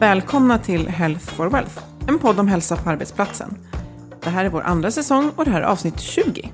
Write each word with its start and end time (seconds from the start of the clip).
Välkomna 0.00 0.58
till 0.58 0.88
Health 0.88 1.34
for 1.34 1.46
Wealth, 1.46 1.78
en 2.08 2.18
podd 2.18 2.40
om 2.40 2.48
hälsa 2.48 2.76
på 2.76 2.90
arbetsplatsen. 2.90 3.58
Det 4.22 4.30
här 4.30 4.44
är 4.44 4.48
vår 4.48 4.62
andra 4.62 4.90
säsong 4.90 5.32
och 5.36 5.44
det 5.44 5.50
här 5.50 5.60
är 5.60 5.66
avsnitt 5.66 6.00
20. 6.00 6.52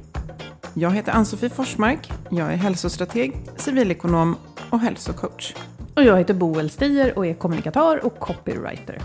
Jag 0.74 0.90
heter 0.90 1.12
Ann-Sofie 1.12 1.50
Forsmark, 1.50 2.12
jag 2.30 2.52
är 2.52 2.56
hälsostrateg, 2.56 3.36
civilekonom 3.56 4.36
och 4.70 4.80
hälsocoach. 4.80 5.54
Och 5.96 6.02
jag 6.02 6.18
heter 6.18 6.34
Boel 6.34 6.70
Stier 6.70 7.18
och 7.18 7.26
är 7.26 7.34
kommunikatör 7.34 8.04
och 8.04 8.18
copywriter. 8.18 8.98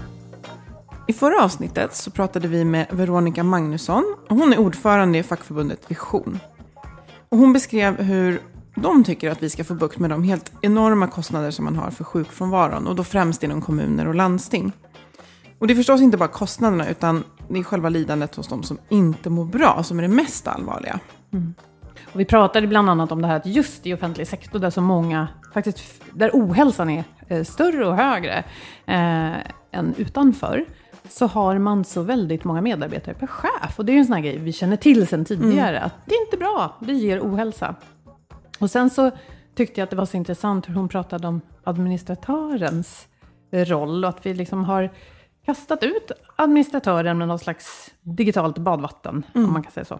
I 1.07 1.13
förra 1.13 1.43
avsnittet 1.43 1.95
så 1.95 2.11
pratade 2.11 2.47
vi 2.47 2.65
med 2.65 2.87
Veronica 2.89 3.43
Magnusson 3.43 4.15
och 4.29 4.35
hon 4.35 4.53
är 4.53 4.59
ordförande 4.59 5.17
i 5.17 5.23
fackförbundet 5.23 5.91
Vision. 5.91 6.39
Och 7.29 7.37
hon 7.37 7.53
beskrev 7.53 8.01
hur 8.01 8.41
de 8.75 9.03
tycker 9.03 9.31
att 9.31 9.43
vi 9.43 9.49
ska 9.49 9.63
få 9.63 9.73
bukt 9.73 9.99
med 9.99 10.09
de 10.09 10.23
helt 10.23 10.51
enorma 10.61 11.07
kostnader 11.07 11.51
som 11.51 11.65
man 11.65 11.75
har 11.75 11.91
för 11.91 12.03
sjukfrånvaron 12.03 12.87
och 12.87 12.95
då 12.95 13.03
främst 13.03 13.43
inom 13.43 13.61
kommuner 13.61 14.07
och 14.07 14.15
landsting. 14.15 14.71
Och 15.59 15.67
det 15.67 15.73
är 15.73 15.75
förstås 15.75 16.01
inte 16.01 16.17
bara 16.17 16.29
kostnaderna 16.29 16.89
utan 16.89 17.23
det 17.49 17.59
är 17.59 17.63
själva 17.63 17.89
lidandet 17.89 18.35
hos 18.35 18.47
de 18.47 18.63
som 18.63 18.77
inte 18.89 19.29
mår 19.29 19.45
bra 19.45 19.83
som 19.83 19.97
är 19.97 20.01
det 20.01 20.07
mest 20.07 20.47
allvarliga. 20.47 20.99
Mm. 21.33 21.53
Och 22.13 22.19
vi 22.19 22.25
pratade 22.25 22.67
bland 22.67 22.89
annat 22.89 23.11
om 23.11 23.21
det 23.21 23.27
här 23.27 23.35
att 23.35 23.45
just 23.45 23.87
i 23.87 23.93
offentlig 23.93 24.27
sektor 24.27 24.59
där 24.59 24.69
så 24.69 24.81
många, 24.81 25.27
faktiskt 25.53 26.03
där 26.13 26.29
ohälsan 26.33 26.89
är 26.89 27.03
eh, 27.27 27.43
större 27.43 27.87
och 27.87 27.95
högre 27.95 28.37
eh, 28.85 29.35
än 29.71 29.95
utanför, 29.97 30.65
så 31.09 31.27
har 31.27 31.57
man 31.57 31.83
så 31.83 32.01
väldigt 32.01 32.43
många 32.43 32.61
medarbetare 32.61 33.15
per 33.15 33.27
chef. 33.27 33.79
Och 33.79 33.85
det 33.85 33.91
är 33.91 33.93
ju 33.93 33.99
en 33.99 34.05
sån 34.05 34.15
här 34.15 34.21
grej 34.21 34.37
vi 34.37 34.53
känner 34.53 34.77
till 34.77 35.07
sedan 35.07 35.25
tidigare, 35.25 35.77
mm. 35.77 35.83
att 35.85 35.93
det 36.05 36.15
är 36.15 36.25
inte 36.25 36.37
bra, 36.37 36.77
det 36.79 36.93
ger 36.93 37.19
ohälsa. 37.19 37.75
Och 38.61 38.71
sen 38.71 38.89
så 38.89 39.11
tyckte 39.55 39.81
jag 39.81 39.83
att 39.83 39.89
det 39.89 39.95
var 39.95 40.05
så 40.05 40.17
intressant 40.17 40.69
hur 40.69 40.73
hon 40.73 40.89
pratade 40.89 41.27
om 41.27 41.41
administratörens 41.63 43.07
roll 43.51 44.03
och 44.03 44.09
att 44.09 44.25
vi 44.25 44.33
liksom 44.33 44.63
har 44.63 44.89
kastat 45.45 45.83
ut 45.83 46.11
administratören 46.35 47.17
med 47.17 47.27
något 47.27 47.41
slags 47.41 47.91
digitalt 48.01 48.57
badvatten, 48.57 49.25
mm. 49.35 49.47
om 49.47 49.53
man 49.53 49.63
kan 49.63 49.71
säga 49.71 49.85
så. 49.85 49.99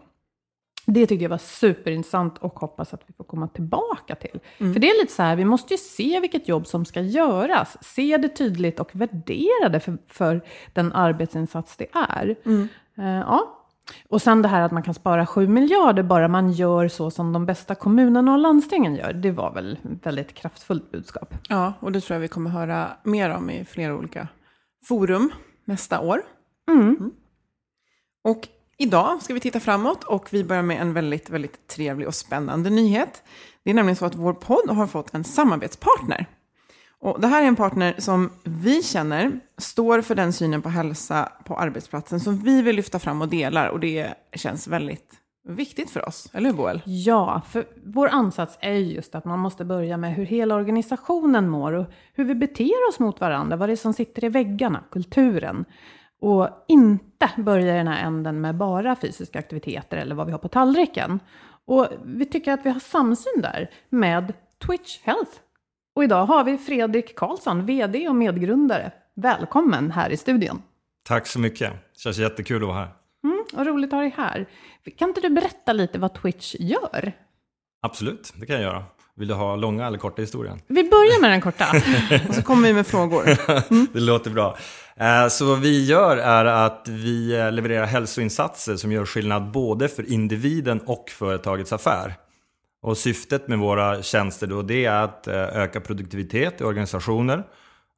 Det 0.85 1.07
tyckte 1.07 1.23
jag 1.23 1.29
var 1.29 1.38
superintressant 1.38 2.38
och 2.38 2.59
hoppas 2.59 2.94
att 2.94 3.03
vi 3.07 3.13
får 3.13 3.23
komma 3.23 3.47
tillbaka 3.47 4.16
till. 4.16 4.39
Mm. 4.57 4.73
För 4.73 4.79
det 4.79 4.89
är 4.89 5.01
lite 5.01 5.13
så 5.13 5.23
här, 5.23 5.35
vi 5.35 5.45
måste 5.45 5.73
ju 5.73 5.78
se 5.78 6.19
vilket 6.19 6.47
jobb 6.47 6.67
som 6.67 6.85
ska 6.85 7.01
göras. 7.01 7.78
Se 7.81 8.17
det 8.17 8.29
tydligt 8.29 8.79
och 8.79 8.89
värdera 8.93 9.69
det 9.69 9.79
för, 9.79 9.97
för 10.07 10.41
den 10.73 10.93
arbetsinsats 10.93 11.78
det 11.78 11.88
är. 11.93 12.35
Mm. 12.45 12.67
Uh, 12.99 13.05
ja, 13.05 13.60
och 14.09 14.22
sen 14.22 14.41
det 14.41 14.47
här 14.47 14.62
att 14.62 14.72
man 14.72 14.84
kan 14.84 14.94
spara 14.94 15.25
7 15.25 15.47
miljarder 15.47 16.03
bara 16.03 16.28
man 16.28 16.52
gör 16.52 16.88
så 16.88 17.12
som 17.12 17.34
de 17.34 17.46
bästa 17.46 17.75
kommunerna 17.75 18.34
och 18.34 18.40
landstingen 18.40 18.96
gör. 18.96 19.13
Det 19.13 19.31
var 19.31 19.53
väl 19.53 19.79
ett 19.84 20.06
väldigt 20.06 20.34
kraftfullt 20.34 20.91
budskap. 20.91 21.34
Ja, 21.50 21.74
och 21.79 21.91
det 21.91 22.02
tror 22.02 22.16
jag 22.16 22.22
vi 22.22 22.28
kommer 22.28 22.50
höra 22.50 22.88
mer 23.03 23.29
om 23.29 23.50
i 23.50 23.66
flera 23.66 23.96
olika 23.96 24.28
forum 24.88 25.31
nästa 25.66 26.00
år. 26.00 26.22
Mm. 26.69 26.81
Mm. 26.81 27.12
Och 28.24 28.47
idag 28.78 29.22
ska 29.22 29.34
vi 29.34 29.40
titta 29.40 29.59
framåt 29.59 30.03
och 30.03 30.28
vi 30.31 30.44
börjar 30.44 30.63
med 30.63 30.81
en 30.81 30.94
väldigt, 30.94 31.29
väldigt 31.29 31.68
trevlig 31.68 32.08
och 32.08 32.16
spännande 32.16 32.69
nyhet. 32.69 33.23
Det 33.63 33.69
är 33.69 33.73
nämligen 33.73 33.96
så 33.96 34.06
att 34.06 34.16
vår 34.16 34.34
podd 34.34 34.69
har 34.69 34.88
fått 34.88 35.13
en 35.13 35.23
samarbetspartner. 35.23 36.25
Och 37.01 37.22
det 37.22 37.28
här 37.28 37.44
är 37.44 37.47
en 37.47 37.56
partner 37.56 37.95
som 37.97 38.29
vi 38.44 38.84
känner 38.84 39.39
står 39.57 40.01
för 40.01 40.16
den 40.16 40.34
synen 40.34 40.62
på 40.62 40.69
hälsa 40.69 41.31
på 41.45 41.56
arbetsplatsen 41.56 42.19
som 42.19 42.38
vi 42.38 42.62
vill 42.62 42.75
lyfta 42.75 43.00
fram 43.00 43.22
och 43.22 43.28
delar. 43.28 43.67
Och 43.67 43.79
det 43.79 44.13
känns 44.34 44.67
väldigt 44.67 45.22
viktigt 45.47 45.90
för 45.90 46.07
oss, 46.07 46.29
eller 46.34 46.50
hur 46.50 46.57
Boel? 46.57 46.81
Ja, 46.85 47.41
för 47.50 47.66
vår 47.85 48.07
ansats 48.07 48.57
är 48.61 48.73
just 48.73 49.16
att 49.16 49.25
man 49.25 49.40
måste 49.40 49.66
börja 49.66 49.97
med 49.97 50.16
hur 50.16 50.25
hela 50.25 50.56
organisationen 50.56 51.50
mår 51.50 51.73
och 51.73 51.85
hur 52.13 52.25
vi 52.25 52.35
beter 52.35 52.90
oss 52.90 53.00
mot 53.00 53.22
varandra, 53.22 53.56
vad 53.56 53.69
det 53.69 53.73
är 53.73 53.78
som 53.78 53.94
sitter 53.94 54.23
i 54.23 54.29
väggarna, 54.29 54.84
kulturen. 54.91 55.66
Och 56.22 56.50
inte 56.67 57.29
börja 57.38 57.73
i 57.73 57.78
den 57.78 57.88
här 57.88 58.06
änden 58.06 58.41
med 58.41 58.56
bara 58.57 58.95
fysiska 58.95 59.40
aktiviteter 59.40 59.97
eller 59.97 60.16
vad 60.16 60.25
vi 60.25 60.31
har 60.31 60.40
på 60.40 60.47
tallriken. 60.47 61.19
Och 61.66 61.88
vi 62.06 62.25
tycker 62.25 62.53
att 62.53 62.66
vi 62.66 62.69
har 62.69 62.79
samsyn 62.79 63.41
där 63.41 63.69
med 63.90 64.34
Twitch 64.67 65.00
Health 65.03 65.31
och 66.01 66.06
idag 66.06 66.25
har 66.25 66.44
vi 66.44 66.57
Fredrik 66.57 67.16
Karlsson, 67.16 67.66
VD 67.66 68.07
och 68.09 68.16
medgrundare. 68.16 68.91
Välkommen 69.16 69.91
här 69.91 70.09
i 70.09 70.17
studion. 70.17 70.62
Tack 71.07 71.28
så 71.28 71.39
mycket. 71.39 71.72
Det 71.72 72.00
känns 72.00 72.17
jättekul 72.17 72.62
att 72.62 72.67
vara 72.67 72.78
här. 72.78 72.89
Mm, 73.23 73.44
och 73.53 73.66
roligt 73.66 73.88
att 73.88 73.94
ha 73.94 74.01
dig 74.01 74.13
här. 74.17 74.45
Kan 74.97 75.09
inte 75.09 75.22
du 75.22 75.29
berätta 75.29 75.73
lite 75.73 76.00
vad 76.00 76.13
Twitch 76.13 76.56
gör? 76.59 77.11
Absolut, 77.81 78.34
det 78.35 78.45
kan 78.45 78.56
jag 78.56 78.63
göra. 78.63 78.84
Vill 79.16 79.28
du 79.28 79.34
ha 79.34 79.56
långa 79.56 79.88
eller 79.88 79.97
korta 79.97 80.22
historien? 80.22 80.61
Vi 80.67 80.84
börjar 80.84 81.22
med 81.22 81.31
den 81.31 81.41
korta. 81.41 81.66
och 82.29 82.35
så 82.35 82.41
kommer 82.41 82.67
vi 82.67 82.73
med 82.73 82.87
frågor. 82.87 83.28
Mm. 83.72 83.87
det 83.93 83.99
låter 83.99 84.31
bra. 84.31 84.58
Eh, 84.96 85.28
så 85.28 85.46
vad 85.46 85.59
vi 85.59 85.85
gör 85.85 86.17
är 86.17 86.46
att 86.46 86.87
vi 86.87 87.40
eh, 87.40 87.52
levererar 87.52 87.85
hälsoinsatser 87.85 88.76
som 88.76 88.91
gör 88.91 89.05
skillnad 89.05 89.52
både 89.52 89.87
för 89.87 90.11
individen 90.11 90.79
och 90.79 91.09
företagets 91.09 91.73
affär. 91.73 92.16
Och 92.81 92.97
syftet 92.97 93.47
med 93.47 93.59
våra 93.59 94.01
tjänster 94.01 94.47
då 94.47 94.61
det 94.61 94.85
är 94.85 95.03
att 95.03 95.28
eh, 95.28 95.35
öka 95.35 95.81
produktivitet 95.81 96.61
i 96.61 96.63
organisationer, 96.63 97.43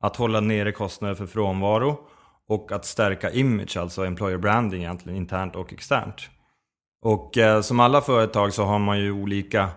att 0.01 0.15
hålla 0.15 0.39
nere 0.39 0.71
kostnader 0.71 1.15
för 1.15 1.25
frånvaro 1.25 1.97
och 2.47 2.71
att 2.71 2.85
stärka 2.85 3.31
image, 3.31 3.77
alltså 3.77 4.06
employer 4.06 4.38
branding 4.38 4.81
egentligen 4.81 5.18
internt 5.18 5.56
och 5.56 5.74
externt. 5.74 6.30
Och 7.01 7.38
eh, 7.38 7.62
som 7.62 7.80
alla 7.80 8.01
företag 8.01 8.53
så 8.53 8.63
har 8.63 8.80
man 8.80 9.00
ju 9.00 9.12
olika 9.12 9.69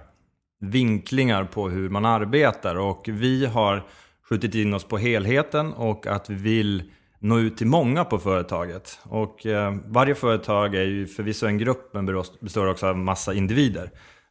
vinklingar 0.60 1.44
på 1.44 1.68
hur 1.68 1.90
man 1.90 2.04
arbetar 2.04 2.76
och 2.76 3.08
vi 3.08 3.46
har 3.46 3.86
skjutit 4.28 4.54
in 4.54 4.74
oss 4.74 4.84
på 4.84 4.98
helheten 4.98 5.72
och 5.72 6.06
att 6.06 6.30
vi 6.30 6.34
vill 6.34 6.92
nå 7.18 7.38
ut 7.38 7.56
till 7.56 7.66
många 7.66 8.04
på 8.04 8.18
företaget. 8.18 8.98
Och 9.02 9.46
eh, 9.46 9.74
varje 9.86 10.14
företag 10.14 10.74
är 10.74 10.82
ju 10.84 11.06
förvisso 11.06 11.46
en 11.46 11.58
grupp 11.58 11.90
men 11.94 12.22
består 12.40 12.66
också 12.66 12.86
av 12.86 12.98
massa 12.98 13.34
individer. 13.34 13.90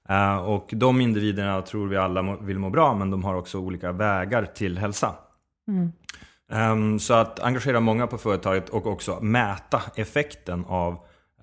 Eh, 0.10 0.38
och 0.38 0.70
de 0.72 1.02
individerna 1.02 1.62
tror 1.62 1.88
vi 1.88 1.98
alla 1.98 2.38
vill 2.42 2.60
må 2.60 2.70
bra, 2.70 2.96
men 2.96 3.12
de 3.12 3.24
har 3.24 3.36
också 3.36 3.60
olika 3.60 3.92
vägar 3.92 4.46
till 4.46 4.78
hälsa. 4.78 5.16
Mm. 5.68 5.92
Um, 6.52 7.00
så 7.00 7.14
att 7.14 7.40
engagera 7.40 7.80
många 7.80 8.08
på 8.08 8.18
företaget 8.18 8.70
och 8.70 8.86
också 8.86 9.20
mäta 9.22 9.82
effekten 9.96 10.66
av 10.66 10.94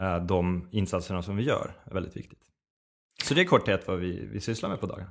uh, 0.01 0.17
de 0.27 0.69
insatserna 0.71 1.23
som 1.23 1.37
vi 1.37 1.43
gör 1.43 1.75
är 1.85 1.95
väldigt 1.95 2.17
viktigt. 2.17 2.39
Så 3.25 3.35
det 3.35 3.41
är 3.41 3.45
korthet 3.45 3.89
vad 3.89 3.99
vi, 3.99 4.29
vi 4.33 4.41
sysslar 4.41 4.69
med 4.69 4.81
på 4.81 4.87
dagen. 4.87 5.07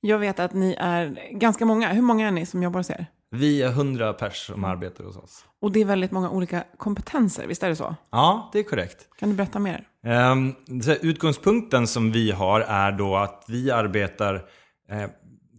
Jag 0.00 0.18
vet 0.18 0.40
att 0.40 0.52
ni 0.52 0.74
är 0.78 1.30
ganska 1.30 1.64
många. 1.64 1.92
Hur 1.92 2.02
många 2.02 2.28
är 2.28 2.32
ni 2.32 2.46
som 2.46 2.62
jobbar 2.62 2.80
hos 2.80 2.90
er? 2.90 3.06
Vi 3.34 3.62
är 3.62 3.70
hundra 3.70 4.12
pers 4.12 4.46
som 4.46 4.64
arbetar 4.64 5.04
hos 5.04 5.16
oss. 5.16 5.44
Och 5.60 5.72
det 5.72 5.80
är 5.80 5.84
väldigt 5.84 6.10
många 6.10 6.30
olika 6.30 6.64
kompetenser, 6.76 7.46
visst 7.46 7.62
är 7.62 7.68
det 7.68 7.76
så? 7.76 7.96
Ja, 8.10 8.50
det 8.52 8.58
är 8.58 8.62
korrekt. 8.62 9.08
Kan 9.18 9.28
du 9.28 9.34
berätta 9.34 9.58
mer? 9.58 9.84
Um, 10.32 10.54
utgångspunkten 11.00 11.86
som 11.86 12.12
vi 12.12 12.30
har 12.30 12.60
är 12.60 12.92
då 12.92 13.16
att 13.16 13.44
vi 13.48 13.70
arbetar 13.70 14.34
eh, 14.90 15.10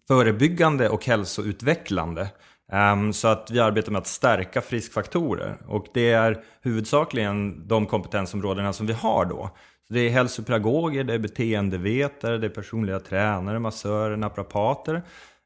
förebyggande 0.08 0.90
och 0.90 1.06
hälsoutvecklande. 1.06 2.30
Um, 2.72 3.14
så 3.14 3.28
att 3.28 3.52
vi 3.52 3.60
arbetar 3.60 3.92
med 3.92 4.00
att 4.00 4.08
stärka 4.08 4.62
friskfaktorer. 4.62 5.58
Och 5.68 5.86
det 5.94 6.12
är 6.12 6.44
huvudsakligen 6.62 7.68
de 7.68 7.86
kompetensområdena 7.86 8.74
som 8.74 8.88
vi 8.88 8.94
har 8.94 9.26
då. 9.26 9.50
Så 9.88 9.94
det 9.94 10.00
är 10.00 10.10
hälsopedagoger, 10.10 11.04
det 11.04 11.14
är 11.14 11.20
beteendevetare, 11.20 12.38
det 12.38 12.48
är 12.48 12.50
personliga 12.50 13.00
tränare, 13.00 13.60
massörer, 13.60 14.18
naprapater. 14.18 15.04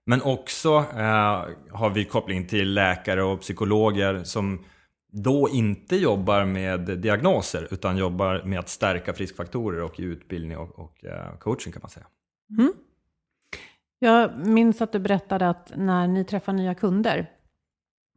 Men 0.10 0.22
också 0.22 0.70
eh, 0.78 1.46
har 1.72 1.90
vi 1.90 2.06
koppling 2.06 2.48
till 2.48 2.74
läkare 2.74 3.24
och 3.24 3.40
psykologer 3.40 4.24
som 4.24 4.66
då 5.12 5.50
inte 5.50 5.96
jobbar 5.96 6.46
med 6.46 6.80
diagnoser 6.80 7.68
utan 7.72 7.98
jobbar 7.98 8.44
med 8.46 8.60
att 8.60 8.70
stärka 8.70 9.14
friskfaktorer 9.14 9.82
och 9.82 9.96
utbildning 9.98 10.58
och, 10.58 10.80
och 10.80 11.06
eh, 11.06 11.38
coaching 11.40 11.74
kan 11.74 11.82
man 11.82 11.90
säga. 11.90 12.06
Mm. 12.58 12.74
Jag 14.00 14.48
minns 14.48 14.82
att 14.82 14.92
du 14.92 15.00
berättade 15.00 15.50
att 15.50 15.72
när 15.76 16.08
ni 16.08 16.24
träffar 16.24 16.54
nya 16.54 16.76
kunder 16.76 17.30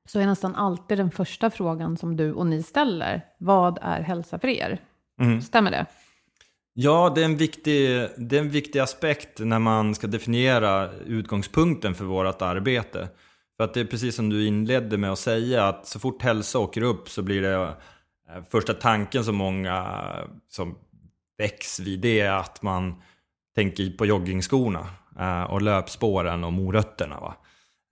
så 0.09 0.21
är 0.21 0.27
nästan 0.27 0.55
alltid 0.55 0.99
den 0.99 1.11
första 1.11 1.51
frågan 1.51 1.97
som 1.97 2.17
du 2.17 2.33
och 2.33 2.47
ni 2.47 2.63
ställer, 2.63 3.27
vad 3.39 3.79
är 3.83 4.01
hälsa 4.01 4.39
för 4.39 4.49
er? 4.49 4.81
Mm. 5.21 5.43
Stämmer 5.43 5.71
det? 5.71 5.87
Ja, 6.75 7.13
det 7.15 7.21
är, 7.21 7.25
en 7.25 7.37
viktig, 7.37 8.09
det 8.17 8.37
är 8.37 8.41
en 8.41 8.51
viktig 8.51 8.79
aspekt 8.79 9.39
när 9.39 9.59
man 9.59 9.95
ska 9.95 10.07
definiera 10.07 10.91
utgångspunkten 10.93 11.95
för 11.95 12.05
vårt 12.05 12.43
arbete. 12.43 13.09
För 13.57 13.65
att 13.65 13.75
det 13.75 13.81
är 13.81 13.85
precis 13.85 14.15
som 14.15 14.29
du 14.29 14.47
inledde 14.47 14.99
med 14.99 15.13
att 15.13 15.19
säga, 15.19 15.65
att 15.65 15.87
så 15.87 15.99
fort 15.99 16.23
hälsa 16.23 16.59
åker 16.59 16.83
upp 16.83 17.09
så 17.09 17.23
blir 17.23 17.43
det 17.43 17.55
eh, 17.55 18.43
första 18.51 18.75
tanken 18.75 19.25
som 19.25 19.37
många 19.37 20.03
som 20.49 20.79
väcks 21.39 21.81
vid, 21.81 22.01
det 22.01 22.21
är 22.21 22.33
att 22.33 22.63
man 22.63 23.03
tänker 23.55 23.91
på 23.91 24.07
joggingskorna 24.07 24.87
eh, 25.19 25.43
och 25.43 25.63
löpspåren 25.63 26.45
och 26.45 26.53
morötterna. 26.53 27.21
Va? 27.21 27.37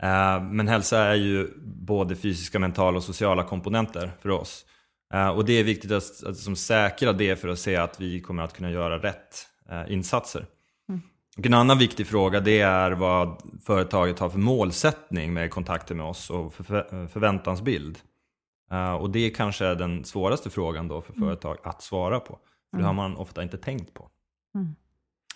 Eh, 0.03 0.43
men 0.43 0.69
hälsa 0.69 0.99
är 0.99 1.15
ju 1.15 1.49
både 1.65 2.17
fysiska, 2.17 2.59
mentala 2.59 2.97
och 2.97 3.05
sociala 3.05 3.45
komponenter 3.45 4.13
för 4.23 4.29
oss. 4.29 4.67
Uh, 5.15 5.29
och 5.29 5.45
det 5.45 5.53
är 5.53 5.65
viktigt 5.65 5.93
att, 5.93 6.25
att 6.25 6.37
som 6.37 6.57
säkra 6.57 7.13
det 7.13 7.37
för 7.37 7.49
att 7.49 7.59
se 7.59 7.77
att 7.77 8.01
vi 8.01 8.21
kommer 8.21 8.43
att 8.43 8.53
kunna 8.53 8.71
göra 8.71 8.99
rätt 8.99 9.47
uh, 9.73 9.93
insatser. 9.93 10.47
Mm. 10.89 11.01
Och 11.39 11.47
en 11.47 11.55
annan 11.55 11.79
viktig 11.79 12.07
fråga 12.07 12.41
det 12.41 12.61
är 12.61 12.91
vad 12.91 13.43
företaget 13.63 14.19
har 14.19 14.31
för 14.31 14.39
målsättning 14.39 15.33
med 15.33 15.51
kontakter 15.51 15.95
med 15.95 16.07
oss 16.07 16.31
och 16.31 16.55
för, 16.55 17.07
förväntansbild. 17.07 17.99
Uh, 18.73 18.93
och 18.93 19.11
det 19.11 19.31
kanske 19.31 19.67
är 19.67 19.75
den 19.75 20.05
svåraste 20.05 20.51
frågan 20.51 20.89
då 20.89 21.01
för 21.01 21.13
mm. 21.13 21.29
företag 21.29 21.57
att 21.63 21.83
svara 21.83 22.21
på. 22.21 22.39
För 22.71 22.79
det 22.79 22.85
har 22.85 22.93
man 22.93 23.17
ofta 23.17 23.43
inte 23.43 23.59
tänkt 23.59 23.95
på. 23.95 24.11
Mm. 24.55 24.75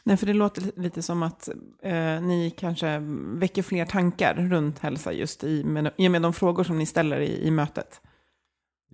Nej, 0.06 0.16
för 0.16 0.26
det 0.26 0.32
låter 0.32 0.80
lite 0.80 1.02
som 1.02 1.22
att 1.22 1.48
eh, 1.82 2.20
ni 2.20 2.54
kanske 2.58 2.98
väcker 3.38 3.62
fler 3.62 3.86
tankar 3.86 4.34
runt 4.34 4.78
hälsa 4.78 5.12
just 5.12 5.44
i, 5.44 5.64
med, 5.64 5.92
i 5.96 6.08
med 6.08 6.22
de 6.22 6.32
frågor 6.32 6.64
som 6.64 6.78
ni 6.78 6.86
ställer 6.86 7.20
i, 7.20 7.46
i 7.46 7.50
mötet. 7.50 8.00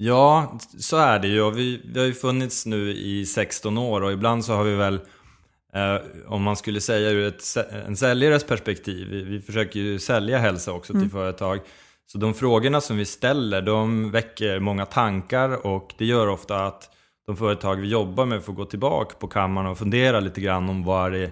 Ja, 0.03 0.59
så 0.79 0.97
är 0.97 1.19
det 1.19 1.29
ju. 1.29 1.51
Vi, 1.51 1.81
vi 1.85 2.01
har 2.01 2.07
ju 2.07 2.15
funnits 2.15 2.67
nu 2.67 2.91
i 2.91 3.27
16 3.27 3.79
år 3.79 4.01
och 4.01 4.13
ibland 4.13 4.45
så 4.45 4.55
har 4.55 4.65
vi 4.65 4.75
väl, 4.75 4.95
eh, 5.75 5.97
om 6.27 6.43
man 6.43 6.57
skulle 6.57 6.81
säga 6.81 7.11
ur 7.11 7.29
ett, 7.29 7.43
en 7.87 7.97
säljares 7.97 8.45
perspektiv, 8.45 9.09
vi, 9.11 9.23
vi 9.23 9.41
försöker 9.41 9.81
ju 9.81 9.99
sälja 9.99 10.39
hälsa 10.39 10.73
också 10.73 10.93
till 10.93 11.01
mm. 11.01 11.11
företag. 11.11 11.61
Så 12.07 12.19
de 12.19 12.35
frågorna 12.35 12.81
som 12.81 12.97
vi 12.97 13.05
ställer, 13.05 13.63
de 13.63 14.11
väcker 14.11 14.59
många 14.59 14.87
tankar 14.87 15.67
och 15.67 15.95
det 15.99 16.05
gör 16.05 16.29
ofta 16.29 16.67
att 16.67 16.91
de 17.27 17.37
företag 17.37 17.77
vi 17.77 17.89
jobbar 17.89 18.27
med 18.27 18.45
får 18.45 18.53
gå 18.53 18.65
tillbaka 18.65 19.17
på 19.19 19.29
kammaren 19.29 19.67
och 19.67 19.79
fundera 19.79 20.21
lite 20.21 20.41
grann 20.41 20.69
om 20.69 20.85
vad 20.85 21.13
det 21.13 21.19
är 21.19 21.31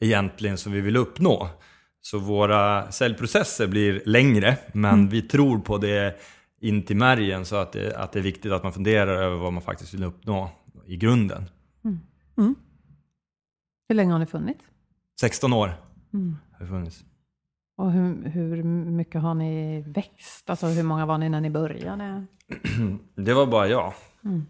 egentligen 0.00 0.58
som 0.58 0.72
vi 0.72 0.80
vill 0.80 0.96
uppnå. 0.96 1.48
Så 2.00 2.18
våra 2.18 2.92
säljprocesser 2.92 3.66
blir 3.66 4.02
längre, 4.04 4.56
men 4.72 4.94
mm. 4.94 5.08
vi 5.08 5.22
tror 5.22 5.58
på 5.58 5.78
det 5.78 6.20
in 6.60 6.82
till 6.82 6.96
märgen 6.96 7.44
så 7.44 7.56
att 7.56 7.72
det, 7.72 7.96
att 7.96 8.12
det 8.12 8.18
är 8.18 8.22
viktigt 8.22 8.52
att 8.52 8.62
man 8.62 8.72
funderar 8.72 9.16
över 9.16 9.36
vad 9.36 9.52
man 9.52 9.62
faktiskt 9.62 9.94
vill 9.94 10.04
uppnå 10.04 10.50
i 10.86 10.96
grunden. 10.96 11.44
Mm. 11.84 12.00
Mm. 12.38 12.54
Hur 13.88 13.96
länge 13.96 14.12
har 14.12 14.18
ni 14.18 14.26
funnits? 14.26 14.64
16 15.20 15.52
år 15.52 15.74
mm. 16.12 16.36
har 16.52 16.64
vi 16.64 16.70
funnits. 16.70 17.04
Och 17.76 17.92
hur, 17.92 18.28
hur 18.28 18.62
mycket 18.62 19.22
har 19.22 19.34
ni 19.34 19.80
växt? 19.86 20.50
Alltså 20.50 20.66
hur 20.66 20.82
många 20.82 21.06
var 21.06 21.18
ni 21.18 21.28
när 21.28 21.40
ni 21.40 21.50
började? 21.50 22.26
det 23.14 23.34
var 23.34 23.46
bara 23.46 23.68
jag. 23.68 23.92
Mm. 24.24 24.46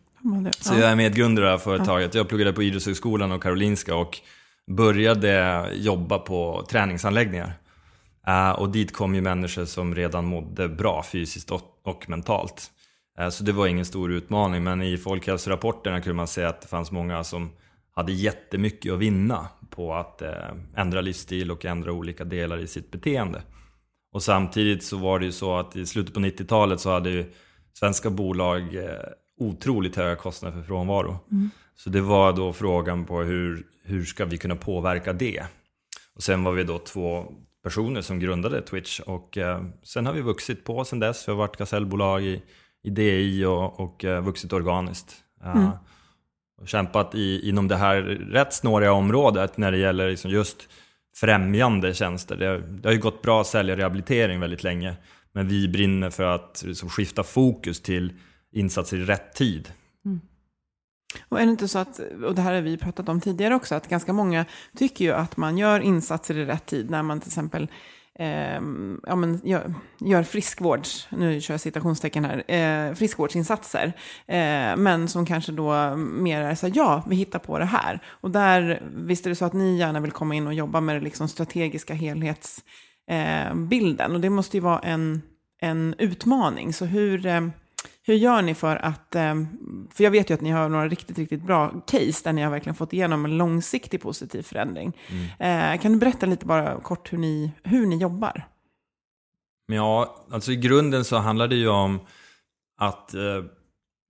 Så 0.58 0.74
jag 0.74 0.90
är 0.90 0.96
medgrundare 0.96 1.52
av 1.52 1.58
företaget. 1.58 2.14
Jag 2.14 2.28
pluggade 2.28 2.52
på 2.52 2.62
Idrottshögskolan 2.62 3.32
och 3.32 3.42
Karolinska 3.42 3.96
och 3.96 4.18
började 4.66 5.66
jobba 5.74 6.18
på 6.18 6.66
träningsanläggningar. 6.70 7.52
Uh, 8.28 8.50
och 8.50 8.68
dit 8.68 8.92
kom 8.92 9.14
ju 9.14 9.20
människor 9.20 9.64
som 9.64 9.94
redan 9.94 10.24
mådde 10.24 10.68
bra 10.68 11.02
fysiskt 11.02 11.50
och, 11.50 11.77
och 11.88 12.08
mentalt. 12.08 12.70
Uh, 13.20 13.28
så 13.28 13.44
det 13.44 13.52
var 13.52 13.66
ingen 13.66 13.84
stor 13.84 14.12
utmaning, 14.12 14.64
men 14.64 14.82
i 14.82 14.98
folkhälsorapporterna 14.98 16.00
kunde 16.00 16.16
man 16.16 16.26
se 16.26 16.44
att 16.44 16.60
det 16.60 16.68
fanns 16.68 16.90
många 16.90 17.24
som 17.24 17.50
hade 17.94 18.12
jättemycket 18.12 18.92
att 18.92 18.98
vinna 18.98 19.48
på 19.70 19.94
att 19.94 20.22
uh, 20.22 20.30
ändra 20.76 21.00
livsstil 21.00 21.50
och 21.50 21.64
ändra 21.64 21.92
olika 21.92 22.24
delar 22.24 22.58
i 22.58 22.66
sitt 22.66 22.90
beteende. 22.90 23.42
Och 24.12 24.22
samtidigt 24.22 24.84
så 24.84 24.96
var 24.96 25.18
det 25.18 25.24
ju 25.24 25.32
så 25.32 25.56
att 25.56 25.76
i 25.76 25.86
slutet 25.86 26.14
på 26.14 26.20
90-talet 26.20 26.80
så 26.80 26.90
hade 26.90 27.10
ju 27.10 27.32
svenska 27.74 28.10
bolag 28.10 28.62
otroligt 29.38 29.96
höga 29.96 30.16
kostnader 30.16 30.56
för 30.56 30.62
frånvaro. 30.62 31.18
Mm. 31.30 31.50
Så 31.76 31.90
det 31.90 32.00
var 32.00 32.32
då 32.32 32.52
frågan 32.52 33.04
på 33.04 33.20
hur, 33.22 33.66
hur 33.82 34.04
ska 34.04 34.24
vi 34.24 34.38
kunna 34.38 34.56
påverka 34.56 35.12
det? 35.12 35.42
Och 36.14 36.22
sen 36.22 36.44
var 36.44 36.52
vi 36.52 36.64
då 36.64 36.78
två 36.78 37.32
personer 37.68 38.00
som 38.00 38.18
grundade 38.18 38.62
Twitch 38.62 39.00
och 39.00 39.38
eh, 39.38 39.62
sen 39.82 40.06
har 40.06 40.12
vi 40.12 40.20
vuxit 40.20 40.64
på 40.64 40.84
sen 40.84 40.98
dess. 40.98 41.28
Vi 41.28 41.32
har 41.32 41.38
varit 41.38 41.56
gasellbolag 41.56 42.22
i, 42.22 42.42
i 42.82 42.90
DI 42.90 43.44
och, 43.44 43.80
och 43.80 44.04
eh, 44.04 44.22
vuxit 44.22 44.52
organiskt. 44.52 45.16
Eh, 45.44 45.56
mm. 45.56 45.70
och 46.60 46.68
kämpat 46.68 47.14
i, 47.14 47.48
inom 47.48 47.68
det 47.68 47.76
här 47.76 48.02
rätt 48.32 48.54
snåriga 48.54 48.92
området 48.92 49.56
när 49.56 49.72
det 49.72 49.78
gäller 49.78 50.10
liksom 50.10 50.30
just 50.30 50.68
främjande 51.16 51.94
tjänster. 51.94 52.36
Det, 52.36 52.58
det 52.58 52.88
har 52.88 52.92
ju 52.92 53.00
gått 53.00 53.22
bra 53.22 53.40
att 53.40 53.46
sälja 53.46 53.76
rehabilitering 53.76 54.40
väldigt 54.40 54.62
länge. 54.62 54.96
Men 55.32 55.48
vi 55.48 55.68
brinner 55.68 56.10
för 56.10 56.24
att 56.24 56.62
liksom, 56.66 56.88
skifta 56.88 57.22
fokus 57.22 57.82
till 57.82 58.12
insatser 58.52 58.96
i 58.96 59.04
rätt 59.04 59.34
tid. 59.34 59.68
Och 61.28 61.40
är 61.40 61.46
det 61.46 61.50
inte 61.50 61.68
så 61.68 61.78
att, 61.78 62.00
och 62.24 62.34
det 62.34 62.42
här 62.42 62.54
har 62.54 62.60
vi 62.60 62.76
pratat 62.76 63.08
om 63.08 63.20
tidigare 63.20 63.54
också, 63.54 63.74
att 63.74 63.88
ganska 63.88 64.12
många 64.12 64.44
tycker 64.76 65.04
ju 65.04 65.12
att 65.12 65.36
man 65.36 65.58
gör 65.58 65.80
insatser 65.80 66.38
i 66.38 66.44
rätt 66.44 66.66
tid 66.66 66.90
när 66.90 67.02
man 67.02 67.20
till 67.20 67.28
exempel 67.28 67.68
eh, 68.18 68.60
ja, 69.06 69.16
men 69.16 69.40
gör, 69.44 69.74
gör 70.00 70.22
friskvårds, 70.22 71.08
nu 71.10 71.40
kör 71.40 71.54
jag 71.54 71.60
citationstecken 71.60 72.24
här, 72.24 72.50
eh, 72.50 72.94
friskvårdsinsatser. 72.94 73.92
Eh, 74.26 74.76
men 74.76 75.08
som 75.08 75.26
kanske 75.26 75.52
då 75.52 75.96
mer 75.96 76.40
är 76.40 76.54
så 76.54 76.66
här, 76.66 76.72
ja, 76.76 77.04
vi 77.08 77.16
hittar 77.16 77.38
på 77.38 77.58
det 77.58 77.64
här. 77.64 78.00
Och 78.06 78.30
där, 78.30 78.82
visst 78.94 79.26
är 79.26 79.30
det 79.30 79.36
så 79.36 79.44
att 79.44 79.52
ni 79.52 79.78
gärna 79.78 80.00
vill 80.00 80.12
komma 80.12 80.34
in 80.34 80.46
och 80.46 80.54
jobba 80.54 80.80
med 80.80 80.96
det 80.96 81.00
liksom 81.00 81.28
strategiska 81.28 81.94
helhetsbilden. 81.94 84.10
Eh, 84.10 84.14
och 84.14 84.20
det 84.20 84.30
måste 84.30 84.56
ju 84.56 84.60
vara 84.60 84.78
en, 84.78 85.22
en 85.60 85.94
utmaning. 85.98 86.72
Så 86.72 86.84
hur 86.84 87.26
eh, 87.26 87.48
hur 88.08 88.14
gör 88.14 88.42
ni 88.42 88.54
för 88.54 88.76
att, 88.76 89.14
ehm, 89.14 89.48
för 89.94 90.04
jag 90.04 90.10
vet 90.10 90.30
ju 90.30 90.34
att 90.34 90.40
ni 90.40 90.50
har 90.50 90.68
några 90.68 90.88
riktigt, 90.88 91.18
riktigt 91.18 91.42
bra 91.42 91.72
case 91.86 92.20
där 92.24 92.32
ni 92.32 92.42
har 92.42 92.50
verkligen 92.50 92.74
fått 92.74 92.92
igenom 92.92 93.24
en 93.24 93.36
långsiktig 93.36 94.00
positiv 94.02 94.42
förändring. 94.42 94.96
Mm. 95.08 95.74
Eh, 95.74 95.80
kan 95.80 95.92
du 95.92 95.98
berätta 95.98 96.26
lite 96.26 96.46
bara 96.46 96.80
kort 96.80 97.12
hur 97.12 97.18
ni, 97.18 97.52
hur 97.62 97.86
ni 97.86 97.96
jobbar? 97.96 98.48
Ja, 99.72 100.26
alltså 100.30 100.52
i 100.52 100.56
grunden 100.56 101.04
så 101.04 101.16
handlar 101.16 101.48
det 101.48 101.56
ju 101.56 101.68
om 101.68 102.00
att 102.80 103.14
eh, 103.14 103.44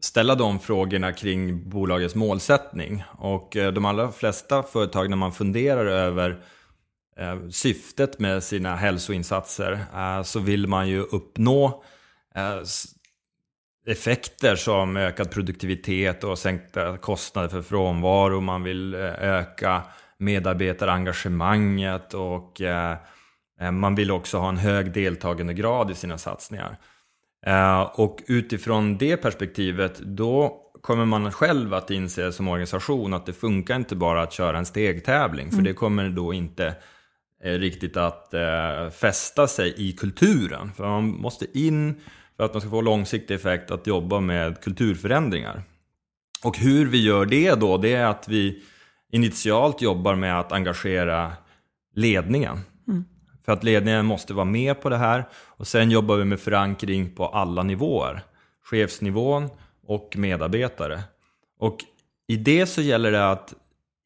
ställa 0.03 0.35
de 0.35 0.59
frågorna 0.59 1.13
kring 1.13 1.71
bolagets 1.71 2.15
målsättning. 2.15 3.05
Och 3.19 3.57
eh, 3.57 3.73
de 3.73 3.85
allra 3.85 4.13
flesta 4.13 4.63
företag 4.63 5.11
när 5.11 5.17
man 5.17 5.33
funderar 5.33 5.87
över 5.87 6.43
syftet 7.51 8.19
med 8.19 8.43
sina 8.43 8.77
hälsoinsatser 8.77 9.85
så 10.23 10.41
vill 10.41 10.67
man 10.67 10.89
ju 10.89 11.01
uppnå 11.01 11.83
effekter 13.89 14.57
som 14.57 14.97
ökad 14.97 15.31
produktivitet 15.31 16.25
och 16.25 16.39
sänkta 16.39 16.97
kostnader 16.97 17.49
för 17.49 17.63
frånvaro. 17.63 18.41
Man 18.41 18.63
vill 18.63 18.95
eh, 18.95 19.01
öka 19.21 19.83
medarbetarengagemanget 20.19 22.15
och 22.15 22.61
eh, 22.61 22.97
eh, 23.61 23.71
man 23.71 23.95
vill 23.95 24.11
också 24.11 24.39
ha 24.39 24.49
en 24.49 24.57
hög 24.57 24.93
deltagandegrad 24.93 25.91
i 25.91 25.95
sina 25.95 26.19
satsningar. 26.19 26.79
Och 27.95 28.23
utifrån 28.27 28.99
det 28.99 29.17
perspektivet 29.17 29.99
då 29.99 30.63
kommer 30.81 31.05
man 31.05 31.33
själv 31.33 31.75
att 31.75 31.91
inse 31.91 32.33
som 32.33 32.49
organisation 32.49 33.15
att 33.15 33.27
det 33.27 33.33
funkar 33.33 33.77
inte 33.77 33.97
bara 33.97 34.23
att 34.23 34.33
köra 34.33 34.59
en 34.59 34.67
stegtävling. 34.67 35.47
För 35.47 35.55
mm. 35.55 35.65
det 35.65 35.73
kommer 35.73 36.09
då 36.09 36.33
inte 36.33 36.75
riktigt 37.43 37.97
att 37.97 38.35
fästa 39.01 39.47
sig 39.47 39.75
i 39.77 39.93
kulturen. 39.93 40.73
För 40.77 40.85
man 40.85 41.05
måste 41.05 41.59
in, 41.59 42.01
för 42.39 42.45
att 42.45 42.55
man 42.55 42.61
ska 42.61 42.71
få 42.71 42.81
långsiktig 42.81 43.35
effekt, 43.35 43.71
att 43.71 43.87
jobba 43.87 44.21
med 44.21 44.61
kulturförändringar. 44.61 45.63
Och 46.45 46.59
hur 46.59 46.87
vi 46.87 47.03
gör 47.03 47.27
det 47.27 47.55
då, 47.55 47.79
det 47.79 47.95
är 47.95 48.07
att 48.07 48.29
vi 48.29 48.63
initialt 49.13 49.83
jobbar 49.83 50.15
med 50.15 50.41
att 50.41 50.53
engagera 50.53 51.33
ledningen. 51.95 52.61
Mm. 52.89 53.05
För 53.45 53.53
att 53.53 53.65
ledningen 53.65 54.07
måste 54.07 54.35
vara 54.35 54.45
med 54.45 54.81
på 54.81 54.89
det 54.89 54.97
här. 54.97 55.29
Och 55.35 55.67
sen 55.67 55.91
jobbar 55.91 56.17
vi 56.17 56.25
med 56.25 56.41
förankring 56.41 57.15
på 57.15 57.27
alla 57.27 57.63
nivåer. 57.63 58.23
Chefsnivån 58.65 59.49
och 59.87 60.15
medarbetare. 60.17 61.03
Och 61.59 61.79
i 62.27 62.37
det 62.37 62.67
så 62.67 62.81
gäller 62.81 63.13
det 63.13 63.31
att 63.31 63.55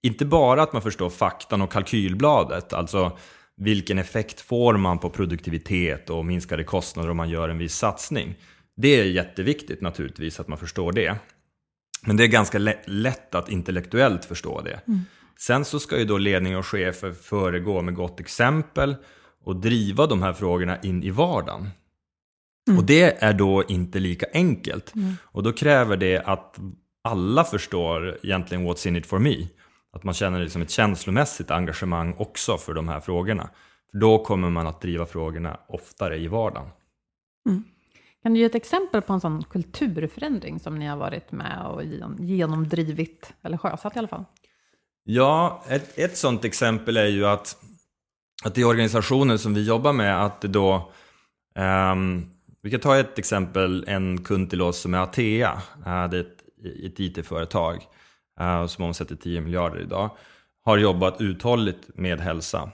inte 0.02 0.24
bara 0.24 0.62
att 0.62 0.72
man 0.72 0.82
förstår 0.82 1.10
faktan 1.10 1.62
och 1.62 1.72
kalkylbladet, 1.72 2.72
alltså 2.72 3.18
vilken 3.56 3.98
effekt 3.98 4.40
får 4.40 4.76
man 4.76 4.98
på 4.98 5.10
produktivitet 5.10 6.10
och 6.10 6.24
minskade 6.24 6.64
kostnader 6.64 7.10
om 7.10 7.16
man 7.16 7.30
gör 7.30 7.48
en 7.48 7.58
viss 7.58 7.74
satsning. 7.74 8.34
Det 8.76 8.88
är 8.88 9.04
jätteviktigt 9.04 9.80
naturligtvis 9.80 10.40
att 10.40 10.48
man 10.48 10.58
förstår 10.58 10.92
det. 10.92 11.16
Men 12.06 12.16
det 12.16 12.24
är 12.24 12.28
ganska 12.28 12.58
lätt 12.86 13.34
att 13.34 13.48
intellektuellt 13.48 14.24
förstå 14.24 14.60
det. 14.60 14.80
Mm. 14.88 15.00
Sen 15.38 15.64
så 15.64 15.80
ska 15.80 15.98
ju 15.98 16.04
då 16.04 16.18
ledning 16.18 16.56
och 16.56 16.66
chefer 16.66 17.12
föregå 17.12 17.82
med 17.82 17.94
gott 17.94 18.20
exempel 18.20 18.96
och 19.44 19.56
driva 19.56 20.06
de 20.06 20.22
här 20.22 20.32
frågorna 20.32 20.80
in 20.80 21.02
i 21.02 21.10
vardagen. 21.10 21.70
Mm. 22.68 22.78
Och 22.78 22.84
det 22.84 23.22
är 23.22 23.32
då 23.32 23.64
inte 23.68 23.98
lika 23.98 24.26
enkelt. 24.32 24.94
Mm. 24.94 25.14
Och 25.22 25.42
då 25.42 25.52
kräver 25.52 25.96
det 25.96 26.18
att 26.18 26.58
alla 27.04 27.44
förstår 27.44 28.18
egentligen 28.22 28.66
what's 28.66 28.88
in 28.88 28.96
it 28.96 29.06
for 29.06 29.18
me. 29.18 29.36
Att 29.92 30.04
man 30.04 30.14
känner 30.14 30.40
liksom 30.40 30.62
ett 30.62 30.70
känslomässigt 30.70 31.50
engagemang 31.50 32.14
också 32.18 32.58
för 32.58 32.74
de 32.74 32.88
här 32.88 33.00
frågorna. 33.00 33.50
För 33.90 33.98
då 33.98 34.24
kommer 34.24 34.50
man 34.50 34.66
att 34.66 34.80
driva 34.80 35.06
frågorna 35.06 35.60
oftare 35.68 36.18
i 36.18 36.28
vardagen. 36.28 36.68
Mm. 37.48 37.64
Kan 38.22 38.34
du 38.34 38.40
ge 38.40 38.46
ett 38.46 38.54
exempel 38.54 39.02
på 39.02 39.12
en 39.12 39.20
sån 39.20 39.44
kulturförändring 39.44 40.60
som 40.60 40.78
ni 40.78 40.86
har 40.86 40.96
varit 40.96 41.32
med 41.32 41.66
och 41.66 41.84
genomdrivit, 42.18 43.32
eller 43.42 43.56
sjösatt 43.56 43.96
i 43.96 43.98
alla 43.98 44.08
fall? 44.08 44.24
Ja, 45.04 45.64
ett, 45.68 45.98
ett 45.98 46.16
sånt 46.16 46.44
exempel 46.44 46.96
är 46.96 47.06
ju 47.06 47.26
att, 47.26 47.56
att 48.44 48.58
i 48.58 48.64
organisationer 48.64 49.36
som 49.36 49.54
vi 49.54 49.66
jobbar 49.66 49.92
med, 49.92 50.24
att 50.24 50.40
det 50.40 50.48
då 50.48 50.92
um, 51.54 52.30
vi 52.62 52.70
kan 52.70 52.80
ta 52.80 52.98
ett 52.98 53.18
exempel, 53.18 53.84
en 53.88 54.24
kund 54.24 54.50
till 54.50 54.62
oss 54.62 54.78
som 54.78 54.94
är 54.94 54.98
Atea. 54.98 55.62
Det 55.84 55.90
är 55.90 56.14
ett, 56.14 56.42
ett 56.84 57.00
IT-företag 57.00 57.86
Eh, 58.42 58.66
som 58.66 58.84
omsätter 58.84 59.16
10 59.16 59.40
miljarder 59.40 59.80
idag. 59.80 60.10
Har 60.64 60.78
jobbat 60.78 61.20
uthålligt 61.20 61.88
med 61.94 62.20
hälsa. 62.20 62.70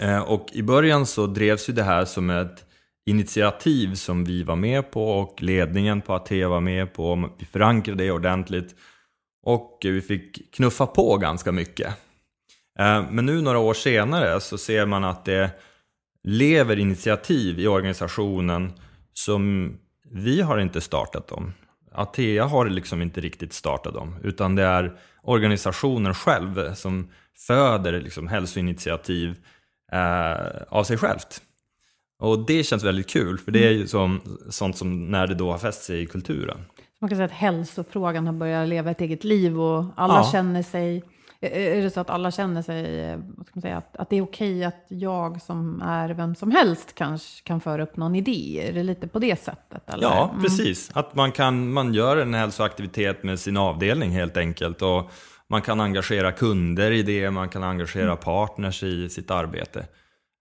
Eh, 0.00 0.20
och 0.20 0.48
i 0.52 0.62
början 0.62 1.06
så 1.06 1.26
drevs 1.26 1.68
ju 1.68 1.72
det 1.72 1.82
här 1.82 2.04
som 2.04 2.30
ett 2.30 2.64
initiativ 3.06 3.94
som 3.94 4.24
vi 4.24 4.42
var 4.42 4.56
med 4.56 4.90
på 4.90 5.10
och 5.10 5.42
ledningen 5.42 6.00
på 6.00 6.14
Atea 6.14 6.48
var 6.48 6.60
med 6.60 6.92
på. 6.92 7.30
Vi 7.38 7.46
förankrade 7.46 8.04
det 8.04 8.10
ordentligt 8.10 8.74
och 9.42 9.78
vi 9.82 10.00
fick 10.00 10.54
knuffa 10.54 10.86
på 10.86 11.16
ganska 11.16 11.52
mycket. 11.52 11.88
Eh, 12.78 13.04
men 13.10 13.26
nu 13.26 13.42
några 13.42 13.58
år 13.58 13.74
senare 13.74 14.40
så 14.40 14.58
ser 14.58 14.86
man 14.86 15.04
att 15.04 15.24
det 15.24 15.50
lever 16.24 16.78
initiativ 16.78 17.60
i 17.60 17.66
organisationen 17.66 18.72
som 19.12 19.72
vi 20.10 20.40
har 20.40 20.58
inte 20.58 20.80
startat 20.80 21.28
dem. 21.28 21.52
Atea 21.92 22.44
har 22.44 22.68
liksom 22.68 23.02
inte 23.02 23.20
riktigt 23.20 23.52
startat 23.52 23.94
dem, 23.94 24.16
utan 24.22 24.54
det 24.54 24.62
är 24.62 24.96
organisationen 25.22 26.14
själv 26.14 26.74
som 26.74 27.10
föder 27.46 28.00
liksom 28.00 28.28
hälsoinitiativ 28.28 29.36
eh, 29.92 30.62
av 30.68 30.84
sig 30.84 30.96
självt. 30.96 31.42
Och 32.18 32.46
det 32.46 32.64
känns 32.64 32.84
väldigt 32.84 33.08
kul, 33.08 33.38
för 33.38 33.52
det 33.52 33.66
är 33.66 33.70
ju 33.70 33.86
som, 33.86 34.20
sånt 34.50 34.76
som 34.76 35.10
när 35.10 35.26
det 35.26 35.34
då 35.34 35.50
har 35.50 35.58
fäst 35.58 35.82
sig 35.82 36.02
i 36.02 36.06
kulturen. 36.06 36.58
Man 37.00 37.10
kan 37.10 37.16
säga 37.16 37.26
att 37.26 37.32
hälsofrågan 37.32 38.26
har 38.26 38.34
börjat 38.34 38.68
leva 38.68 38.90
ett 38.90 39.00
eget 39.00 39.24
liv 39.24 39.60
och 39.60 39.84
alla 39.96 40.14
ja. 40.14 40.28
känner 40.32 40.62
sig 40.62 41.04
är 41.40 41.82
det 41.82 41.90
så 41.90 42.00
att 42.00 42.10
alla 42.10 42.30
känner 42.30 42.62
sig, 42.62 43.16
vad 43.16 43.46
ska 43.46 43.52
man 43.54 43.62
säga, 43.62 43.76
att, 43.76 43.96
att 43.96 44.10
det 44.10 44.16
är 44.16 44.22
okej 44.22 44.64
att 44.64 44.84
jag 44.88 45.42
som 45.42 45.82
är 45.82 46.08
vem 46.08 46.34
som 46.34 46.50
helst 46.50 46.94
kanske 46.94 47.44
kan 47.44 47.60
föra 47.60 47.82
upp 47.82 47.96
någon 47.96 48.14
idé? 48.14 48.68
Är 48.68 48.72
det 48.72 48.82
lite 48.82 49.08
på 49.08 49.18
det 49.18 49.40
sättet? 49.40 49.90
Eller? 49.90 50.02
Ja, 50.02 50.28
mm. 50.30 50.42
precis. 50.42 50.90
Att 50.94 51.14
man, 51.14 51.32
kan, 51.32 51.72
man 51.72 51.94
gör 51.94 52.16
en 52.16 52.34
hälsoaktivitet 52.34 53.22
med 53.22 53.40
sin 53.40 53.56
avdelning 53.56 54.10
helt 54.10 54.36
enkelt. 54.36 54.82
Och 54.82 55.10
man 55.48 55.62
kan 55.62 55.80
engagera 55.80 56.32
kunder 56.32 56.90
i 56.90 57.02
det, 57.02 57.30
man 57.30 57.48
kan 57.48 57.62
engagera 57.62 58.04
mm. 58.04 58.16
partners 58.16 58.82
i 58.82 59.08
sitt 59.08 59.30
arbete. 59.30 59.86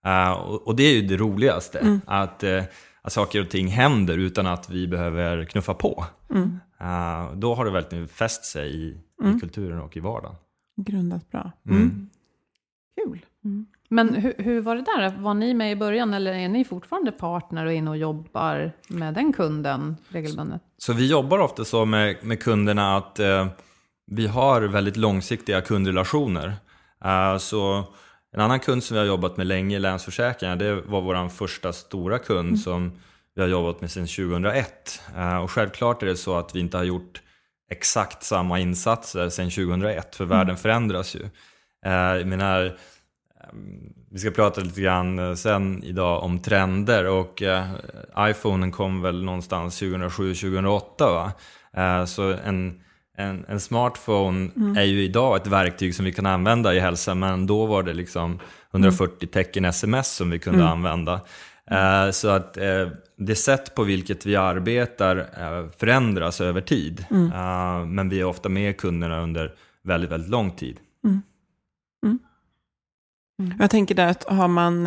Uh, 0.08 0.32
och, 0.42 0.76
det 0.76 0.84
är 0.84 0.94
ju 0.94 1.02
det 1.02 1.18
roligaste, 1.18 1.80
mm. 1.80 2.02
att, 2.06 2.44
uh, 2.44 2.64
att 3.02 3.14
saker 3.14 3.42
och 3.42 3.50
ting 3.50 3.68
händer 3.68 4.18
utan 4.18 4.48
att 4.48 4.70
vi 4.70 4.88
behöver 4.88 5.46
knuffa 5.46 5.74
på. 5.74 6.06
Uh, 6.32 7.34
då 7.36 7.56
har 7.56 7.66
det 7.66 7.72
verkligen 7.72 8.08
fäst 8.08 8.46
sig 8.46 8.76
i, 8.76 8.88
i 9.24 9.26
mm. 9.26 9.40
kulturen 9.40 9.82
och 9.82 9.98
i 9.98 10.00
vardagen 10.00 10.36
grundat 10.84 11.32
bra. 11.32 11.52
Mm. 11.66 11.82
mm. 11.82 12.10
Kul. 12.96 13.26
Mm. 13.46 13.66
Men 13.90 14.14
hur, 14.14 14.34
hur, 14.38 14.62
var 14.62 14.76
det 14.76 14.82
där? 14.82 15.18
Var 15.18 15.34
ni 15.34 15.54
med 15.54 15.72
i 15.72 15.76
början 15.76 16.14
eller 16.14 16.34
är 16.34 16.50
ni 16.50 16.66
fortfarande 16.66 17.12
partner 17.12 17.66
och 17.66 17.74
inne 17.74 17.90
och 17.90 17.98
jobbar 17.98 18.72
med 18.88 19.14
den 19.14 19.34
kunden 19.34 19.98
regelbundet? 20.10 20.62
Så 20.78 20.94
vi 20.94 21.08
jobbar 21.12 21.40
ofta 21.40 21.66
så 21.66 21.86
med, 21.86 22.16
med 22.24 22.44
kunderna 22.44 22.98
att 22.98 23.20
eh, 23.20 23.48
vi 24.12 24.28
har 24.28 24.62
väldigt 24.62 24.98
långsiktiga 24.98 25.62
kundrelationer. 25.62 26.54
Uh, 27.06 27.38
så 27.38 27.84
en 28.32 28.42
annan 28.42 28.60
kund 28.60 28.84
som 28.84 28.96
vi 28.96 29.00
har 29.00 29.08
jobbat 29.08 29.38
med 29.38 29.48
länge, 29.48 29.80
Länsförsäkringar, 29.80 30.56
det 30.56 30.82
var 30.82 31.02
vår 31.02 31.30
första 31.30 31.74
stora 31.74 32.20
kund 32.20 32.48
mm. 32.48 32.58
som 32.58 32.92
vi 33.36 33.42
har 33.42 33.50
jobbat 33.50 33.82
med 33.82 33.92
sedan 33.92 34.08
2001. 34.08 35.02
Uh, 35.18 35.38
och 35.38 35.52
självklart 35.52 36.04
är 36.04 36.08
det 36.08 36.18
så 36.18 36.36
att 36.36 36.56
vi 36.56 36.60
inte 36.60 36.78
har 36.78 36.84
gjort 36.84 37.22
exakt 37.70 38.24
samma 38.24 38.60
insatser 38.60 39.30
sedan 39.30 39.50
2001, 39.50 40.16
för 40.16 40.24
mm. 40.24 40.38
världen 40.38 40.58
förändras 40.58 41.16
ju. 41.16 41.24
Eh, 41.86 42.26
menar, 42.26 42.66
ehm, 42.66 43.94
vi 44.12 44.20
ska 44.20 44.32
prata 44.32 44.62
lite 44.62 44.82
grann 44.82 45.20
eh, 45.20 45.34
sen 45.34 45.84
idag 45.84 46.24
om 46.24 46.40
trender 46.40 47.08
och 47.08 47.42
eh, 47.42 47.66
iPhonen 48.20 48.72
kom 48.72 49.02
väl 49.02 49.24
någonstans 49.24 49.82
2007-2008 49.82 50.82
va? 51.00 51.32
Eh, 51.74 52.06
så 52.06 52.34
en, 52.34 52.82
en, 53.18 53.46
en 53.48 53.60
smartphone 53.60 54.50
mm. 54.56 54.78
är 54.78 54.84
ju 54.84 55.04
idag 55.04 55.36
ett 55.36 55.48
verktyg 55.48 55.96
som 55.96 56.06
vi 56.06 56.14
kan 56.14 56.26
använda 56.26 56.74
i 56.74 56.80
hälsa 56.80 57.16
men 57.16 57.48
då 57.48 57.66
var 57.66 57.84
det 57.84 57.94
liksom 57.94 58.40
140 58.72 59.16
mm. 59.22 59.32
tecken 59.32 59.66
sms 59.66 60.16
som 60.16 60.30
vi 60.30 60.40
kunde 60.40 60.60
mm. 60.60 60.72
använda. 60.72 61.22
Eh, 61.72 62.12
så 62.12 62.30
att 62.30 62.58
eh, 62.58 62.88
det 63.18 63.36
sätt 63.36 63.76
på 63.76 63.84
vilket 63.84 64.26
vi 64.26 64.36
arbetar 64.36 65.18
eh, 65.18 65.70
förändras 65.78 66.42
över 66.42 66.62
tid. 66.62 67.06
Mm. 67.10 67.96
men 67.96 68.10
vi 68.10 68.20
är 68.20 68.26
ofta 68.26 68.50
med 68.50 68.78
kunderna 68.78 69.22
under 69.22 69.56
väldigt, 69.84 70.12
väldigt 70.12 70.30
lång 70.30 70.52
tid. 70.52 70.80
Mm. 71.04 71.22
Mm. 72.06 72.20
mm. 73.42 73.58
Jag 73.60 73.70
tänker 73.70 73.96
där 73.96 74.08
att 74.08 74.24
har 74.24 74.48
man 74.48 74.84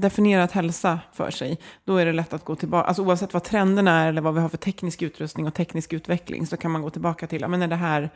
definierat 0.00 0.52
hälsa 0.52 1.00
för 1.12 1.30
sig, 1.30 1.58
då 1.84 1.96
är 1.96 2.06
det 2.06 2.12
lätt 2.12 2.32
att 2.32 2.44
gå 2.44 2.56
tillbaka, 2.56 2.88
alltså 2.88 3.02
oavsett 3.02 3.34
vad 3.34 3.44
trenderna 3.44 4.00
är 4.00 4.08
eller 4.08 4.20
vad 4.20 4.34
vi 4.34 4.40
har 4.40 4.48
för 4.48 4.56
teknisk 4.56 5.02
utrustning 5.02 5.46
och 5.46 5.54
teknisk 5.54 5.92
utveckling, 5.92 6.46
så 6.46 6.56
kan 6.56 6.70
man 6.70 6.82
gå 6.82 6.90
tillbaka 6.90 7.26
till, 7.26 7.48
men 7.48 7.62
är 7.62 7.68
det 7.68 7.76
här 7.76 8.10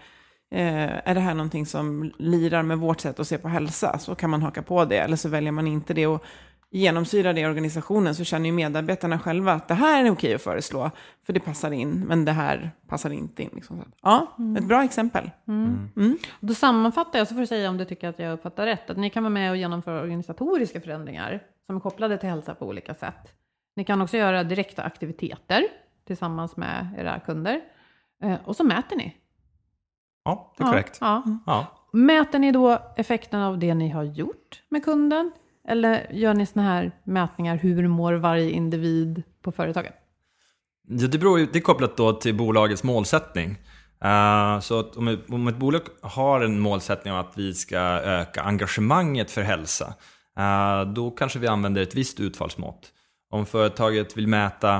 är 0.54 1.14
det 1.14 1.21
här 1.21 1.35
någonting 1.35 1.66
som 1.66 2.12
lirar 2.19 2.62
med 2.62 2.78
vårt 2.78 3.00
sätt 3.00 3.21
att 3.21 3.28
se 3.28 3.38
på 3.38 3.49
hälsa 3.49 3.99
så 3.99 4.14
kan 4.14 4.31
man 4.31 4.42
haka 4.42 4.62
på 4.62 4.85
det, 4.85 4.99
eller 4.99 5.16
så 5.16 5.28
väljer 5.28 5.52
man 5.52 5.66
inte 5.66 5.95
det. 5.95 6.07
Och 6.07 6.25
genomsyrar 6.72 7.32
det 7.32 7.40
i 7.40 7.46
organisationen 7.46 8.14
så 8.14 8.24
känner 8.24 8.46
ju 8.46 8.52
medarbetarna 8.52 9.18
själva 9.18 9.52
att 9.52 9.68
det 9.68 9.74
här 9.74 10.04
är 10.04 10.10
okej 10.10 10.34
att 10.34 10.42
föreslå, 10.42 10.90
för 11.26 11.32
det 11.32 11.40
passar 11.40 11.70
in, 11.70 12.04
men 12.06 12.24
det 12.24 12.32
här 12.32 12.70
passar 12.88 13.10
inte 13.10 13.42
in. 13.42 13.50
Liksom. 13.52 13.84
Ja, 14.02 14.26
mm. 14.38 14.56
ett 14.56 14.64
bra 14.64 14.84
exempel. 14.84 15.30
Mm. 15.48 15.64
mm. 15.64 15.90
Mm. 15.96 16.18
Då 16.40 16.54
sammanfattar 16.54 17.18
jag, 17.18 17.28
så 17.28 17.34
får 17.34 17.40
du 17.40 17.46
säga 17.46 17.70
om 17.70 17.78
du 17.78 17.84
tycker 17.84 18.08
att 18.08 18.18
jag 18.18 18.32
uppfattar 18.32 18.66
rätt, 18.66 18.90
att 18.90 18.96
ni 18.96 19.10
kan 19.10 19.22
vara 19.22 19.30
med 19.30 19.50
och 19.50 19.56
genomföra 19.56 20.00
organisatoriska 20.00 20.80
förändringar 20.80 21.42
som 21.66 21.76
är 21.76 21.80
kopplade 21.80 22.18
till 22.18 22.28
hälsa 22.28 22.54
på 22.54 22.66
olika 22.66 22.94
sätt. 22.94 23.32
Ni 23.76 23.84
kan 23.84 24.02
också 24.02 24.16
göra 24.16 24.44
direkta 24.44 24.82
aktiviteter 24.82 25.64
tillsammans 26.06 26.56
med 26.56 26.88
era 26.98 27.20
kunder. 27.20 27.60
Eh, 28.22 28.36
och 28.44 28.56
så 28.56 28.64
mäter 28.64 28.96
ni. 28.96 29.16
Ja, 30.24 30.54
det 30.56 30.64
är 30.64 30.68
korrekt. 30.68 30.98
Ja, 31.00 31.22
ja. 31.46 31.66
Mäter 31.92 32.38
ni 32.38 32.52
då 32.52 32.78
effekten 32.96 33.40
av 33.40 33.58
det 33.58 33.74
ni 33.74 33.88
har 33.88 34.02
gjort 34.02 34.62
med 34.68 34.84
kunden? 34.84 35.32
Eller 35.69 36.12
gör 36.12 36.35
ni 36.35 36.47
sådana 36.47 36.69
här 36.69 36.92
mätningar, 37.04 37.57
hur 37.57 37.88
mår 37.88 38.12
varje 38.12 38.50
individ 38.50 39.23
på 39.42 39.52
företaget? 39.52 39.95
Ja, 40.88 41.07
det, 41.07 41.19
beror, 41.19 41.38
det 41.38 41.59
är 41.59 41.61
kopplat 41.61 41.97
då 41.97 42.12
till 42.12 42.35
bolagets 42.35 42.83
målsättning. 42.83 43.59
Uh, 44.04 44.61
så 44.61 44.81
att 44.81 44.97
om, 44.97 45.09
ett, 45.09 45.31
om 45.31 45.49
ett 45.49 45.57
bolag 45.57 45.81
har 46.00 46.40
en 46.40 46.61
målsättning 46.61 47.14
om 47.14 47.21
att 47.21 47.33
vi 47.37 47.54
ska 47.54 47.78
öka 47.78 48.42
engagemanget 48.42 49.31
för 49.31 49.42
hälsa, 49.42 49.95
uh, 50.38 50.92
då 50.92 51.11
kanske 51.11 51.38
vi 51.38 51.47
använder 51.47 51.83
ett 51.83 51.95
visst 51.95 52.21
utfallsmått. 52.21 52.92
Om 53.31 53.47
företaget 53.47 54.16
vill 54.16 54.28
mäta 54.28 54.76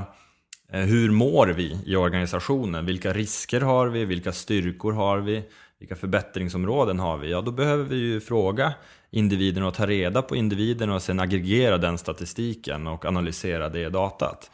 uh, 0.75 0.81
hur 0.81 1.11
mår 1.11 1.47
vi 1.47 1.83
i 1.87 1.97
organisationen, 1.97 2.87
vilka 2.87 3.12
risker 3.12 3.61
har 3.61 3.87
vi, 3.87 4.05
vilka 4.05 4.33
styrkor 4.33 4.93
har 4.93 5.19
vi, 5.19 5.45
vilka 5.83 5.97
förbättringsområden 5.97 6.99
har 6.99 7.19
vi? 7.19 7.31
Ja, 7.31 7.41
då 7.41 7.51
behöver 7.51 7.85
vi 7.85 7.97
ju 7.97 8.21
fråga 8.21 8.75
individen 9.11 9.62
och 9.62 9.75
ta 9.75 9.87
reda 9.87 10.23
på 10.23 10.37
individen 10.37 10.91
och 10.91 11.03
sen 11.03 11.21
aggregera 11.21 11.79
den 11.79 11.99
statistiken 11.99 12.87
och 12.87 13.05
analysera 13.05 13.69
det 13.69 13.89
datat. 13.89 14.51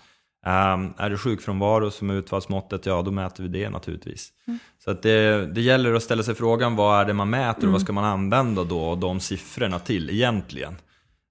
Um, 0.47 0.95
är 0.99 1.11
det 1.11 1.19
sjukfrånvaro 1.19 1.91
som 1.91 2.11
är 2.11 2.15
utfallsmåttet, 2.15 2.87
ja 2.87 3.03
då 3.03 3.11
mäter 3.11 3.43
vi 3.43 3.49
det 3.49 3.71
naturligtvis. 3.71 4.33
Mm. 4.47 4.59
Så 4.85 4.91
att 4.91 5.03
det, 5.03 5.47
det 5.47 5.61
gäller 5.61 5.95
att 5.95 6.03
ställa 6.03 6.23
sig 6.23 6.35
frågan 6.35 6.77
vad 6.77 7.01
är 7.01 7.05
det 7.05 7.13
man 7.13 7.31
mäter 7.31 7.57
och 7.57 7.63
mm. 7.63 7.73
vad 7.73 7.83
ska 7.83 7.93
man 7.93 8.05
använda 8.05 8.65
då 8.65 8.95
de 8.95 9.21
siffrorna 9.21 9.79
till 9.79 10.11
egentligen? 10.11 10.77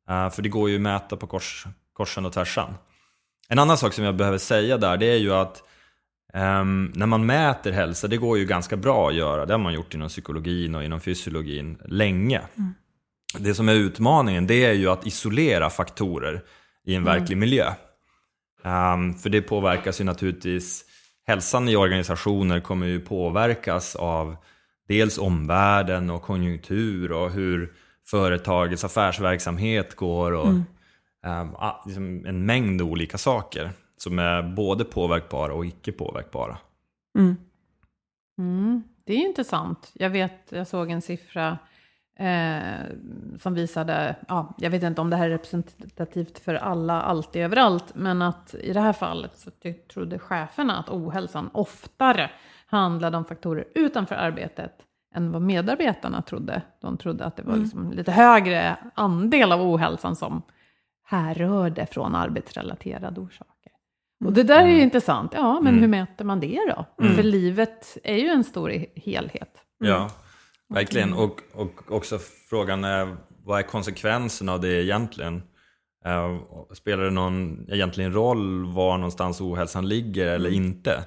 Uh, 0.09 0.29
för 0.29 0.41
det 0.41 0.49
går 0.49 0.69
ju 0.69 0.75
att 0.75 0.81
mäta 0.81 1.15
på 1.15 1.27
kors, 1.27 1.65
korsen 1.93 2.25
och 2.25 2.33
tvärsan. 2.33 2.73
En 3.49 3.59
annan 3.59 3.77
sak 3.77 3.93
som 3.93 4.03
jag 4.03 4.15
behöver 4.15 4.37
säga 4.37 4.77
där 4.77 4.97
det 4.97 5.05
är 5.05 5.17
ju 5.17 5.33
att 5.33 5.63
um, 6.33 6.91
när 6.95 7.05
man 7.05 7.25
mäter 7.25 7.71
hälsa, 7.71 8.07
det 8.07 8.17
går 8.17 8.37
ju 8.37 8.45
ganska 8.45 8.77
bra 8.77 9.09
att 9.09 9.15
göra. 9.15 9.45
Det 9.45 9.53
har 9.53 9.59
man 9.59 9.73
gjort 9.73 9.93
inom 9.93 10.07
psykologin 10.09 10.75
och 10.75 10.83
inom 10.83 11.01
fysiologin 11.01 11.77
länge. 11.85 12.41
Mm. 12.57 12.73
Det 13.39 13.53
som 13.53 13.69
är 13.69 13.73
utmaningen 13.73 14.47
det 14.47 14.65
är 14.65 14.73
ju 14.73 14.89
att 14.89 15.07
isolera 15.07 15.69
faktorer 15.69 16.41
i 16.85 16.95
en 16.95 17.03
verklig 17.03 17.35
mm. 17.35 17.39
miljö. 17.39 17.73
Um, 18.63 19.13
för 19.13 19.29
det 19.29 19.41
påverkas 19.41 20.01
ju 20.01 20.05
naturligtvis, 20.05 20.85
hälsan 21.27 21.69
i 21.69 21.75
organisationer 21.75 22.59
kommer 22.59 22.87
ju 22.87 22.99
påverkas 22.99 23.95
av 23.95 24.35
dels 24.87 25.17
omvärlden 25.17 26.09
och 26.09 26.21
konjunktur 26.21 27.11
och 27.11 27.31
hur 27.31 27.73
företagets 28.07 28.83
affärsverksamhet 28.83 29.95
går 29.95 30.31
och 30.31 30.47
mm. 30.47 31.55
um, 31.97 32.25
en 32.25 32.45
mängd 32.45 32.81
olika 32.81 33.17
saker 33.17 33.71
som 33.97 34.19
är 34.19 34.43
både 34.43 34.83
påverkbara 34.85 35.53
och 35.53 35.65
icke 35.65 35.91
påverkbara. 35.91 36.57
Mm. 37.17 37.37
Mm, 38.37 38.83
det 39.03 39.13
är 39.13 39.27
intressant. 39.27 39.91
Jag 39.93 40.09
vet, 40.09 40.51
jag 40.51 40.67
såg 40.67 40.91
en 40.91 41.01
siffra 41.01 41.57
Eh, 42.19 42.85
som 43.39 43.53
visade, 43.53 44.15
ja, 44.27 44.53
jag 44.57 44.69
vet 44.69 44.83
inte 44.83 45.01
om 45.01 45.09
det 45.09 45.15
här 45.15 45.25
är 45.25 45.29
representativt 45.29 46.39
för 46.39 46.55
alla, 46.55 47.01
alltid, 47.01 47.41
överallt, 47.41 47.95
men 47.95 48.21
att 48.21 48.53
i 48.53 48.73
det 48.73 48.79
här 48.79 48.93
fallet 48.93 49.37
så 49.37 49.51
trodde 49.93 50.19
cheferna 50.19 50.77
att 50.77 50.89
ohälsan 50.89 51.49
oftare 51.53 52.31
handlade 52.65 53.17
om 53.17 53.25
faktorer 53.25 53.67
utanför 53.75 54.15
arbetet 54.15 54.71
än 55.15 55.31
vad 55.31 55.41
medarbetarna 55.41 56.21
trodde. 56.21 56.61
De 56.81 56.97
trodde 56.97 57.25
att 57.25 57.35
det 57.35 57.43
var 57.43 57.53
mm. 57.53 57.63
liksom 57.63 57.91
lite 57.91 58.11
högre 58.11 58.77
andel 58.93 59.51
av 59.51 59.61
ohälsan 59.61 60.15
som 60.15 60.41
härrörde 61.03 61.85
från 61.85 62.15
arbetsrelaterade 62.15 63.21
orsaker. 63.21 63.53
Och 64.25 64.33
det 64.33 64.43
där 64.43 64.59
är 64.59 64.67
ju 64.67 64.71
mm. 64.71 64.83
intressant. 64.83 65.31
Ja, 65.33 65.53
men 65.53 65.67
mm. 65.67 65.81
hur 65.81 65.87
mäter 65.87 66.25
man 66.25 66.39
det 66.39 66.59
då? 66.75 67.03
Mm. 67.03 67.15
För 67.15 67.23
livet 67.23 67.97
är 68.03 68.17
ju 68.17 68.27
en 68.27 68.43
stor 68.43 68.85
helhet. 68.95 69.51
Ja. 69.79 70.09
Verkligen, 70.69 71.13
och, 71.13 71.41
och 71.53 71.91
också 71.91 72.19
frågan 72.49 72.83
är 72.83 73.17
vad 73.45 73.59
är 73.59 73.63
konsekvensen 73.63 74.49
av 74.49 74.61
det 74.61 74.83
egentligen? 74.83 75.41
Uh, 76.07 76.39
spelar 76.73 77.03
det 77.03 77.11
någon 77.11 77.69
egentligen 77.69 78.13
roll 78.13 78.65
var 78.65 78.97
någonstans 78.97 79.41
ohälsan 79.41 79.87
ligger 79.87 80.27
eller 80.27 80.53
inte? 80.53 81.05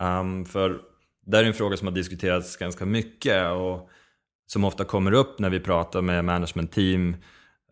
Um, 0.00 0.44
för 0.44 0.80
det 1.26 1.38
är 1.38 1.44
en 1.44 1.54
fråga 1.54 1.76
som 1.76 1.88
har 1.88 1.94
diskuterats 1.94 2.56
ganska 2.56 2.86
mycket 2.86 3.50
och 3.52 3.90
som 4.46 4.64
ofta 4.64 4.84
kommer 4.84 5.12
upp 5.12 5.38
när 5.38 5.50
vi 5.50 5.60
pratar 5.60 6.02
med 6.02 6.24
management-team. 6.24 7.16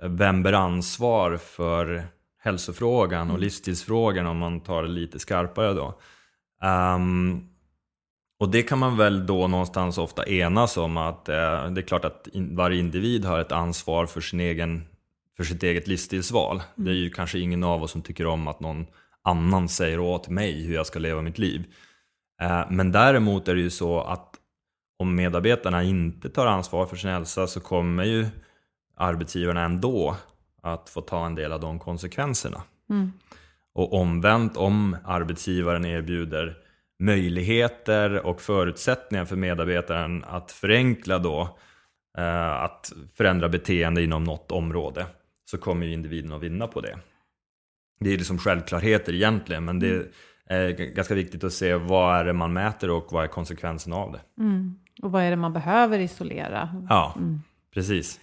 Vem 0.03 0.43
bär 0.43 0.53
ansvar 0.53 1.37
för 1.37 2.07
hälsofrågan 2.49 3.29
och 3.29 3.35
mm. 3.35 3.41
livsstilsfrågan 3.41 4.27
om 4.27 4.39
man 4.39 4.61
tar 4.61 4.83
det 4.83 4.89
lite 4.89 5.19
skarpare 5.19 5.73
då? 5.73 5.99
Um, 6.63 7.49
och 8.41 8.49
det 8.51 8.63
kan 8.63 8.79
man 8.79 8.97
väl 8.97 9.27
då 9.27 9.49
någonstans 9.49 9.99
ofta 9.99 10.29
enas 10.29 10.77
om 10.77 10.97
att 10.97 11.29
eh, 11.29 11.71
det 11.71 11.81
är 11.81 11.87
klart 11.87 12.05
att 12.05 12.29
in, 12.33 12.57
varje 12.57 12.81
individ 12.81 13.25
har 13.25 13.39
ett 13.39 13.53
ansvar 13.53 14.07
för, 14.07 14.21
sin 14.21 14.41
egen, 14.41 14.83
för 15.37 15.45
sitt 15.45 15.63
eget 15.63 15.87
livsstilsval. 15.87 16.57
Mm. 16.57 16.85
Det 16.85 16.91
är 16.91 16.95
ju 16.95 17.11
kanske 17.11 17.39
ingen 17.39 17.65
av 17.65 17.83
oss 17.83 17.91
som 17.91 18.03
tycker 18.03 18.27
om 18.27 18.49
att 18.49 18.61
någon 18.61 18.87
annan 19.23 19.69
säger 19.69 20.01
åt 20.01 20.29
mig 20.29 20.67
hur 20.67 20.75
jag 20.75 20.87
ska 20.87 20.99
leva 20.99 21.23
mitt 21.23 21.39
liv. 21.39 21.65
Eh, 22.43 22.63
men 22.71 22.93
däremot 22.93 23.49
är 23.49 23.55
det 23.55 23.61
ju 23.61 23.71
så 23.71 24.01
att 24.01 24.35
om 24.99 25.15
medarbetarna 25.15 25.83
inte 25.83 26.31
tar 26.31 26.47
ansvar 26.47 26.87
för 26.87 26.97
sin 26.97 27.11
hälsa 27.11 27.47
så 27.47 27.61
kommer 27.61 28.05
ju 28.05 28.27
arbetsgivarna 28.97 29.65
ändå 29.65 30.17
att 30.63 30.89
få 30.89 31.01
ta 31.01 31.27
en 31.27 31.35
del 31.35 31.53
av 31.53 31.61
de 31.61 31.79
konsekvenserna. 31.79 32.63
Mm. 32.91 33.13
Och 33.75 33.93
omvänt 33.93 34.57
om 34.57 34.97
arbetsgivaren 35.05 35.85
erbjuder 35.85 36.57
möjligheter 36.99 38.27
och 38.27 38.41
förutsättningar 38.41 39.25
för 39.25 39.37
medarbetaren 39.37 40.25
att 40.25 40.53
förenkla 40.53 41.19
då, 41.19 41.59
eh, 42.19 42.63
att 42.63 42.93
förändra 43.15 43.49
beteende 43.49 44.03
inom 44.03 44.25
något 44.25 44.53
område, 44.53 45.07
så 45.45 45.59
kommer 45.59 45.87
ju 45.87 45.93
individen 45.93 46.33
att 46.33 46.43
vinna 46.43 46.67
på 46.67 46.81
det. 46.81 46.99
Det 48.01 48.15
är 48.15 48.19
liksom 48.19 48.39
självklarheter 48.39 49.15
egentligen, 49.15 49.65
men 49.65 49.79
det 49.79 50.13
är 50.47 50.71
ganska 50.71 51.15
viktigt 51.15 51.45
att 51.45 51.53
se 51.53 51.75
vad 51.75 52.17
är 52.17 52.25
det 52.25 52.33
man 52.33 52.53
mäter 52.53 52.91
och 52.91 53.13
vad 53.13 53.25
är 53.25 53.29
konsekvensen 53.29 53.93
av 53.93 54.13
det. 54.13 54.43
Mm. 54.43 54.79
Och 55.03 55.13
vad 55.13 55.23
är 55.23 55.31
det 55.31 55.37
man 55.37 55.53
behöver 55.53 55.99
isolera? 55.99 56.85
Ja, 56.89 57.15
mm. 57.17 57.41
precis. 57.75 58.21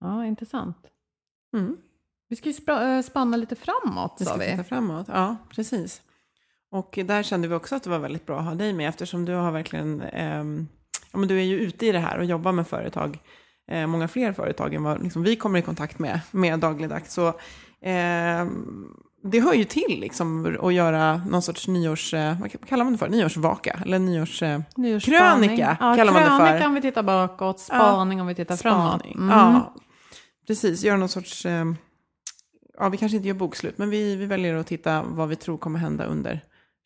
Ja, 0.00 0.26
intressant. 0.26 0.76
Mm. 1.56 1.76
Vi 2.28 2.36
ska 2.36 2.48
ju 2.48 2.96
eh, 2.96 3.02
spanna 3.02 3.36
lite 3.36 3.56
framåt, 3.56 4.24
sa 4.24 4.36
vi. 4.36 4.46
Vi 4.46 4.52
ska 4.52 4.64
framåt, 4.64 5.06
ja, 5.08 5.36
precis. 5.54 6.02
Och 6.70 6.98
där 7.04 7.22
kände 7.22 7.48
vi 7.48 7.54
också 7.54 7.74
att 7.74 7.82
det 7.82 7.90
var 7.90 7.98
väldigt 7.98 8.26
bra 8.26 8.38
att 8.38 8.44
ha 8.44 8.54
dig 8.54 8.72
med 8.72 8.88
eftersom 8.88 9.24
du 9.24 9.34
har 9.34 9.52
verkligen, 9.52 10.00
eh, 10.00 10.44
ja 11.12 11.18
men 11.18 11.28
du 11.28 11.38
är 11.38 11.44
ju 11.44 11.60
ute 11.60 11.86
i 11.86 11.92
det 11.92 11.98
här 11.98 12.18
och 12.18 12.24
jobbar 12.24 12.52
med 12.52 12.66
företag, 12.66 13.18
eh, 13.70 13.86
många 13.86 14.08
fler 14.08 14.32
företag 14.32 14.74
än 14.74 14.82
vad 14.82 15.02
liksom, 15.02 15.22
vi 15.22 15.36
kommer 15.36 15.58
i 15.58 15.62
kontakt 15.62 15.98
med, 15.98 16.20
med 16.30 16.58
dagligdags. 16.58 17.12
Så 17.14 17.28
eh, 17.80 18.46
det 19.22 19.40
hör 19.40 19.54
ju 19.54 19.64
till 19.64 20.00
liksom 20.00 20.56
att 20.62 20.74
göra 20.74 21.16
någon 21.16 21.42
sorts 21.42 21.68
nyårs, 21.68 22.14
eh, 22.14 22.40
vad 22.40 22.68
kallar 22.68 22.84
man 22.84 22.92
det 22.92 22.98
för, 22.98 23.08
nyårsvaka? 23.08 23.80
Eller 23.84 23.98
nyårs, 23.98 24.42
eh, 24.42 24.60
krönika 25.02 25.76
ja, 25.80 25.96
kallar 25.96 26.12
man 26.12 26.22
det 26.22 26.28
för. 26.28 26.46
Krönika 26.46 26.66
om 26.66 26.74
vi 26.74 26.80
tittar 26.80 27.02
bakåt, 27.02 27.60
spaning 27.60 28.18
ja, 28.18 28.22
om 28.22 28.28
vi 28.28 28.34
tittar 28.34 28.56
framåt. 28.56 29.04
Mm. 29.04 29.28
Ja, 29.28 29.74
precis, 30.46 30.82
göra 30.82 30.96
någon 30.96 31.08
sorts, 31.08 31.46
eh, 31.46 31.64
ja 32.78 32.88
vi 32.88 32.96
kanske 32.96 33.16
inte 33.16 33.28
gör 33.28 33.34
bokslut, 33.34 33.78
men 33.78 33.90
vi, 33.90 34.16
vi 34.16 34.26
väljer 34.26 34.54
att 34.54 34.66
titta 34.66 35.02
vad 35.02 35.28
vi 35.28 35.36
tror 35.36 35.58
kommer 35.58 35.78
hända 35.78 36.04
under 36.04 36.40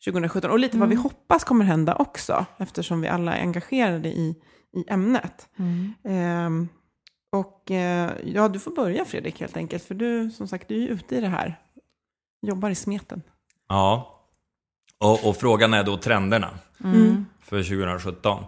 2017. 0.05 0.51
Och 0.51 0.59
lite 0.59 0.77
mm. 0.77 0.81
vad 0.81 0.89
vi 0.89 0.95
mm. 0.95 1.03
hoppas 1.03 1.45
kommer 1.45 1.65
hända 1.65 1.95
också, 1.95 2.47
eftersom 2.59 3.01
vi 3.01 3.09
alla 3.09 3.37
är 3.37 3.41
engagerade 3.41 4.09
i, 4.09 4.43
i 4.77 4.85
ämnet. 4.89 5.49
Mm. 5.57 5.95
Eh, 6.05 6.69
och 7.33 7.71
eh, 7.71 8.13
ja, 8.25 8.49
du 8.49 8.59
får 8.59 8.71
börja 8.71 9.05
Fredrik 9.05 9.41
helt 9.41 9.57
enkelt, 9.57 9.85
för 9.85 9.95
du 9.95 10.31
som 10.31 10.49
sagt, 10.49 10.69
du 10.69 10.75
är 10.75 10.81
ju 10.81 10.89
ute 10.89 11.17
i 11.17 11.21
det 11.21 11.29
här. 11.29 11.61
Jobbar 12.47 12.71
i 12.71 12.75
smeten. 12.75 13.23
Ja, 13.69 14.17
och, 14.99 15.29
och 15.29 15.37
frågan 15.37 15.75
är 15.75 15.85
då 15.85 15.97
trenderna 15.97 16.59
mm. 16.85 17.27
för 17.43 17.63
2017. 17.63 18.45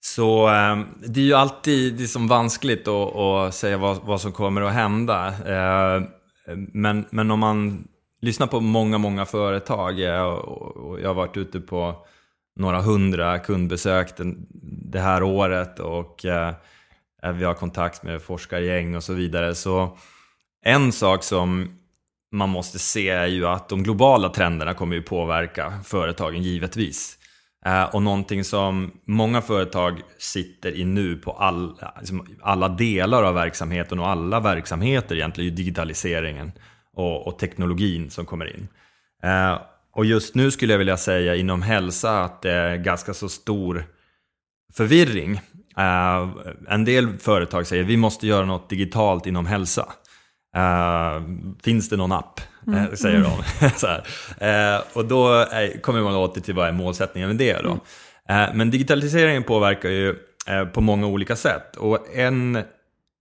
Så 0.00 0.48
eh, 0.48 0.78
det 1.06 1.20
är 1.20 1.24
ju 1.24 1.34
alltid 1.34 2.00
liksom 2.00 2.28
vanskligt 2.28 2.88
att, 2.88 3.16
att 3.16 3.54
säga 3.54 3.78
vad, 3.78 3.96
vad, 4.02 4.20
som 4.20 4.32
kommer 4.32 4.62
att 4.62 4.72
hända. 4.72 5.26
Eh, 5.28 6.02
men, 6.72 7.04
men 7.10 7.30
om 7.30 7.40
man 7.40 7.88
lyssnar 8.20 8.46
på 8.46 8.60
många, 8.60 8.98
många 8.98 9.26
företag 9.26 10.00
eh, 10.02 10.22
och 10.22 11.00
jag 11.00 11.08
har 11.08 11.14
varit 11.14 11.36
ute 11.36 11.60
på 11.60 12.06
några 12.56 12.80
hundra 12.80 13.38
kundbesök 13.38 14.12
det 14.90 15.00
här 15.00 15.22
året 15.22 15.78
och 15.78 16.24
eh, 16.24 16.54
eh, 17.22 17.32
vi 17.32 17.44
har 17.44 17.54
kontakt 17.54 18.02
med 18.02 18.22
forskargäng 18.22 18.96
och 18.96 19.04
så 19.04 19.12
vidare. 19.12 19.54
Så 19.54 19.98
en 20.64 20.92
sak 20.92 21.22
som 21.22 21.78
man 22.32 22.48
måste 22.48 22.78
se 22.78 23.08
är 23.08 23.26
ju 23.26 23.46
att 23.46 23.68
de 23.68 23.82
globala 23.82 24.28
trenderna 24.28 24.74
kommer 24.74 24.96
ju 24.96 25.02
påverka 25.02 25.72
företagen 25.84 26.42
givetvis. 26.42 27.18
Eh, 27.66 27.84
och 27.84 28.02
någonting 28.02 28.44
som 28.44 28.90
många 29.04 29.42
företag 29.42 30.02
sitter 30.18 30.76
i 30.76 30.84
nu 30.84 31.16
på 31.16 31.32
all, 31.32 31.74
liksom 32.00 32.26
alla 32.42 32.68
delar 32.68 33.22
av 33.22 33.34
verksamheten 33.34 33.98
och 33.98 34.08
alla 34.08 34.40
verksamheter 34.40 35.16
egentligen 35.16 35.46
är 35.46 35.50
ju 35.50 35.56
digitaliseringen 35.56 36.52
och, 36.96 37.26
och 37.26 37.38
teknologin 37.38 38.10
som 38.10 38.26
kommer 38.26 38.56
in. 38.56 38.68
Eh, 39.22 39.58
och 39.92 40.04
just 40.04 40.34
nu 40.34 40.50
skulle 40.50 40.72
jag 40.72 40.78
vilja 40.78 40.96
säga 40.96 41.36
inom 41.36 41.62
hälsa 41.62 42.20
att 42.20 42.42
det 42.42 42.52
är 42.52 42.76
ganska 42.76 43.14
så 43.14 43.28
stor 43.28 43.84
förvirring. 44.72 45.40
Eh, 45.76 46.28
en 46.68 46.84
del 46.84 47.18
företag 47.18 47.66
säger 47.66 47.84
vi 47.84 47.96
måste 47.96 48.26
göra 48.26 48.44
något 48.46 48.68
digitalt 48.68 49.26
inom 49.26 49.46
hälsa. 49.46 49.92
Uh, 50.56 51.22
finns 51.62 51.88
det 51.88 51.96
någon 51.96 52.12
app? 52.12 52.40
Eh, 52.66 52.84
mm. 52.84 52.96
säger 52.96 53.20
de. 53.20 53.30
uh, 54.76 54.82
och 54.92 55.04
då 55.04 55.46
kommer 55.82 56.02
man 56.02 56.16
åter 56.16 56.40
till 56.40 56.54
vad 56.54 56.68
är 56.68 56.72
målsättningen 56.72 57.28
med 57.28 57.36
det 57.36 57.62
då. 57.62 57.80
Eh, 58.28 58.54
men 58.54 58.70
digitaliseringen 58.70 59.42
påverkar 59.42 59.88
ju 59.88 60.14
på 60.72 60.80
många 60.80 61.06
olika 61.06 61.36
sätt. 61.36 61.76
Och 61.76 62.14
en 62.14 62.58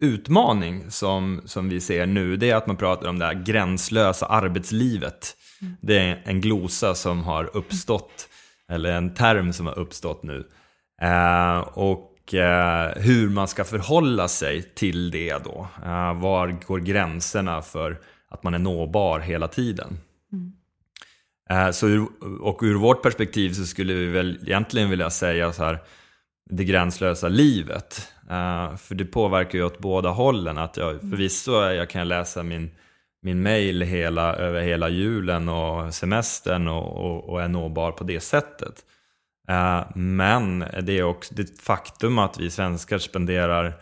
utmaning 0.01 0.91
som, 0.91 1.41
som 1.45 1.69
vi 1.69 1.81
ser 1.81 2.05
nu, 2.05 2.37
det 2.37 2.49
är 2.49 2.55
att 2.55 2.67
man 2.67 2.77
pratar 2.77 3.09
om 3.09 3.19
det 3.19 3.25
här 3.25 3.33
gränslösa 3.33 4.25
arbetslivet. 4.25 5.35
Det 5.81 5.97
är 5.97 6.21
en 6.25 6.41
glosa 6.41 6.95
som 6.95 7.23
har 7.23 7.57
uppstått, 7.57 8.29
eller 8.71 8.91
en 8.91 9.13
term 9.13 9.53
som 9.53 9.65
har 9.65 9.79
uppstått 9.79 10.23
nu. 10.23 10.47
Eh, 11.01 11.59
och 12.29 12.35
eh, 12.35 12.91
hur 12.95 13.29
man 13.29 13.47
ska 13.47 13.63
förhålla 13.63 14.27
sig 14.27 14.61
till 14.61 15.11
det 15.11 15.43
då. 15.43 15.67
Eh, 15.83 16.21
var 16.21 16.57
går 16.67 16.79
gränserna 16.79 17.61
för 17.61 17.99
att 18.29 18.43
man 18.43 18.53
är 18.53 18.59
nåbar 18.59 19.19
hela 19.19 19.47
tiden? 19.47 19.97
Eh, 21.49 21.71
Så 21.71 21.87
ur, 21.87 22.07
och 22.41 22.59
ur 22.61 22.75
vårt 22.75 23.01
perspektiv 23.03 23.53
så 23.53 23.65
skulle 23.65 23.93
vi 23.93 24.05
väl 24.05 24.39
egentligen 24.41 24.89
vilja 24.89 25.09
säga 25.09 25.53
så 25.53 25.63
här, 25.63 25.79
det 26.49 26.63
gränslösa 26.63 27.27
livet. 27.27 28.07
För 28.77 28.95
det 28.95 29.05
påverkar 29.05 29.57
ju 29.57 29.65
åt 29.65 29.79
båda 29.79 30.09
hållen. 30.09 30.57
Att 30.57 30.77
jag, 30.77 30.99
förvisso 30.99 31.51
jag 31.51 31.89
kan 31.89 32.07
läsa 32.07 32.43
min, 32.43 32.71
min 33.21 33.41
mail 33.41 33.81
hela, 33.81 34.35
över 34.35 34.61
hela 34.61 34.89
julen 34.89 35.49
och 35.49 35.93
semestern 35.93 36.67
och, 36.67 37.05
och, 37.05 37.29
och 37.29 37.41
är 37.41 37.47
nåbar 37.47 37.91
på 37.91 38.03
det 38.03 38.19
sättet. 38.19 38.85
Eh, 39.49 39.83
men 39.95 40.59
det 40.59 40.99
är 40.99 41.03
också 41.03 41.33
det 41.35 41.61
faktum 41.61 42.19
att 42.19 42.39
vi 42.39 42.51
svenskar 42.51 42.97
spenderar 42.97 43.73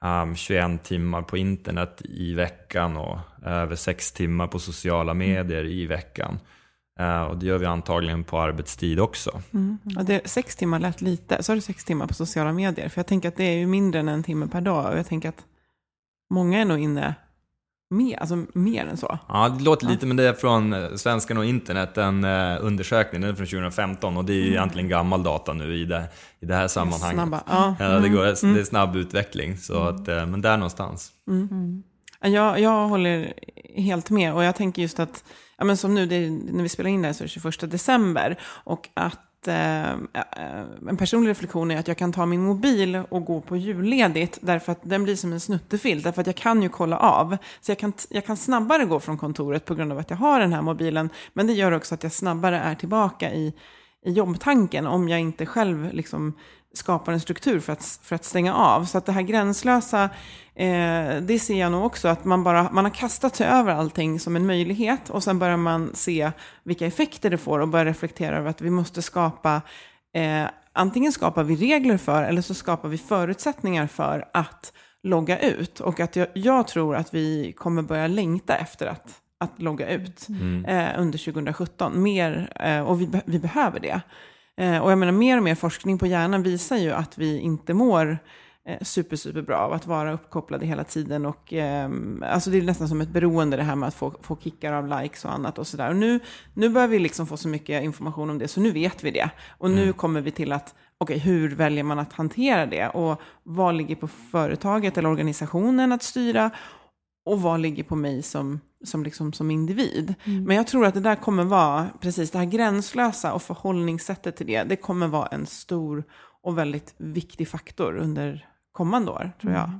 um, 0.00 0.36
21 0.36 0.82
timmar 0.82 1.22
på 1.22 1.36
internet 1.36 2.02
i 2.04 2.34
veckan 2.34 2.96
och 2.96 3.18
över 3.44 3.76
6 3.76 4.12
timmar 4.12 4.46
på 4.46 4.58
sociala 4.58 5.14
medier 5.14 5.64
i 5.64 5.86
veckan. 5.86 6.38
Eh, 7.00 7.22
och 7.22 7.38
det 7.38 7.46
gör 7.46 7.58
vi 7.58 7.66
antagligen 7.66 8.24
på 8.24 8.40
arbetstid 8.40 9.00
också. 9.00 9.42
Ja, 9.82 10.02
det, 10.02 10.28
sex 10.28 10.56
timmar 10.56 10.78
lät 10.78 11.00
lite. 11.00 11.42
Så 11.42 11.52
har 11.52 11.56
du 11.56 11.60
sex 11.60 11.84
timmar 11.84 12.06
på 12.06 12.14
sociala 12.14 12.52
medier? 12.52 12.88
För 12.88 12.98
jag 12.98 13.06
tänker 13.06 13.28
att 13.28 13.36
det 13.36 13.44
är 13.44 13.56
ju 13.56 13.66
mindre 13.66 14.00
än 14.00 14.08
en 14.08 14.22
timme 14.22 14.48
per 14.48 14.60
dag. 14.60 14.92
Och 14.92 14.98
jag 14.98 15.06
tänker 15.06 15.28
att 15.28 15.44
många 16.30 16.60
är 16.60 16.64
nog 16.64 16.78
inne 16.78 17.14
mer, 17.90 18.16
alltså 18.20 18.44
mer 18.54 18.86
än 18.86 18.96
så. 18.96 19.18
Ja, 19.28 19.48
det 19.58 19.64
låter 19.64 19.86
lite, 19.86 20.06
men 20.06 20.16
det 20.16 20.28
är 20.28 20.32
från 20.32 20.72
eh, 20.72 20.88
Svenskarna 20.96 21.40
och 21.40 21.46
internet, 21.46 21.98
en 21.98 22.24
eh, 22.24 22.56
undersökning, 22.60 23.20
den 23.20 23.30
är 23.30 23.34
från 23.34 23.46
2015 23.46 24.16
och 24.16 24.24
det 24.24 24.32
är 24.32 24.36
ju 24.36 24.48
egentligen 24.50 24.88
gammal 24.88 25.22
data 25.22 25.52
nu 25.52 25.74
i 25.76 25.84
det, 25.84 26.04
i 26.40 26.46
det 26.46 26.54
här 26.54 26.68
sammanhanget. 26.68 27.14
Snabba. 27.16 27.42
Ja. 27.46 27.76
Ja, 27.78 27.88
det, 27.98 28.08
går, 28.08 28.24
det 28.54 28.60
är 28.60 28.64
snabb 28.64 28.96
utveckling, 28.96 29.56
så 29.58 29.82
att, 29.82 30.08
eh, 30.08 30.26
men 30.26 30.40
där 30.40 30.56
någonstans. 30.56 31.12
Jag, 32.22 32.60
jag 32.60 32.88
håller 32.88 33.32
helt 33.76 34.10
med 34.10 34.34
och 34.34 34.44
jag 34.44 34.56
tänker 34.56 34.82
just 34.82 35.00
att, 35.00 35.24
ja, 35.58 35.64
men 35.64 35.76
som 35.76 35.94
nu, 35.94 36.06
det, 36.06 36.14
är- 36.16 36.52
när 36.52 36.62
vi 36.62 36.68
spelar 36.68 36.90
in 36.90 37.02
det 37.02 37.08
här 37.08 37.12
så 37.12 37.24
är 37.24 37.26
det 37.26 37.28
21 37.60 37.70
december 37.70 38.38
och 38.44 38.88
att 38.94 39.18
att 39.40 39.48
eh, 39.48 39.90
eh, 39.90 40.64
en 40.88 40.96
personlig 40.96 41.30
reflektion 41.30 41.70
är 41.70 41.78
att 41.78 41.88
jag 41.88 41.96
kan 41.96 42.12
ta 42.12 42.26
min 42.26 42.42
mobil 42.42 43.02
och 43.08 43.24
gå 43.24 43.40
på 43.40 43.56
julledigt 43.56 44.38
därför 44.42 44.72
att 44.72 44.80
den 44.82 45.04
blir 45.04 45.16
som 45.16 45.32
en 45.32 45.40
snuttefilt, 45.40 46.04
därför 46.04 46.20
att 46.20 46.26
jag 46.26 46.36
kan 46.36 46.62
ju 46.62 46.68
kolla 46.68 46.98
av. 46.98 47.36
Så 47.60 47.70
jag 47.70 47.78
kan, 47.78 47.92
jag 48.08 48.26
kan 48.26 48.36
snabbare 48.36 48.84
gå 48.84 49.00
från 49.00 49.18
kontoret 49.18 49.64
på 49.64 49.74
grund 49.74 49.92
av 49.92 49.98
att 49.98 50.10
jag 50.10 50.16
har 50.16 50.40
den 50.40 50.52
här 50.52 50.62
mobilen, 50.62 51.10
men 51.32 51.46
det 51.46 51.52
gör 51.52 51.72
också 51.72 51.94
att 51.94 52.02
jag 52.02 52.12
snabbare 52.12 52.58
är 52.58 52.74
tillbaka 52.74 53.32
i, 53.32 53.54
i 54.04 54.12
jobbtanken 54.12 54.86
om 54.86 55.08
jag 55.08 55.20
inte 55.20 55.46
själv 55.46 55.92
liksom 55.92 56.34
skapar 56.74 57.12
en 57.12 57.20
struktur 57.20 57.60
för 57.60 57.72
att, 57.72 58.00
för 58.02 58.14
att 58.14 58.24
stänga 58.24 58.54
av. 58.54 58.84
Så 58.84 58.98
att 58.98 59.06
det 59.06 59.12
här 59.12 59.22
gränslösa, 59.22 60.04
eh, 60.54 61.16
det 61.22 61.42
ser 61.42 61.60
jag 61.60 61.72
nog 61.72 61.84
också, 61.84 62.08
att 62.08 62.24
man, 62.24 62.44
bara, 62.44 62.70
man 62.70 62.84
har 62.84 62.92
kastat 62.92 63.36
sig 63.36 63.46
över 63.46 63.74
allting 63.74 64.20
som 64.20 64.36
en 64.36 64.46
möjlighet 64.46 65.10
och 65.10 65.24
sen 65.24 65.38
börjar 65.38 65.56
man 65.56 65.90
se 65.94 66.30
vilka 66.64 66.86
effekter 66.86 67.30
det 67.30 67.38
får 67.38 67.58
och 67.58 67.68
börjar 67.68 67.84
reflektera 67.84 68.36
över 68.36 68.50
att 68.50 68.60
vi 68.60 68.70
måste 68.70 69.02
skapa, 69.02 69.62
eh, 70.14 70.44
antingen 70.72 71.12
skapar 71.12 71.44
vi 71.44 71.56
regler 71.56 71.96
för 71.96 72.22
eller 72.22 72.42
så 72.42 72.54
skapar 72.54 72.88
vi 72.88 72.98
förutsättningar 72.98 73.86
för 73.86 74.28
att 74.32 74.72
logga 75.02 75.38
ut. 75.38 75.80
Och 75.80 76.00
att 76.00 76.16
jag, 76.16 76.28
jag 76.34 76.66
tror 76.66 76.96
att 76.96 77.14
vi 77.14 77.52
kommer 77.52 77.82
börja 77.82 78.06
längta 78.06 78.56
efter 78.56 78.86
att, 78.86 79.08
att 79.40 79.62
logga 79.62 79.88
ut 79.88 80.28
eh, 80.66 80.88
under 80.98 81.18
2017. 81.18 82.02
Mer, 82.02 82.52
eh, 82.60 82.80
och 82.80 83.00
vi, 83.00 83.08
vi 83.24 83.38
behöver 83.38 83.80
det. 83.80 84.00
Eh, 84.56 84.78
och 84.78 84.90
jag 84.90 84.98
menar, 84.98 85.12
mer 85.12 85.36
och 85.36 85.42
mer 85.42 85.54
forskning 85.54 85.98
på 85.98 86.06
hjärnan 86.06 86.42
visar 86.42 86.76
ju 86.76 86.90
att 86.90 87.18
vi 87.18 87.38
inte 87.38 87.74
mår 87.74 88.18
eh, 88.68 88.78
super, 88.82 89.16
super 89.16 89.42
bra 89.42 89.56
av 89.56 89.72
att 89.72 89.86
vara 89.86 90.12
uppkopplade 90.12 90.66
hela 90.66 90.84
tiden. 90.84 91.26
Och, 91.26 91.52
ehm, 91.52 92.24
alltså 92.26 92.50
det 92.50 92.58
är 92.58 92.62
nästan 92.62 92.88
som 92.88 93.00
ett 93.00 93.08
beroende 93.08 93.56
det 93.56 93.62
här 93.62 93.76
med 93.76 93.86
att 93.88 93.94
få, 93.94 94.14
få 94.22 94.36
kickar 94.36 94.72
av 94.72 95.02
likes 95.02 95.24
och 95.24 95.32
annat 95.32 95.58
och 95.58 95.66
sådär. 95.66 95.88
Och 95.88 95.96
nu, 95.96 96.20
nu 96.54 96.68
börjar 96.68 96.88
vi 96.88 96.98
liksom 96.98 97.26
få 97.26 97.36
så 97.36 97.48
mycket 97.48 97.82
information 97.82 98.30
om 98.30 98.38
det, 98.38 98.48
så 98.48 98.60
nu 98.60 98.70
vet 98.70 99.04
vi 99.04 99.10
det. 99.10 99.30
Och 99.58 99.70
nu 99.70 99.92
kommer 99.92 100.20
vi 100.20 100.30
till 100.30 100.52
att, 100.52 100.74
okej, 100.98 101.18
hur 101.18 101.54
väljer 101.54 101.84
man 101.84 101.98
att 101.98 102.12
hantera 102.12 102.66
det? 102.66 102.88
Och 102.88 103.20
vad 103.42 103.74
ligger 103.74 103.96
på 103.96 104.08
företaget 104.08 104.98
eller 104.98 105.08
organisationen 105.08 105.92
att 105.92 106.02
styra? 106.02 106.50
Och 107.24 107.42
vad 107.42 107.60
ligger 107.60 107.82
på 107.82 107.96
mig 107.96 108.22
som, 108.22 108.60
som, 108.84 109.04
liksom, 109.04 109.32
som 109.32 109.50
individ? 109.50 110.14
Men 110.46 110.56
jag 110.56 110.66
tror 110.66 110.86
att 110.86 110.94
det 110.94 111.00
där 111.00 111.16
kommer 111.16 111.44
vara, 111.44 111.88
precis 112.00 112.30
det 112.30 112.38
här 112.38 112.44
gränslösa 112.44 113.32
och 113.32 113.42
förhållningssättet 113.42 114.36
till 114.36 114.46
det, 114.46 114.64
det 114.64 114.76
kommer 114.76 115.08
vara 115.08 115.26
en 115.26 115.46
stor 115.46 116.04
och 116.42 116.58
väldigt 116.58 116.94
viktig 116.98 117.48
faktor 117.48 117.96
under 117.96 118.48
kommande 118.72 119.10
år, 119.10 119.32
tror 119.40 119.52
jag. 119.52 119.70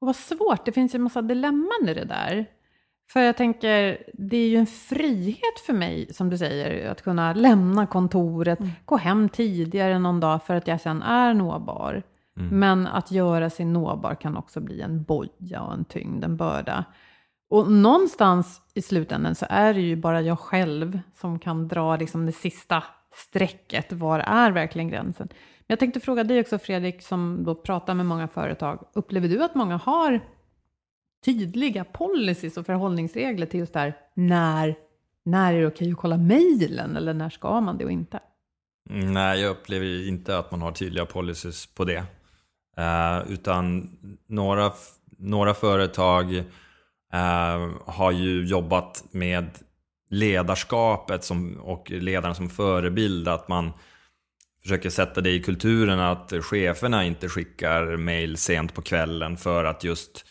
Och 0.00 0.06
vad 0.06 0.16
svårt, 0.16 0.64
det 0.64 0.72
finns 0.72 0.94
ju 0.94 0.96
en 0.96 1.02
massa 1.02 1.22
dilemman 1.22 1.88
i 1.88 1.94
det 1.94 2.04
där. 2.04 2.46
För 3.12 3.20
jag 3.20 3.36
tänker, 3.36 3.98
det 4.14 4.36
är 4.36 4.48
ju 4.48 4.56
en 4.56 4.66
frihet 4.66 5.60
för 5.66 5.72
mig, 5.72 6.14
som 6.14 6.30
du 6.30 6.38
säger, 6.38 6.90
att 6.90 7.02
kunna 7.02 7.32
lämna 7.34 7.86
kontoret, 7.86 8.58
gå 8.84 8.96
hem 8.96 9.28
tidigare 9.28 9.98
någon 9.98 10.20
dag 10.20 10.42
för 10.42 10.54
att 10.54 10.66
jag 10.66 10.80
sen 10.80 11.02
är 11.02 11.34
nåbar. 11.34 12.02
Men 12.34 12.86
att 12.86 13.10
göra 13.10 13.50
sig 13.50 13.66
nåbar 13.66 14.14
kan 14.14 14.36
också 14.36 14.60
bli 14.60 14.80
en 14.80 15.02
boja 15.02 15.62
och 15.62 15.72
en 15.72 15.84
tyngd, 15.84 16.24
en 16.24 16.36
börda. 16.36 16.84
Och 17.50 17.72
någonstans 17.72 18.62
i 18.74 18.82
slutändan 18.82 19.34
så 19.34 19.46
är 19.48 19.74
det 19.74 19.80
ju 19.80 19.96
bara 19.96 20.22
jag 20.22 20.38
själv 20.38 21.00
som 21.14 21.38
kan 21.38 21.68
dra 21.68 21.96
liksom 21.96 22.26
det 22.26 22.32
sista 22.32 22.84
strecket. 23.14 23.92
Var 23.92 24.18
är 24.18 24.50
verkligen 24.50 24.88
gränsen? 24.88 25.28
Men 25.30 25.66
jag 25.66 25.78
tänkte 25.78 26.00
fråga 26.00 26.24
dig 26.24 26.40
också 26.40 26.58
Fredrik, 26.58 27.02
som 27.02 27.44
då 27.44 27.54
pratar 27.54 27.94
med 27.94 28.06
många 28.06 28.28
företag. 28.28 28.84
Upplever 28.92 29.28
du 29.28 29.44
att 29.44 29.54
många 29.54 29.76
har 29.76 30.20
tydliga 31.24 31.84
policies 31.84 32.56
och 32.56 32.66
förhållningsregler 32.66 33.46
till 33.46 33.60
just 33.60 33.72
där 33.72 33.96
när, 34.14 34.74
när 35.24 35.54
är 35.54 35.60
det 35.60 35.66
okej 35.66 35.90
att 35.90 35.96
kolla 35.96 36.16
mejlen 36.16 36.96
eller 36.96 37.14
när 37.14 37.30
ska 37.30 37.60
man 37.60 37.78
det 37.78 37.84
och 37.84 37.92
inte? 37.92 38.20
Mm, 38.90 39.12
Nej, 39.12 39.40
jag 39.40 39.50
upplever 39.50 40.08
inte 40.08 40.38
att 40.38 40.50
man 40.50 40.62
har 40.62 40.72
tydliga 40.72 41.06
policies 41.06 41.66
på 41.66 41.84
det. 41.84 42.04
Eh, 42.76 43.32
utan 43.32 43.90
några, 44.26 44.72
några 45.18 45.54
företag 45.54 46.36
eh, 47.12 47.70
har 47.86 48.10
ju 48.10 48.46
jobbat 48.46 49.04
med 49.10 49.50
ledarskapet 50.10 51.24
som, 51.24 51.56
och 51.56 51.90
ledarna 51.90 52.34
som 52.34 52.50
förebild. 52.50 53.28
Att 53.28 53.48
man 53.48 53.72
försöker 54.62 54.90
sätta 54.90 55.20
det 55.20 55.30
i 55.30 55.42
kulturen 55.42 56.00
att 56.00 56.32
cheferna 56.42 57.04
inte 57.04 57.28
skickar 57.28 57.96
mail 57.96 58.36
sent 58.36 58.74
på 58.74 58.82
kvällen 58.82 59.36
för 59.36 59.64
att 59.64 59.84
just 59.84 60.24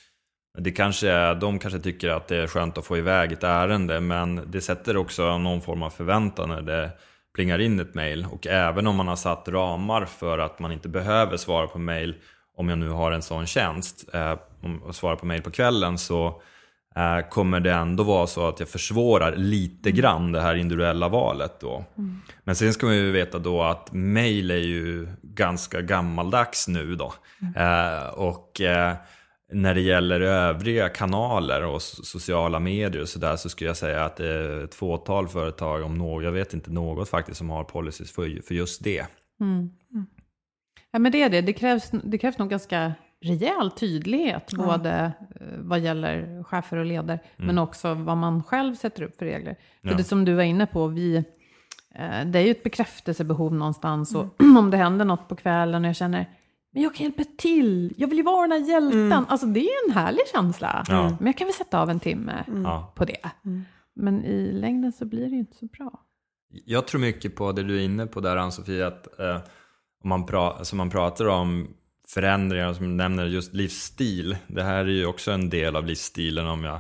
det 0.58 0.72
kanske, 0.72 1.34
de 1.34 1.60
kanske 1.60 1.80
tycker 1.80 2.10
att 2.10 2.28
det 2.28 2.38
är 2.38 2.48
skönt 2.48 2.78
att 2.78 2.86
få 2.86 2.98
iväg 2.98 3.32
ett 3.32 3.44
ärende 3.44 4.00
men 4.00 4.42
det 4.52 4.62
sätter 4.62 4.98
också 4.98 5.38
någon 5.38 5.62
form 5.62 5.84
av 5.84 5.90
förväntan 5.90 6.50
när 6.50 6.62
det 6.62 6.92
plingar 7.40 7.60
in 7.62 7.80
ett 7.80 7.94
mail. 7.94 8.28
Och 8.32 8.48
även 8.48 8.88
om 8.88 8.96
man 8.96 9.08
har 9.08 9.16
satt 9.16 9.48
ramar 9.48 10.06
för 10.06 10.40
att 10.40 10.60
man 10.60 10.72
inte 10.72 10.90
behöver 10.90 11.38
svara 11.38 11.68
på 11.68 11.80
mail 11.80 12.16
om 12.58 12.70
jag 12.70 12.78
nu 12.78 12.90
har 12.90 13.12
en 13.12 13.22
sån 13.22 13.46
tjänst 13.46 14.10
eh, 14.14 14.36
och 14.84 14.96
svara 14.96 15.16
på 15.16 15.26
mail 15.26 15.42
på 15.42 15.52
kvällen 15.52 15.98
så 15.98 16.42
eh, 16.96 17.30
kommer 17.30 17.60
det 17.60 17.72
ändå 17.72 18.04
vara 18.04 18.28
så 18.28 18.48
att 18.48 18.60
jag 18.60 18.70
försvårar 18.70 19.36
lite 19.36 19.92
grann 19.92 20.32
det 20.32 20.42
här 20.42 20.56
individuella 20.56 21.10
valet 21.10 21.60
då. 21.60 21.86
Men 22.44 22.56
sen 22.56 22.74
ska 22.74 22.86
man 22.86 22.96
ju 22.96 23.12
veta 23.12 23.40
då 23.40 23.64
att 23.64 23.94
mail 23.94 24.52
är 24.52 24.56
ju 24.56 25.08
ganska 25.22 25.82
gammaldags 25.82 26.68
nu 26.68 26.96
då. 26.96 27.14
Eh, 27.56 28.08
och 28.08 28.62
när 29.52 29.74
det 29.76 29.82
gäller 29.82 30.22
övriga 30.22 30.90
kanaler 30.90 31.66
och 31.66 31.78
so- 31.80 32.04
sociala 32.04 32.60
medier 32.60 33.02
och 33.02 33.10
sådär 33.10 33.36
så 33.36 33.50
skulle 33.50 33.70
jag 33.70 33.78
säga 33.78 34.06
att 34.06 34.16
det 34.16 34.28
är 34.28 34.64
ett 34.64 34.76
fåtal 34.76 35.28
företag, 35.28 35.84
om 35.84 35.98
något, 35.98 36.24
jag 36.24 36.32
vet 36.32 36.54
inte 36.54 36.72
något 36.72 37.10
faktiskt, 37.10 37.38
som 37.38 37.50
har 37.50 37.64
policies 37.64 38.12
för, 38.12 38.42
för 38.48 38.56
just 38.56 38.84
det. 38.84 39.06
Ja, 40.92 41.00
men 41.00 41.12
det 41.12 41.22
är 41.24 41.30
det. 41.30 41.42
Det 41.42 41.54
krävs, 41.54 41.92
det 42.04 42.18
krävs 42.18 42.38
nog 42.38 42.50
ganska 42.50 42.94
rejäl 43.22 43.72
tydlighet, 43.72 44.54
både 44.54 45.12
eh, 45.36 45.48
vad 45.58 45.80
gäller 45.80 46.44
chefer 46.44 46.78
och 46.78 46.86
ledare, 46.86 47.20
men 47.38 47.58
också 47.58 47.94
vad 47.94 48.18
man 48.18 48.44
själv 48.44 48.76
sätter 48.76 49.04
upp 49.04 49.18
för 49.18 49.26
regler. 49.26 49.56
För 49.82 49.90
Ja. 49.90 49.98
det 49.98 50.04
som 50.04 50.26
du 50.26 50.34
var 50.34 50.44
inne 50.44 50.66
på, 50.66 50.88
vi, 50.88 51.16
eh, 51.96 52.26
det 52.26 52.40
är 52.40 52.44
ju 52.44 52.52
ett 52.52 52.64
bekräftelsebehov 52.64 53.54
någonstans. 53.54 54.16
Och 54.16 54.26
om 54.58 54.72
det 54.72 54.78
händer 54.78 55.06
något 55.06 55.28
på 55.28 55.36
kvällen 55.36 55.84
och 55.84 55.90
jag 55.90 55.96
känner, 55.96 56.26
men 56.74 56.84
jag 56.84 56.96
kan 56.96 57.04
hjälpa 57.04 57.24
till, 57.38 57.94
jag 57.98 58.08
vill 58.08 58.18
ju 58.18 58.24
vara 58.24 58.48
den 58.48 58.52
här 58.52 58.70
hjälten. 58.70 59.14
Alltså 59.28 59.48
det 59.48 59.60
är 59.60 59.88
en 59.88 59.94
härlig 59.94 60.22
känsla. 60.34 60.84
Ja. 60.88 61.18
Men 61.20 61.26
jag 61.26 61.38
kan 61.38 61.48
väl 61.48 61.54
sätta 61.54 61.82
av 61.82 61.90
en 61.90 62.00
timme 62.00 62.44
Ja. 62.64 62.94
på 62.96 63.06
det. 63.06 63.30
Men 63.96 64.26
i 64.26 64.52
längden 64.52 64.92
så 64.92 65.06
blir 65.06 65.22
det 65.26 65.30
ju 65.32 65.40
inte 65.40 65.58
så 65.58 65.66
bra. 65.66 65.92
Jag 66.66 66.88
tror 66.88 67.02
mycket 67.02 67.36
på 67.36 67.52
det 67.52 67.64
du 67.64 67.78
är 67.80 67.86
inne 67.86 68.08
på 68.08 68.20
där 68.20 68.38
Ann-Sofie, 68.38 68.88
att 68.88 69.20
eh, 69.20 69.36
om 70.04 70.10
man, 70.10 70.26
pra, 70.26 70.52
alltså 70.52 70.76
man 70.76 70.90
pratar 70.90 71.26
om 71.26 71.68
förändringar 72.08 72.74
som 72.74 72.98
nämner 72.98 73.26
just 73.26 73.54
livsstil. 73.54 74.38
Det 74.48 74.64
här 74.64 74.86
är 74.86 74.90
ju 74.90 75.06
också 75.06 75.32
en 75.32 75.50
del 75.50 75.76
av 75.76 75.86
livsstilen 75.86 76.48
om 76.48 76.64
jag 76.64 76.80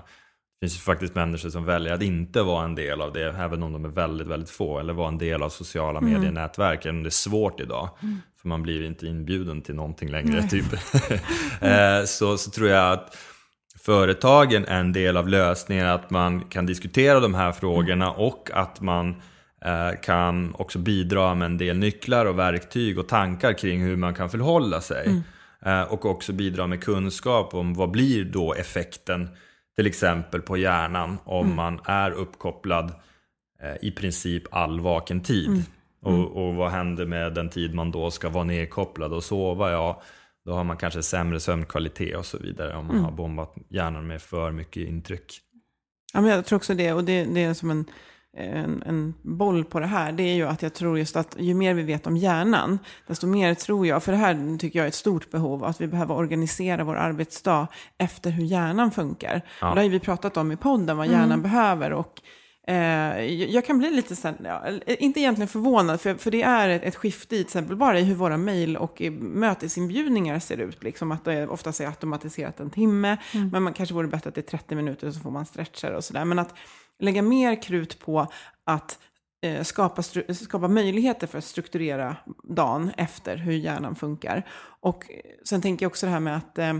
det 0.59 0.65
finns 0.65 0.75
ju 0.75 0.81
faktiskt 0.81 1.15
människor 1.15 1.49
som 1.49 1.65
väljer 1.65 1.93
att 1.93 2.01
inte 2.01 2.41
vara 2.41 2.65
en 2.65 2.75
del 2.75 3.01
av 3.01 3.13
det, 3.13 3.35
även 3.37 3.63
om 3.63 3.73
de 3.73 3.85
är 3.85 3.89
väldigt, 3.89 4.27
väldigt 4.27 4.49
få, 4.49 4.79
eller 4.79 4.93
vara 4.93 5.07
en 5.07 5.17
del 5.17 5.43
av 5.43 5.49
sociala 5.49 5.99
mm. 5.99 6.13
medienätverk, 6.13 6.85
även 6.85 6.97
om 6.97 7.03
det 7.03 7.09
är 7.09 7.11
svårt 7.11 7.59
idag. 7.59 7.89
Mm. 8.03 8.17
För 8.41 8.47
man 8.47 8.63
blir 8.63 8.83
inte 8.83 9.07
inbjuden 9.07 9.61
till 9.61 9.75
någonting 9.75 10.09
längre, 10.09 10.43
typ. 10.47 10.65
Eh, 11.61 12.05
så, 12.05 12.37
så 12.37 12.51
tror 12.51 12.69
jag 12.69 12.93
att 12.93 13.17
företagen 13.79 14.65
är 14.65 14.79
en 14.79 14.93
del 14.93 15.17
av 15.17 15.27
lösningen, 15.27 15.87
att 15.87 16.09
man 16.09 16.41
kan 16.41 16.65
diskutera 16.65 17.19
de 17.19 17.33
här 17.33 17.51
frågorna 17.51 18.05
mm. 18.05 18.19
och 18.19 18.49
att 18.53 18.81
man 18.81 19.09
eh, 19.65 19.99
kan 20.03 20.55
också 20.55 20.79
bidra 20.79 21.35
med 21.35 21.45
en 21.45 21.57
del 21.57 21.77
nycklar 21.77 22.25
och 22.25 22.39
verktyg 22.39 22.99
och 22.99 23.07
tankar 23.07 23.53
kring 23.53 23.83
hur 23.83 23.95
man 23.95 24.13
kan 24.13 24.29
förhålla 24.29 24.81
sig. 24.81 25.05
Mm. 25.05 25.21
Eh, 25.65 25.93
och 25.93 26.05
också 26.05 26.33
bidra 26.33 26.67
med 26.67 26.83
kunskap 26.83 27.53
om 27.53 27.73
vad 27.73 27.91
blir 27.91 28.25
då 28.25 28.53
effekten 28.53 29.29
till 29.79 29.87
exempel 29.87 30.41
på 30.41 30.57
hjärnan 30.57 31.17
om 31.23 31.45
mm. 31.45 31.55
man 31.55 31.79
är 31.85 32.11
uppkopplad 32.11 32.93
eh, 33.63 33.75
i 33.81 33.91
princip 33.91 34.43
all 34.51 34.79
vaken 34.79 35.21
tid. 35.21 35.47
Mm. 35.47 35.61
Mm. 36.05 36.25
Och, 36.25 36.47
och, 36.47 36.55
vad 36.55 36.71
händer 36.71 37.05
med 37.05 37.33
den 37.33 37.49
tid 37.49 37.73
man 37.73 37.91
då 37.91 38.11
ska 38.11 38.29
vara 38.29 38.43
nedkopplad 38.43 39.13
och 39.13 39.23
sova? 39.23 39.71
Ja, 39.71 40.01
då 40.45 40.53
har 40.53 40.63
man 40.63 40.77
kanske 40.77 41.03
sämre 41.03 41.39
sömnkvalitet 41.39 42.17
och 42.17 42.25
så 42.25 42.37
vidare 42.37 42.75
om 42.75 42.85
man 42.85 42.95
mm. 42.95 43.05
har 43.05 43.11
bombat 43.11 43.55
hjärnan 43.69 44.07
med 44.07 44.21
för 44.21 44.51
mycket 44.51 44.87
intryck. 44.87 45.39
Ja, 46.13 46.21
men 46.21 46.29
jag 46.29 46.45
tror 46.45 46.57
också 46.57 46.73
det, 46.73 46.93
och 46.93 47.03
det, 47.03 47.23
det 47.23 47.43
är 47.43 47.53
som 47.53 47.71
en 47.71 47.85
en, 48.37 48.83
en 48.85 49.13
boll 49.21 49.65
på 49.65 49.79
det 49.79 49.85
här, 49.85 50.11
det 50.11 50.23
är 50.23 50.35
ju 50.35 50.47
att 50.47 50.61
jag 50.61 50.73
tror 50.73 50.99
just 50.99 51.15
att 51.15 51.35
ju 51.39 51.53
mer 51.53 51.73
vi 51.73 51.83
vet 51.83 52.07
om 52.07 52.17
hjärnan, 52.17 52.79
desto 53.07 53.27
mer 53.27 53.53
tror 53.53 53.87
jag, 53.87 54.03
för 54.03 54.11
det 54.11 54.17
här 54.17 54.57
tycker 54.57 54.79
jag 54.79 54.83
är 54.83 54.87
ett 54.87 54.95
stort 54.95 55.31
behov, 55.31 55.63
att 55.63 55.81
vi 55.81 55.87
behöver 55.87 56.15
organisera 56.15 56.83
vår 56.83 56.95
arbetsdag 56.95 57.67
efter 57.97 58.31
hur 58.31 58.43
hjärnan 58.43 58.91
funkar. 58.91 59.41
Ja. 59.61 59.69
Och 59.69 59.75
det 59.75 59.81
har 59.81 59.89
vi 59.89 59.99
pratat 59.99 60.37
om 60.37 60.51
i 60.51 60.57
podden, 60.57 60.97
vad 60.97 61.07
hjärnan 61.07 61.31
mm. 61.31 61.41
behöver. 61.41 61.93
Och 61.93 62.21
eh, 62.67 63.23
jag 63.25 63.65
kan 63.65 63.77
bli 63.77 63.91
lite, 63.91 64.15
sen, 64.15 64.35
ja, 64.43 64.63
inte 64.85 65.19
egentligen 65.19 65.47
förvånad, 65.47 66.01
för, 66.01 66.15
för 66.15 66.31
det 66.31 66.41
är 66.41 66.69
ett, 66.69 66.83
ett 66.83 66.95
skifte 66.95 67.35
i 67.35 67.37
till 67.37 67.45
exempel 67.45 67.75
bara 67.75 67.99
i 67.99 68.03
hur 68.03 68.15
våra 68.15 68.37
mejl 68.37 68.77
och 68.77 69.01
mötesinbjudningar 69.19 70.39
ser 70.39 70.57
ut. 70.57 70.83
Liksom 70.83 71.11
att 71.11 71.25
det 71.25 71.47
oftast 71.47 71.81
är 71.81 71.85
automatiserat 71.85 72.59
en 72.59 72.69
timme, 72.69 73.17
mm. 73.33 73.49
men 73.49 73.63
man 73.63 73.73
kanske 73.73 73.95
vore 73.95 74.07
bättre 74.07 74.27
att 74.27 74.35
det 74.35 74.41
är 74.41 74.57
30 74.57 74.75
minuter 74.75 75.11
så 75.11 75.19
får 75.19 75.31
man 75.31 75.45
stretchar 75.45 75.91
och 75.91 76.03
sådär. 76.03 76.25
Men 76.25 76.39
att 76.39 76.53
lägga 76.99 77.21
mer 77.21 77.61
krut 77.61 77.99
på 77.99 78.27
att 78.63 78.99
eh, 79.41 79.63
skapa, 79.63 80.03
skapa 80.33 80.67
möjligheter 80.67 81.27
för 81.27 81.37
att 81.37 81.43
strukturera 81.43 82.15
dagen 82.43 82.91
efter 82.97 83.37
hur 83.37 83.53
hjärnan 83.53 83.95
funkar. 83.95 84.47
Och 84.81 85.11
eh, 85.11 85.19
sen 85.43 85.61
tänker 85.61 85.85
jag 85.85 85.89
också 85.89 86.05
det 86.05 86.11
här 86.11 86.19
med 86.19 86.37
att 86.37 86.57
eh, 86.57 86.73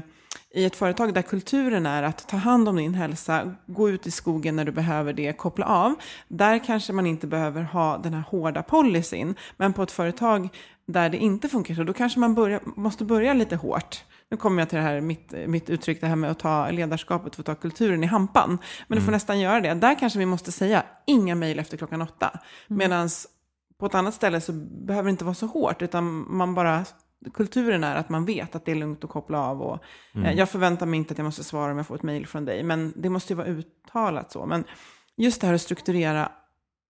i 0.52 0.66
ett 0.66 0.76
företag 0.76 1.14
där 1.14 1.22
kulturen 1.22 1.86
är 1.86 2.04
att 2.04 2.28
ta 2.28 2.38
hand 2.38 2.70
om 2.70 2.76
din 2.76 2.94
hälsa, 2.94 3.56
gå 3.66 3.90
ut 3.90 4.08
i 4.08 4.12
skogen 4.12 4.56
när 4.56 4.66
du 4.66 4.72
behöver 4.72 5.14
det, 5.14 5.34
koppla 5.34 5.66
av. 5.66 5.96
Där 6.28 6.66
kanske 6.66 6.94
man 6.94 7.06
inte 7.06 7.28
behöver 7.28 7.64
ha 7.64 7.98
den 7.98 8.14
här 8.14 8.24
hårda 8.30 8.64
policyn. 8.64 9.36
Men 9.58 9.74
på 9.74 9.84
ett 9.84 9.92
företag 9.92 10.50
där 10.86 11.10
det 11.10 11.18
inte 11.18 11.50
funkar 11.50 11.76
så, 11.76 11.84
då 11.84 11.94
kanske 11.94 12.20
man 12.20 12.36
börja, 12.36 12.60
måste 12.64 13.06
börja 13.06 13.34
lite 13.34 13.56
hårt 13.56 14.04
nu 14.32 14.38
kommer 14.38 14.62
jag 14.62 14.70
till 14.70 14.78
det 14.78 14.84
här, 14.84 15.02
mitt, 15.02 15.34
mitt 15.48 15.70
uttryck, 15.70 16.02
det 16.02 16.08
här 16.08 16.16
med 16.16 16.32
att 16.32 16.40
ta 16.40 16.72
ledarskapet 16.72 17.36
för 17.36 17.42
att 17.42 17.46
ta 17.46 17.56
kulturen 17.56 18.04
i 18.04 18.08
hampan. 18.08 18.58
Men 18.88 18.96
du 18.96 19.02
får 19.02 19.08
mm. 19.08 19.14
nästan 19.14 19.40
göra 19.40 19.62
det. 19.62 19.74
Där 19.74 20.00
kanske 20.00 20.20
vi 20.20 20.26
måste 20.26 20.52
säga, 20.52 20.84
inga 21.06 21.36
mejl 21.36 21.60
efter 21.60 21.78
klockan 21.78 22.02
åtta. 22.02 22.40
Mm. 22.70 22.78
Medan 22.78 23.10
på 23.80 23.86
ett 23.86 23.96
annat 23.96 24.14
ställe 24.14 24.42
så 24.42 24.52
behöver 24.86 25.04
det 25.04 25.12
inte 25.12 25.26
vara 25.26 25.36
så 25.36 25.46
hårt, 25.46 25.82
utan 25.82 26.26
man 26.38 26.56
bara 26.56 26.86
kulturen 27.34 27.84
är 27.84 27.96
att 27.96 28.10
man 28.10 28.26
vet 28.26 28.56
att 28.56 28.66
det 28.66 28.72
är 28.72 28.76
lugnt 28.76 29.04
att 29.04 29.10
koppla 29.10 29.40
av. 29.40 29.62
Och, 29.62 29.80
mm. 30.14 30.26
eh, 30.26 30.38
jag 30.38 30.50
förväntar 30.50 30.86
mig 30.86 30.98
inte 30.98 31.12
att 31.12 31.18
jag 31.18 31.26
måste 31.26 31.44
svara 31.44 31.72
om 31.72 31.78
jag 31.78 31.88
får 31.88 31.96
ett 31.96 32.04
mejl 32.04 32.28
från 32.28 32.46
dig, 32.46 32.64
men 32.64 32.94
det 32.96 33.10
måste 33.10 33.34
ju 33.34 33.38
vara 33.38 33.48
uttalat 33.48 34.32
så. 34.32 34.46
Men 34.46 34.64
just 35.18 35.42
det 35.42 35.48
här 35.48 35.54
att 35.54 35.62
strukturera 35.62 36.32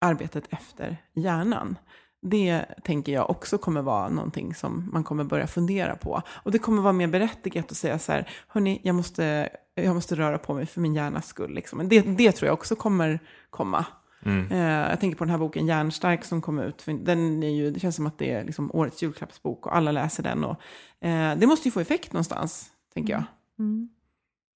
arbetet 0.01 0.43
efter 0.49 0.97
hjärnan. 1.13 1.77
Det 2.21 2.65
tänker 2.83 3.11
jag 3.11 3.29
också 3.29 3.57
kommer 3.57 3.81
vara 3.81 4.09
någonting 4.09 4.53
som 4.53 4.89
man 4.93 5.03
kommer 5.03 5.23
börja 5.23 5.47
fundera 5.47 5.95
på. 5.95 6.21
Och 6.27 6.51
det 6.51 6.59
kommer 6.59 6.81
vara 6.81 6.93
mer 6.93 7.07
berättigat 7.07 7.71
att 7.71 7.77
säga 7.77 7.99
så 7.99 8.11
här, 8.11 8.29
hörni, 8.47 8.81
jag 8.83 8.95
måste, 8.95 9.49
jag 9.75 9.95
måste 9.95 10.15
röra 10.15 10.37
på 10.37 10.53
mig 10.53 10.65
för 10.65 10.81
min 10.81 10.95
hjärnas 10.95 11.27
skull. 11.27 11.53
Liksom. 11.53 11.89
Det, 11.89 12.01
det 12.01 12.31
tror 12.31 12.47
jag 12.47 12.53
också 12.53 12.75
kommer 12.75 13.19
komma. 13.49 13.85
Mm. 14.23 14.51
Eh, 14.51 14.89
jag 14.89 14.99
tänker 14.99 15.17
på 15.17 15.23
den 15.23 15.31
här 15.31 15.37
boken 15.37 15.67
Hjärnstark 15.67 16.25
som 16.25 16.41
kom 16.41 16.59
ut. 16.59 16.85
Den 16.85 17.43
är 17.43 17.49
ju, 17.49 17.71
det 17.71 17.79
känns 17.79 17.95
som 17.95 18.07
att 18.07 18.17
det 18.17 18.31
är 18.31 18.43
liksom 18.43 18.71
årets 18.71 19.03
julklappsbok 19.03 19.65
och 19.65 19.75
alla 19.75 19.91
läser 19.91 20.23
den. 20.23 20.43
Och, 20.43 20.61
eh, 21.07 21.37
det 21.37 21.47
måste 21.47 21.67
ju 21.67 21.71
få 21.71 21.79
effekt 21.79 22.13
någonstans, 22.13 22.71
tänker 22.93 23.13
jag. 23.13 23.23
Mm. 23.59 23.89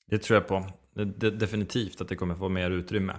Det 0.10 0.18
tror 0.18 0.36
jag 0.36 0.48
på. 0.48 0.66
Det, 0.96 1.06
det, 1.06 1.32
definitivt 1.32 2.02
att 2.02 2.08
det 2.08 2.16
kommer 2.16 2.36
få 2.36 2.50
mer 2.50 2.72
utrymme, 2.72 3.14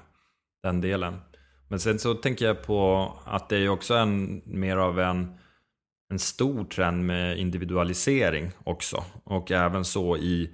den 0.63 0.81
delen. 0.81 1.21
Men 1.69 1.81
sen 1.81 1.99
så 1.99 2.15
tänker 2.15 2.47
jag 2.47 2.63
på 2.63 3.13
att 3.25 3.49
det 3.49 3.57
är 3.57 3.61
ju 3.61 3.69
också 3.69 3.95
en 3.95 4.43
mer 4.45 4.77
av 4.77 5.01
en, 5.01 5.39
en 6.11 6.19
stor 6.19 6.65
trend 6.65 7.07
med 7.07 7.39
individualisering 7.39 8.51
också. 8.65 9.05
Och 9.25 9.51
även 9.51 9.85
så 9.85 10.17
i 10.17 10.51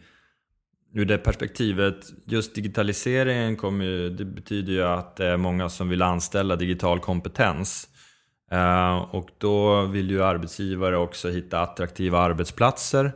ur 0.94 1.05
det 1.05 1.18
perspektivet, 1.18 1.96
just 2.27 2.55
digitaliseringen 2.55 3.57
kommer 3.57 3.85
ju, 3.85 4.11
det 4.11 4.25
betyder 4.25 4.73
ju 4.73 4.83
att 4.83 5.16
det 5.16 5.27
är 5.27 5.37
många 5.37 5.68
som 5.68 5.88
vill 5.88 6.03
anställa 6.03 6.57
digital 6.57 7.01
kompetens. 7.01 7.88
Uh, 8.53 9.14
och 9.14 9.29
då 9.38 9.85
vill 9.85 10.11
ju 10.11 10.23
arbetsgivare 10.23 10.96
också 10.96 11.29
hitta 11.29 11.61
attraktiva 11.61 12.18
arbetsplatser. 12.18 13.12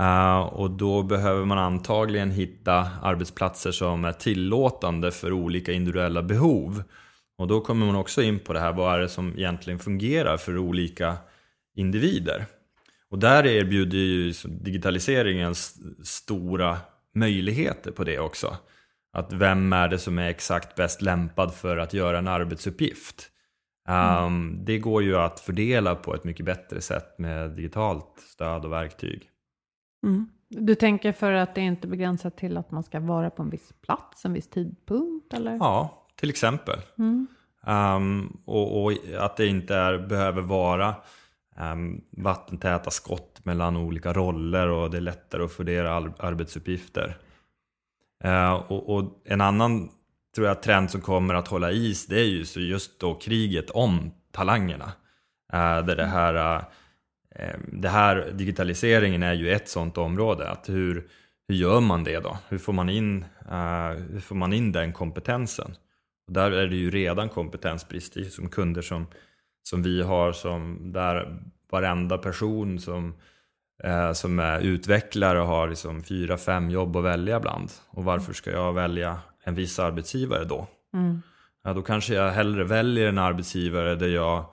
Uh, 0.00 0.38
och 0.38 0.70
då 0.70 1.02
behöver 1.02 1.44
man 1.44 1.58
antagligen 1.58 2.30
hitta 2.30 2.88
arbetsplatser 3.02 3.70
som 3.70 4.04
är 4.04 4.12
tillåtande 4.12 5.10
för 5.10 5.32
olika 5.32 5.72
individuella 5.72 6.22
behov. 6.22 6.82
Och 7.38 7.48
då 7.48 7.60
kommer 7.60 7.86
man 7.86 7.96
också 7.96 8.22
in 8.22 8.38
på 8.38 8.52
det 8.52 8.60
här, 8.60 8.72
vad 8.72 8.94
är 8.94 8.98
det 8.98 9.08
som 9.08 9.38
egentligen 9.38 9.78
fungerar 9.78 10.36
för 10.36 10.58
olika 10.58 11.16
individer? 11.74 12.46
Och 13.10 13.18
där 13.18 13.46
erbjuder 13.46 13.98
ju 13.98 14.32
digitaliseringen 14.46 15.54
stora 16.04 16.78
möjligheter 17.14 17.90
på 17.90 18.04
det 18.04 18.18
också. 18.18 18.56
Att 19.12 19.32
vem 19.32 19.72
är 19.72 19.88
det 19.88 19.98
som 19.98 20.18
är 20.18 20.28
exakt 20.28 20.74
bäst 20.74 21.02
lämpad 21.02 21.54
för 21.54 21.76
att 21.76 21.94
göra 21.94 22.18
en 22.18 22.28
arbetsuppgift? 22.28 23.28
Mm. 23.88 24.24
Um, 24.24 24.64
det 24.64 24.78
går 24.78 25.02
ju 25.02 25.16
att 25.16 25.40
fördela 25.40 25.94
på 25.94 26.14
ett 26.14 26.24
mycket 26.24 26.46
bättre 26.46 26.80
sätt 26.80 27.18
med 27.18 27.50
digitalt 27.50 28.14
stöd 28.18 28.64
och 28.64 28.72
verktyg. 28.72 29.30
Mm. 30.06 30.28
Du 30.48 30.74
tänker 30.74 31.12
för 31.12 31.32
att 31.32 31.54
det 31.54 31.60
inte 31.60 31.86
är 31.86 31.90
begränsat 31.90 32.36
till 32.36 32.56
att 32.56 32.70
man 32.70 32.82
ska 32.82 33.00
vara 33.00 33.30
på 33.30 33.42
en 33.42 33.50
viss 33.50 33.72
plats, 33.82 34.24
en 34.24 34.32
viss 34.32 34.48
tidpunkt? 34.48 35.34
Eller? 35.34 35.52
Ja, 35.52 36.01
till 36.22 36.30
exempel. 36.30 36.80
Mm. 36.98 37.26
Um, 37.66 38.40
och, 38.44 38.84
och, 38.84 38.92
att 39.18 39.36
det 39.36 39.46
inte 39.46 39.74
är, 39.74 39.98
behöver 39.98 40.42
vara 40.42 40.94
um, 41.60 42.04
vattentäta 42.10 42.90
skott 42.90 43.44
mellan 43.44 43.76
olika 43.76 44.12
roller 44.12 44.68
och 44.68 44.90
det 44.90 44.96
är 44.96 45.00
lättare 45.00 45.42
att 45.42 45.52
fördela 45.52 46.12
arbetsuppgifter. 46.18 47.18
Uh, 48.24 48.52
och, 48.52 48.96
och, 48.96 49.22
en 49.24 49.40
annan 49.40 49.88
tror 50.34 50.46
jag, 50.46 50.62
trend 50.62 50.90
som 50.90 51.00
kommer 51.00 51.34
att 51.34 51.48
hålla 51.48 51.72
is 51.72 52.06
det 52.06 52.20
är 52.20 52.28
ju 52.28 52.44
så 52.44 52.60
just 52.60 53.00
då 53.00 53.14
kriget 53.14 53.70
om 53.70 54.10
talangerna. 54.30 54.92
Uh, 55.54 55.86
där 55.86 55.96
det 55.96 56.06
här, 56.06 56.56
uh, 56.56 56.62
det 57.72 57.88
här 57.88 58.30
digitaliseringen 58.32 59.22
är 59.22 59.34
ju 59.34 59.52
ett 59.52 59.68
sådant 59.68 59.98
område. 59.98 60.50
Att 60.50 60.68
hur, 60.68 61.08
hur 61.48 61.54
gör 61.54 61.80
man 61.80 62.04
det 62.04 62.20
då? 62.20 62.38
Hur 62.48 62.58
får 62.58 62.72
man 62.72 62.88
in, 62.88 63.24
hur 64.10 64.20
får 64.20 64.34
man 64.34 64.52
in 64.52 64.72
den 64.72 64.92
kompetensen? 64.92 65.74
Där 66.32 66.50
är 66.50 66.66
det 66.66 66.76
ju 66.76 66.90
redan 66.90 67.28
kompetensbrist 67.28 68.16
i 68.16 68.30
som 68.30 68.48
kunder 68.48 68.82
som, 68.82 69.06
som 69.62 69.82
vi 69.82 70.02
har 70.02 70.32
som 70.32 70.92
där 70.92 71.38
varenda 71.70 72.18
person 72.18 72.78
som, 72.78 73.14
eh, 73.84 74.12
som 74.12 74.38
är 74.38 74.60
utvecklare 74.60 75.38
har 75.38 75.68
liksom 75.68 76.02
fyra, 76.02 76.36
fem 76.36 76.70
jobb 76.70 76.96
att 76.96 77.04
välja 77.04 77.40
bland. 77.40 77.70
Och 77.88 78.04
varför 78.04 78.32
ska 78.32 78.50
jag 78.50 78.72
välja 78.72 79.18
en 79.44 79.54
viss 79.54 79.78
arbetsgivare 79.78 80.44
då? 80.44 80.66
Mm. 80.94 81.22
Ja, 81.64 81.72
då 81.72 81.82
kanske 81.82 82.14
jag 82.14 82.30
hellre 82.30 82.64
väljer 82.64 83.08
en 83.08 83.18
arbetsgivare 83.18 83.94
där 83.94 84.08
jag 84.08 84.44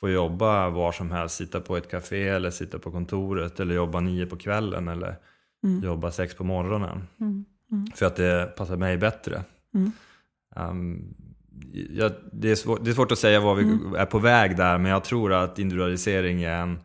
får 0.00 0.10
jobba 0.10 0.70
var 0.70 0.92
som 0.92 1.10
helst, 1.10 1.36
sitta 1.36 1.60
på 1.60 1.76
ett 1.76 1.90
café 1.90 2.28
eller 2.28 2.50
sitta 2.50 2.78
på 2.78 2.90
kontoret 2.90 3.60
eller 3.60 3.74
jobba 3.74 4.00
nio 4.00 4.26
på 4.26 4.36
kvällen 4.36 4.88
eller 4.88 5.16
mm. 5.64 5.84
jobba 5.84 6.10
sex 6.10 6.34
på 6.34 6.44
morgonen. 6.44 7.06
Mm. 7.20 7.44
mm. 7.72 7.86
För 7.94 8.06
att 8.06 8.16
det 8.16 8.56
passar 8.56 8.76
mig 8.76 8.96
bättre. 8.96 9.44
Um, 10.58 11.14
ja, 11.72 12.10
det, 12.32 12.50
är 12.50 12.54
svår, 12.54 12.78
det, 12.82 12.90
är 12.90 12.94
svårt 12.94 13.12
att 13.12 13.18
säga 13.18 13.40
var 13.40 13.54
vi 13.54 13.62
mm. 13.62 13.94
är 13.94 14.06
på 14.06 14.18
väg 14.18 14.56
där, 14.56 14.78
men 14.78 14.90
jag 14.90 15.04
tror 15.04 15.32
att 15.32 15.58
individualiseringen, 15.58 16.78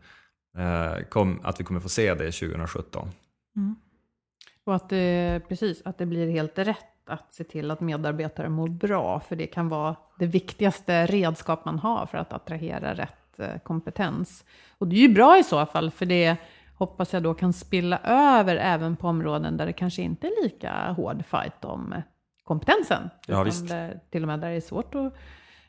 eh, 0.58 1.04
kom, 1.08 1.40
att 1.42 1.60
vi 1.60 1.64
kommer 1.64 1.80
få 1.80 1.88
se 1.88 2.14
det 2.14 2.32
2017. 2.32 3.08
Mm. 3.56 3.76
Och 4.64 4.74
att 4.74 4.88
det, 4.88 5.40
precis, 5.48 5.82
att 5.84 5.98
det 5.98 6.06
blir 6.06 6.30
helt 6.30 6.58
rätt 6.58 6.78
att 7.06 7.34
se 7.34 7.44
till 7.44 7.70
att 7.70 7.80
medarbetare 7.80 8.48
mår 8.48 8.68
bra, 8.68 9.20
för 9.20 9.36
det 9.36 9.46
kan 9.46 9.68
vara 9.68 9.96
det 10.18 10.26
viktigaste 10.26 11.06
redskap 11.06 11.64
man 11.64 11.78
har 11.78 12.06
för 12.06 12.18
att 12.18 12.32
attrahera 12.32 12.94
rätt 12.94 13.38
eh, 13.40 13.58
kompetens. 13.62 14.44
Och 14.78 14.88
det 14.88 14.96
är 14.96 15.00
ju 15.00 15.14
bra 15.14 15.38
i 15.38 15.44
så 15.44 15.66
fall, 15.66 15.90
för 15.90 16.06
det 16.06 16.36
hoppas 16.74 17.12
jag 17.12 17.22
då 17.22 17.34
kan 17.34 17.52
spilla 17.52 17.98
över 18.04 18.56
även 18.56 18.96
på 18.96 19.08
områden 19.08 19.56
där 19.56 19.66
det 19.66 19.72
kanske 19.72 20.02
inte 20.02 20.26
är 20.26 20.42
lika 20.42 20.92
hård 20.92 21.24
fight 21.26 21.64
om 21.64 21.92
eh, 21.92 22.02
kompetensen. 22.44 23.10
Ja, 23.26 23.42
visst. 23.42 23.68
Där, 23.68 24.00
till 24.10 24.22
och 24.22 24.26
med 24.26 24.40
där 24.40 24.50
det 24.50 24.56
är 24.56 24.60
svårt 24.60 24.94
att 24.94 25.14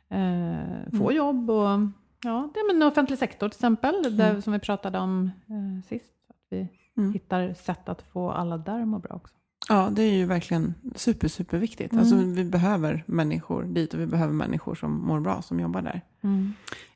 eh, 0.10 1.00
få 1.00 1.12
jobb. 1.12 1.50
Och, 1.50 1.80
ja, 2.24 2.50
det 2.54 2.60
är 2.60 2.74
med 2.74 2.88
offentlig 2.88 3.20
sektor 3.20 3.50
till 3.50 3.58
exempel, 3.58 4.18
där, 4.18 4.42
som 4.42 4.54
vi 4.54 4.60
pratade 4.60 5.00
om 5.00 5.32
eh, 5.50 5.88
sist. 5.90 6.14
Att 6.30 6.36
vi 6.50 6.68
hittar 7.14 7.54
sätt 7.54 7.90
att 7.90 8.02
få 8.02 8.32
alla 8.32 8.58
där 8.58 8.82
att 8.82 8.88
må 8.88 9.00
bra 9.00 9.16
också. 9.16 9.36
Ja, 9.70 9.90
det 9.92 10.02
är 10.04 10.12
ju 10.14 10.26
verkligen 10.26 10.74
super, 10.96 11.28
superviktigt. 11.28 11.94
Alltså, 11.94 12.16
vi 12.16 12.44
behöver 12.44 13.04
människor 13.08 13.64
dit 13.64 13.94
och 13.94 14.00
vi 14.00 14.06
behöver 14.08 14.34
människor 14.34 14.76
som 14.76 14.92
mår 15.08 15.20
bra, 15.20 15.42
som 15.42 15.60
jobbar 15.60 15.82
där. 15.82 16.02
Eh, 16.24 16.30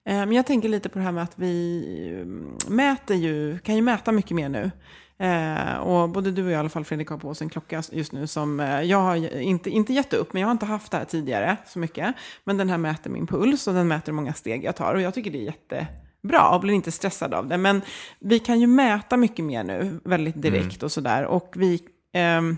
Men 0.03 0.31
jag 0.31 0.45
tänker 0.45 0.69
lite 0.69 0.89
på 0.89 0.99
det 0.99 1.05
här 1.05 1.11
med 1.11 1.23
att 1.23 1.39
vi 1.39 1.83
eh, 2.19 2.71
mäter 2.71 3.17
ju, 3.17 3.59
kan 3.59 3.75
ju 3.75 3.81
mäta 3.81 4.11
mycket 4.11 4.31
mer 4.31 4.49
nu. 4.49 4.71
Eh, 5.19 5.77
och 5.77 6.09
både 6.09 6.31
du 6.31 6.43
och 6.43 6.51
jag 6.51 6.55
i 6.55 6.59
alla 6.59 6.69
fall, 6.69 6.85
Fredrik, 6.85 7.09
har 7.09 7.17
på 7.17 7.29
oss 7.29 7.41
en 7.41 7.49
klocka 7.49 7.83
just 7.91 8.11
nu 8.11 8.27
som 8.27 8.59
eh, 8.59 8.81
jag 8.81 8.97
har 8.97 9.39
inte, 9.41 9.69
inte 9.69 9.93
gett 9.93 10.13
upp, 10.13 10.33
men 10.33 10.41
jag 10.41 10.47
har 10.47 10.51
inte 10.51 10.65
haft 10.65 10.91
det 10.91 10.97
här 10.97 11.05
tidigare 11.05 11.57
så 11.67 11.79
mycket. 11.79 12.15
Men 12.43 12.57
den 12.57 12.69
här 12.69 12.77
mäter 12.77 13.09
min 13.09 13.27
puls 13.27 13.67
och 13.67 13.73
den 13.73 13.87
mäter 13.87 14.11
hur 14.11 14.15
många 14.15 14.33
steg 14.33 14.63
jag 14.63 14.75
tar 14.75 14.93
och 14.93 15.01
jag 15.01 15.13
tycker 15.13 15.31
det 15.31 15.37
är 15.37 15.45
jättebra 15.45 16.49
och 16.49 16.61
blir 16.61 16.73
inte 16.73 16.91
stressad 16.91 17.33
av 17.33 17.47
det. 17.47 17.57
Men 17.57 17.81
vi 18.19 18.39
kan 18.39 18.59
ju 18.59 18.67
mäta 18.67 19.17
mycket 19.17 19.45
mer 19.45 19.63
nu, 19.63 19.99
väldigt 20.03 20.41
direkt 20.41 20.83
och 20.83 20.91
sådär. 20.91 21.25
Och 21.25 21.53
vi... 21.55 21.81
ehm, 22.13 22.57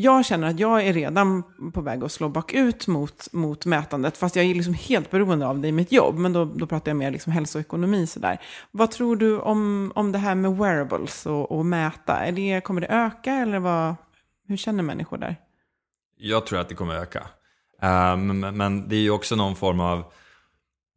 jag 0.00 0.24
känner 0.24 0.48
att 0.48 0.60
jag 0.60 0.86
är 0.86 0.92
redan 0.92 1.42
på 1.74 1.80
väg 1.80 2.04
att 2.04 2.12
slå 2.12 2.28
bakut 2.28 2.86
mot, 2.86 3.32
mot 3.32 3.66
mätandet, 3.66 4.16
fast 4.16 4.36
jag 4.36 4.44
är 4.44 4.54
liksom 4.54 4.74
helt 4.74 5.10
beroende 5.10 5.46
av 5.46 5.60
det 5.60 5.68
i 5.68 5.72
mitt 5.72 5.92
jobb. 5.92 6.18
Men 6.18 6.32
då, 6.32 6.44
då 6.44 6.66
pratar 6.66 6.90
jag 6.90 6.96
mer 6.96 7.10
liksom 7.10 7.32
hälsoekonomi. 7.32 8.06
Sådär. 8.06 8.40
Vad 8.70 8.90
tror 8.90 9.16
du 9.16 9.38
om, 9.38 9.92
om 9.94 10.12
det 10.12 10.18
här 10.18 10.34
med 10.34 10.56
wearables 10.56 11.26
och, 11.26 11.52
och 11.52 11.66
mäta? 11.66 12.16
Är 12.16 12.32
det, 12.32 12.60
kommer 12.64 12.80
det 12.80 12.86
öka 12.86 13.32
eller 13.32 13.58
vad, 13.58 13.94
hur 14.48 14.56
känner 14.56 14.82
människor 14.82 15.18
där? 15.18 15.36
Jag 16.16 16.46
tror 16.46 16.60
att 16.60 16.68
det 16.68 16.74
kommer 16.74 16.94
öka. 16.94 17.26
Um, 17.82 18.40
men, 18.40 18.88
det 18.88 18.96
är 18.96 19.00
ju 19.00 19.10
också 19.10 19.36
någon 19.36 19.56
form 19.56 19.80
av, 19.80 19.98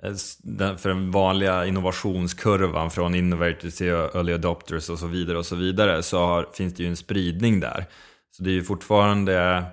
eh, 0.03 0.77
för 0.77 0.89
den 0.89 1.11
vanliga 1.11 1.65
innovationskurvan 1.65 2.91
från 2.91 3.15
innovators 3.15 3.75
till 3.75 3.87
early 3.87 4.33
adopters 4.33 4.89
och 4.89 4.99
så 4.99 5.07
vidare 5.07 5.37
och 5.37 5.45
så 5.45 5.55
vidare 5.55 6.03
så 6.03 6.19
har, 6.19 6.47
finns 6.53 6.73
det 6.73 6.83
ju 6.83 6.89
en 6.89 6.97
spridning 6.97 7.59
där. 7.59 7.85
Så 8.37 8.43
det 8.43 8.49
är 8.49 8.53
ju 8.53 8.63
fortfarande, 8.63 9.63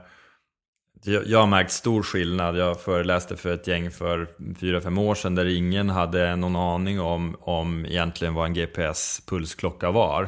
jag, 1.04 1.38
har 1.38 1.46
märkt 1.46 1.72
stor 1.72 2.02
skillnad. 2.02 2.56
Jag 2.56 2.80
föreläste 2.80 3.36
för 3.36 3.54
ett 3.54 3.66
gäng 3.66 3.90
för 3.90 4.28
fyra 4.60 4.80
fem 4.80 4.98
år 4.98 5.14
sedan 5.14 5.34
där 5.34 5.46
ingen 5.46 5.90
hade 5.90 6.36
någon 6.36 6.56
aning 6.56 7.00
om, 7.00 7.36
om 7.40 7.86
egentligen 7.86 8.34
vad 8.34 8.46
en 8.46 8.54
GPS-pulsklocka 8.54 9.90
var. 9.90 10.22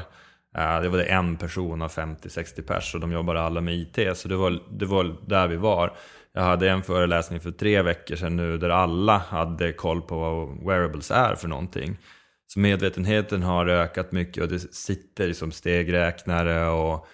Eh, 0.57 0.81
det 0.81 0.89
var 0.89 0.99
det 0.99 1.05
en 1.05 1.37
person 1.37 1.83
av 1.83 1.91
50-60 1.91 2.63
pers 2.63 2.95
och 2.95 3.01
de 3.01 3.13
jobbade 3.13 3.41
alla 3.41 3.61
med 3.61 3.75
IT, 3.75 4.17
så 4.17 4.29
det 4.29 4.37
var, 4.37 4.63
det 4.71 4.87
var 4.87 5.17
där 5.27 5.49
vi 5.49 5.57
var. 5.57 5.97
Jag 6.33 6.43
hade 6.43 6.71
en 6.71 6.83
föreläsning 6.83 7.41
för 7.41 7.51
tre 7.51 7.83
veckor 7.83 8.17
sedan 8.17 8.37
nu 8.37 8.59
där 8.59 8.71
alla 8.71 9.19
hade 9.19 9.73
koll 9.73 10.03
på 10.03 10.19
vad 10.19 10.67
wearables 10.67 11.11
är 11.11 11.35
för 11.35 11.49
någonting. 11.49 11.99
Så 12.47 12.61
medvetenheten 12.61 13.43
har 13.43 13.67
ökat 13.67 14.13
mycket 14.13 14.43
och 14.43 14.49
det 14.49 14.75
sitter 14.75 15.33
som 15.33 15.53
stegräknare 15.53 16.69
och 16.69 17.07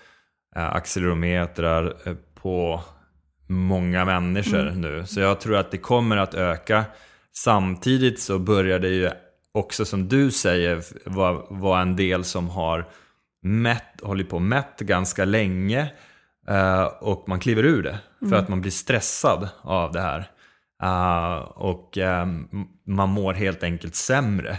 accelerometrar 0.54 1.94
eh, 2.06 2.14
på 2.42 2.80
många 3.46 4.04
människor 4.04 4.70
nu. 4.76 5.06
Så 5.06 5.20
jag 5.20 5.40
tror 5.40 5.56
att 5.56 5.70
det 5.70 5.78
kommer 5.78 6.16
att 6.16 6.34
öka. 6.34 6.84
Samtidigt 7.32 8.20
så 8.20 8.38
börjar 8.38 8.78
det 8.78 8.88
ju 8.88 9.10
också 9.54 9.84
som 9.84 10.08
du 10.08 10.30
säger 10.30 10.82
vara 11.10 11.42
vara 11.50 11.80
en 11.82 11.96
del 11.96 12.24
som 12.24 12.48
har 12.48 12.88
mätt, 13.42 14.00
hållit 14.02 14.28
på 14.30 14.36
och 14.36 14.42
mätt 14.42 14.80
ganska 14.80 15.24
länge 15.24 15.92
eh, 16.48 16.82
och 16.84 17.24
man 17.28 17.40
kliver 17.40 17.62
ur 17.64 17.82
det 17.82 17.98
för 18.28 18.36
att 18.36 18.48
man 18.48 18.60
blir 18.60 18.70
stressad 18.72 19.48
av 19.62 19.92
det 19.92 20.00
här. 20.00 20.30
Eh, 20.82 21.34
och 21.42 21.98
eh, 21.98 22.22
m- 22.22 22.48
man 22.86 23.08
mår 23.08 23.34
helt 23.34 23.62
enkelt 23.62 23.94
sämre. 23.94 24.56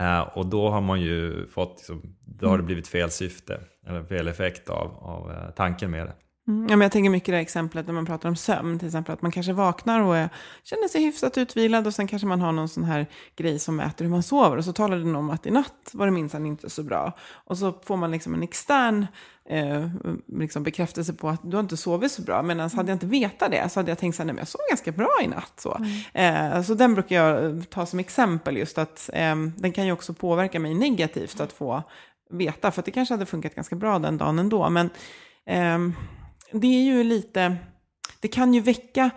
Eh, 0.00 0.20
och 0.20 0.46
då 0.46 0.70
har 0.70 0.80
man 0.80 1.00
ju 1.00 1.46
fått, 1.46 1.76
liksom, 1.76 2.16
då 2.24 2.48
har 2.48 2.56
det 2.56 2.64
blivit 2.64 2.88
fel 2.88 3.10
syfte 3.10 3.60
eller 3.86 4.04
fel 4.04 4.28
effekt 4.28 4.68
av, 4.68 4.96
av 5.00 5.30
eh, 5.30 5.50
tanken 5.50 5.90
med 5.90 6.06
det. 6.06 6.14
Mm, 6.48 6.66
ja, 6.68 6.76
men 6.76 6.80
jag 6.80 6.92
tänker 6.92 7.10
mycket 7.10 7.26
det 7.26 7.36
här 7.36 7.42
exemplet 7.42 7.86
när 7.86 7.94
man 7.94 8.06
pratar 8.06 8.28
om 8.28 8.36
sömn, 8.36 8.78
till 8.78 8.88
exempel 8.88 9.12
att 9.12 9.22
man 9.22 9.32
kanske 9.32 9.52
vaknar 9.52 10.00
och 10.00 10.16
är, 10.16 10.28
känner 10.64 10.88
sig 10.88 11.02
hyfsat 11.04 11.38
utvilad 11.38 11.86
och 11.86 11.94
sen 11.94 12.06
kanske 12.06 12.28
man 12.28 12.40
har 12.40 12.52
någon 12.52 12.68
sån 12.68 12.84
här 12.84 13.06
grej 13.36 13.58
som 13.58 13.76
mäter 13.76 14.04
hur 14.04 14.10
man 14.10 14.22
sover 14.22 14.56
och 14.56 14.64
så 14.64 14.72
talar 14.72 14.96
den 14.96 15.16
om 15.16 15.30
att 15.30 15.46
i 15.46 15.50
natt 15.50 15.90
var 15.92 16.06
det 16.06 16.12
minsann 16.12 16.46
inte 16.46 16.70
så 16.70 16.82
bra. 16.82 17.12
Och 17.44 17.58
så 17.58 17.74
får 17.84 17.96
man 17.96 18.10
liksom 18.10 18.34
en 18.34 18.42
extern 18.42 19.06
eh, 19.48 19.88
liksom 20.26 20.62
bekräftelse 20.62 21.12
på 21.12 21.28
att 21.28 21.40
du 21.42 21.56
har 21.56 21.60
inte 21.62 21.76
sovit 21.76 22.12
så 22.12 22.22
bra, 22.22 22.42
medan 22.42 22.70
hade 22.70 22.90
jag 22.90 22.96
inte 22.96 23.06
vetat 23.06 23.50
det 23.50 23.68
så 23.68 23.80
hade 23.80 23.90
jag 23.90 23.98
tänkt 23.98 24.16
så 24.16 24.22
här, 24.22 24.26
nej 24.26 24.34
men 24.34 24.40
jag 24.40 24.48
sov 24.48 24.60
ganska 24.70 24.92
bra 24.92 25.10
i 25.22 25.26
natt. 25.26 25.52
Så, 25.56 25.80
eh, 26.12 26.62
så 26.62 26.74
den 26.74 26.94
brukar 26.94 27.24
jag 27.24 27.64
ta 27.70 27.86
som 27.86 27.98
exempel 27.98 28.56
just 28.56 28.78
att 28.78 29.10
eh, 29.12 29.36
den 29.56 29.72
kan 29.72 29.86
ju 29.86 29.92
också 29.92 30.14
påverka 30.14 30.60
mig 30.60 30.74
negativt 30.74 31.40
att 31.40 31.52
få 31.52 31.82
veta, 32.30 32.70
för 32.70 32.80
att 32.80 32.86
det 32.86 32.90
kanske 32.90 33.14
hade 33.14 33.26
funkat 33.26 33.54
ganska 33.54 33.76
bra 33.76 33.98
den 33.98 34.18
dagen 34.18 34.38
ändå. 34.38 34.70
Men 34.70 34.90
ehm, 35.46 35.94
det 36.52 36.66
är 36.66 36.82
ju 36.82 37.04
lite, 37.04 37.56
det 38.20 38.28
kan 38.28 38.54
ju 38.54 38.60
väcka, 38.60 39.10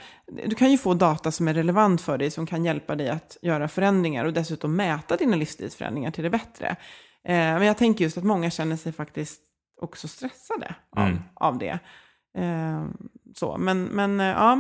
du 0.46 0.56
kan 0.56 0.72
ju 0.72 0.78
få 0.78 0.94
data 0.94 1.32
som 1.32 1.48
är 1.48 1.54
relevant 1.54 2.02
för 2.02 2.18
dig, 2.18 2.32
som 2.32 2.46
kan 2.46 2.66
hjälpa 2.66 2.96
dig 2.96 3.10
att 3.10 3.38
göra 3.42 3.68
förändringar 3.68 4.26
och 4.26 4.34
dessutom 4.34 4.76
mäta 4.76 5.18
dina 5.18 5.36
livsstilsförändringar 5.36 6.12
till 6.12 6.24
det 6.24 6.30
bättre. 6.30 6.68
Eh, 7.24 7.34
men 7.36 7.62
jag 7.66 7.78
tänker 7.78 8.04
just 8.06 8.18
att 8.18 8.24
många 8.24 8.50
känner 8.50 8.76
sig 8.76 8.92
faktiskt 8.94 9.42
också 9.82 10.08
stressade 10.08 10.76
av, 10.96 11.04
Mm. 11.08 11.20
av 11.34 11.58
det. 11.58 11.80
Eh, 12.38 12.86
så, 13.36 13.58
men 13.58 13.84
men 13.84 14.20
eh, 14.20 14.26
ja, 14.28 14.58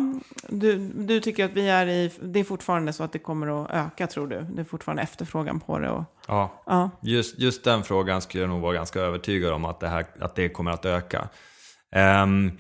du, 0.50 0.78
du 0.96 1.20
tycker 1.20 1.46
att 1.46 1.52
vi 1.52 1.70
är 1.70 1.88
i, 1.88 2.12
det 2.22 2.40
är 2.40 2.44
fortfarande 2.44 2.94
så 2.94 3.04
att 3.04 3.12
det 3.12 3.20
kommer 3.20 3.64
att 3.64 3.72
öka 3.72 4.08
tror 4.08 4.28
du? 4.28 4.42
Det 4.42 4.62
är 4.62 4.66
fortfarande 4.66 5.02
efterfrågan 5.04 5.60
på 5.60 5.80
det 5.80 5.90
och, 5.90 6.04
Ja, 6.28 6.64
ja. 6.66 6.90
just, 7.02 7.40
just 7.40 7.64
den 7.64 7.84
frågan 7.84 8.22
skulle 8.22 8.44
jag 8.44 8.50
nog 8.50 8.62
vara 8.62 8.74
ganska 8.74 9.00
övertygad 9.00 9.54
om 9.54 9.66
att 9.66 9.80
det, 9.80 9.88
här, 9.88 10.06
att 10.20 10.36
det 10.36 10.50
kommer 10.50 10.72
att 10.72 10.86
öka. 10.86 11.30
Ehm, 11.96 12.52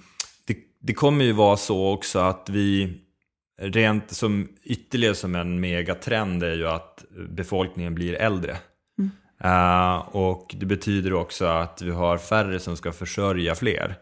det, 0.48 0.58
det 0.82 0.94
kommer 0.94 1.26
ju 1.26 1.32
vara 1.32 1.58
så 1.58 1.94
också 1.94 2.20
att 2.20 2.50
vi, 2.50 2.98
rent 3.62 4.12
som 4.12 4.48
ytterligare 4.64 5.16
som 5.16 5.36
en 5.36 5.60
megatrend 5.60 6.44
är 6.44 6.56
ju 6.56 6.68
att 6.68 7.06
befolkningen 7.30 7.96
blir 7.96 8.14
äldre. 8.14 8.58
Eh, 9.44 9.96
och 9.96 10.56
det 10.60 10.66
betyder 10.66 11.14
också 11.14 11.46
att 11.46 11.82
vi 11.82 11.92
har 11.92 12.18
färre 12.18 12.60
som 12.60 12.78
ska 12.78 12.92
försörja 12.92 13.56
fler. 13.56 13.96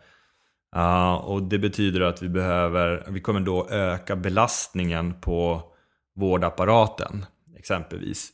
Eh, 0.76 1.14
och 1.14 1.44
det 1.44 1.60
betyder 1.60 2.02
att 2.02 2.22
vi 2.22 2.30
behöver, 2.30 3.06
vi 3.10 3.22
kommer 3.22 3.40
då 3.40 3.70
öka 3.70 4.16
belastningen 4.16 5.22
på 5.22 5.64
vårdapparaten 6.16 7.26
exempelvis. 7.58 8.32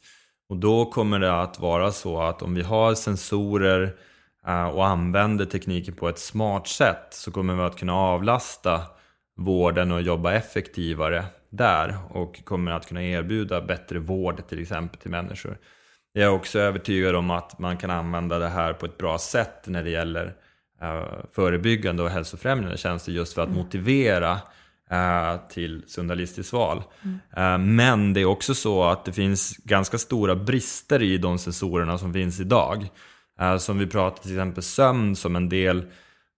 Och 0.49 0.57
då 0.57 0.85
kommer 0.85 1.19
det 1.19 1.41
att 1.41 1.59
vara 1.59 1.91
så 1.91 2.21
att 2.21 2.41
om 2.41 2.53
vi 2.55 2.61
har 2.61 2.95
sensorer 2.95 3.95
och 4.73 4.87
använder 4.87 5.45
tekniken 5.45 5.93
på 5.95 6.09
ett 6.09 6.19
smart 6.19 6.67
sätt 6.67 7.07
så 7.09 7.31
kommer 7.31 7.55
vi 7.55 7.61
att 7.61 7.77
kunna 7.77 7.93
avlasta 7.93 8.81
vården 9.37 9.91
och 9.91 10.01
jobba 10.01 10.33
effektivare 10.33 11.25
där 11.49 11.97
och 12.09 12.45
kommer 12.45 12.71
att 12.71 12.87
kunna 12.87 13.03
erbjuda 13.03 13.61
bättre 13.61 13.99
vård 13.99 14.47
till 14.47 14.61
exempel 14.61 14.99
till 14.99 15.11
människor. 15.11 15.57
Jag 16.13 16.23
är 16.23 16.29
också 16.29 16.59
övertygad 16.59 17.15
om 17.15 17.31
att 17.31 17.59
man 17.59 17.77
kan 17.77 17.89
använda 17.89 18.39
det 18.39 18.47
här 18.47 18.73
på 18.73 18.85
ett 18.85 18.97
bra 18.97 19.17
sätt 19.17 19.67
när 19.67 19.83
det 19.83 19.89
gäller 19.89 20.35
eh, 20.81 21.03
förebyggande 21.33 22.03
och 22.03 22.09
hälsofrämjande 22.09 22.77
tjänster 22.77 23.11
just 23.11 23.33
för 23.33 23.41
att 23.41 23.49
motivera 23.49 24.39
eh, 24.91 25.35
till 25.49 25.83
sunda 25.87 26.13
livsstilsval. 26.13 26.83
Eh, 27.37 27.57
men 27.57 28.13
det 28.13 28.21
är 28.21 28.25
också 28.25 28.55
så 28.55 28.83
att 28.83 29.05
det 29.05 29.13
finns 29.13 29.57
ganska 29.57 29.97
stora 29.97 30.35
brister 30.35 31.01
i 31.01 31.17
de 31.17 31.37
sensorerna 31.37 31.97
som 31.97 32.13
finns 32.13 32.39
idag. 32.39 32.89
Eh, 33.41 33.57
som 33.57 33.77
vi 33.79 33.87
pratar 33.87 34.21
till 34.23 34.31
exempel 34.31 34.63
sömn 34.63 35.15
som 35.15 35.35
en 35.35 35.49
del, 35.49 35.85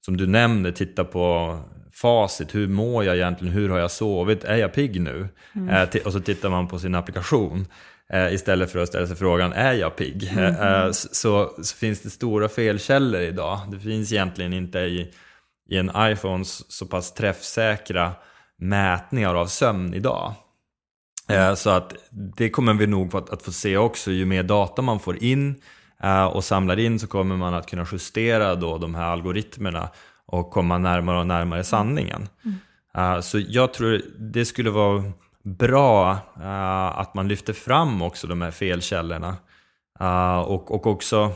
som 0.06 0.18
du 0.18 0.28
nämnde, 0.28 0.72
titta 0.72 1.04
på 1.04 1.58
facit. 1.94 2.56
Hur 2.56 2.68
mår 2.68 3.04
jag 3.06 3.16
egentligen? 3.16 3.54
Hur 3.54 3.70
har 3.70 3.78
jag 3.80 3.92
sovit? 3.92 4.44
Är 4.44 4.56
jag 4.56 4.74
pigg 4.74 5.02
nu? 5.02 5.28
Eh, 5.56 5.90
ti- 5.90 6.04
och 6.06 6.14
så 6.14 6.20
tittar 6.20 6.50
man 6.50 6.68
på 6.68 6.80
sin 6.80 6.96
applikation. 6.96 7.66
Eh, 8.14 8.34
istället 8.34 8.72
för 8.72 8.80
att 8.80 8.88
ställa 8.90 9.08
sig 9.08 9.16
frågan, 9.16 9.54
är 9.54 9.74
jag 9.74 9.96
pigg? 9.96 10.32
Eh, 10.38 10.84
eh, 10.86 10.92
så, 10.92 11.52
så 11.64 11.76
finns 11.78 12.02
det 12.02 12.10
stora 12.10 12.50
felkällor 12.50 13.22
idag. 13.22 13.60
Det 13.72 13.80
finns 13.80 14.12
egentligen 14.12 14.54
inte 14.54 14.80
i, 14.80 15.12
i 15.70 15.78
en 15.78 15.92
iPhone 15.98 16.42
s- 16.42 16.72
så 16.72 16.86
pass 16.86 17.14
träffsäkra 17.14 18.12
mätningar 18.58 19.36
av 19.36 19.48
sömn 19.48 19.94
idag. 19.94 20.34
Eh, 21.30 21.54
Så 21.56 21.70
att 21.70 21.94
det 22.38 22.50
kommer 22.50 22.74
vi 22.74 22.88
nog 22.88 23.16
att, 23.16 23.30
att 23.30 23.42
få 23.44 23.52
se 23.52 23.78
också. 23.78 24.12
Ju 24.12 24.26
mer 24.26 24.44
data 24.44 24.82
man 24.82 25.00
får 25.00 25.24
in 25.24 25.50
eh, 25.50 25.56
och 26.32 26.44
samlar 26.44 26.80
in 26.80 27.00
så 27.00 27.08
kommer 27.08 27.38
man 27.38 27.54
att 27.54 27.70
kunna 27.70 27.86
justera 27.92 28.56
då 28.56 28.78
de 28.78 28.96
här 28.96 29.06
algoritmerna 29.06 29.90
och 30.26 30.52
komma 30.52 30.78
närmare 30.78 31.20
och 31.20 31.28
närmare 31.28 31.64
sanningen. 31.64 32.30
Eh, 32.98 33.20
Så 33.20 33.40
jag 33.48 33.74
tror 33.74 34.02
det 34.20 34.46
skulle 34.46 34.70
vara 34.70 35.04
bra 35.44 36.12
uh, 36.38 37.00
att 37.00 37.14
man 37.14 37.28
lyfter 37.28 37.54
fram 37.54 38.02
också 38.02 38.28
de 38.28 38.42
här 38.42 38.52
felkällorna. 38.52 39.36
Och, 40.46 40.72
och 40.72 40.88
också 40.88 41.32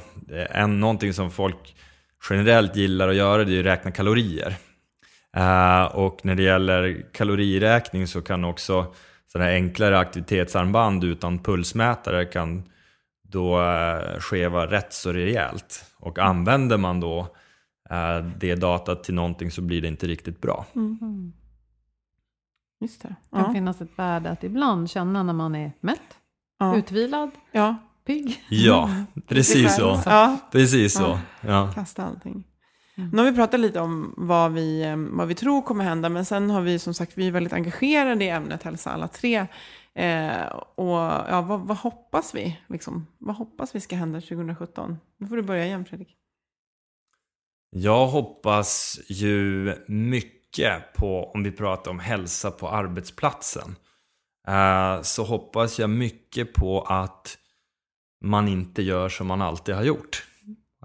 en, 0.50 0.80
någonting 0.80 1.14
som 1.14 1.32
folk 1.32 1.76
generellt 2.30 2.76
gillar 2.76 3.10
att 3.10 3.16
göra 3.16 3.44
det 3.44 3.56
är 3.56 3.60
att 3.60 3.66
räkna 3.66 3.92
kalorier. 3.92 4.56
Och 5.92 6.20
när 6.24 6.36
det 6.36 6.44
gäller 6.44 7.06
kaloriräkning 7.14 8.08
så 8.08 8.22
kan 8.22 8.44
också 8.44 8.94
sådana 9.32 9.50
enklare 9.50 10.00
aktivitetsarmband 10.00 11.04
utan 11.04 11.40
pulsmätare 11.40 12.26
kan 12.26 12.64
då 13.32 13.60
uh, 13.62 14.20
skeva 14.20 14.66
rätt 14.68 14.94
så 14.94 15.14
rejält. 15.14 15.86
Och 15.98 16.20
använder 16.20 16.78
man 16.78 17.00
då 17.00 17.20
uh, 17.92 18.26
det 18.40 18.56
datat 18.56 19.04
till 19.04 19.14
någonting 19.14 19.52
så 19.52 19.62
blir 19.62 19.82
det 19.82 19.88
inte 19.88 20.08
riktigt 20.08 20.42
bra. 20.42 20.66
Mm. 20.76 21.34
Just 22.82 23.02
det. 23.02 23.08
Det 23.30 23.36
kan 23.38 23.46
Ja. 23.46 23.54
finnas 23.54 23.82
ett 23.82 24.00
värde 24.00 24.30
att 24.30 24.44
ibland 24.44 24.90
känna 24.90 25.24
när 25.24 25.34
man 25.34 25.56
är 25.56 25.72
mätt, 25.80 26.18
Ja. 26.60 26.76
utvilad, 26.78 27.32
ja. 27.52 27.76
pigg. 28.06 28.44
Ja, 28.50 28.90
precis 29.28 29.76
så. 29.76 30.00
Ja, 30.06 30.38
Precis 30.52 30.94
så. 30.94 31.20
Ja. 31.42 31.72
kasta 31.76 32.04
allting. 32.04 32.44
Nu 32.96 33.18
har 33.18 33.26
vi 33.32 33.36
pratat 33.36 33.60
lite 33.60 33.80
om 33.80 34.14
vad 34.18 34.52
vi, 34.52 34.84
eh, 34.84 34.96
vad 34.98 35.28
vi 35.28 35.36
tror 35.36 35.62
kommer 35.62 35.84
hända, 35.84 36.10
men 36.10 36.26
sen 36.26 36.50
har 36.50 36.62
vi 36.62 36.80
som 36.80 36.94
sagt, 36.94 37.12
vi 37.18 37.28
är 37.28 37.32
väldigt 37.32 37.54
engagerade 37.54 38.26
i 38.26 38.30
ämnet 38.30 38.64
hälsa 38.64 38.92
alla 38.92 39.08
tre. 39.08 39.48
Eh, 39.96 40.46
och 40.76 40.98
ja, 41.30 41.42
vad, 41.48 41.60
vad 41.60 41.78
hoppas 41.78 42.36
vi? 42.36 42.60
Liksom? 42.68 43.08
Vad 43.18 43.36
hoppas 43.36 43.76
vi 43.76 43.80
ska 43.80 43.96
hända 43.96 44.22
2017? 44.22 44.98
Nu 45.18 45.28
får 45.28 45.36
du 45.36 45.42
börja 45.42 45.66
igen 45.66 45.86
Fredrik. 45.86 46.18
Jag 47.70 48.08
hoppas 48.08 49.00
ju 49.08 49.74
mycket 49.88 50.94
på, 50.94 51.32
om 51.34 51.44
vi 51.44 51.52
pratar 51.52 51.92
om 51.92 52.00
hälsa 52.00 52.52
på 52.52 52.70
arbetsplatsen, 52.70 53.76
eh, 54.48 55.02
så 55.02 55.24
hoppas 55.24 55.80
jag 55.80 55.90
mycket 55.90 56.54
på 56.54 56.82
att 56.82 57.38
man 58.22 58.48
inte 58.48 58.82
gör 58.82 59.10
som 59.10 59.28
man 59.28 59.42
alltid 59.42 59.76
har 59.76 59.84
gjort. 59.84 60.26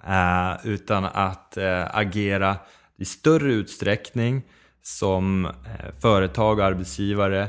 Eh, 0.04 0.66
utan 0.66 1.04
att 1.04 1.56
eh, 1.56 1.96
agera 1.96 2.56
i 2.98 3.04
större 3.04 3.52
utsträckning 3.52 4.42
som 4.82 5.46
eh, 5.46 5.52
företag 6.00 6.58
och 6.58 6.64
arbetsgivare 6.64 7.48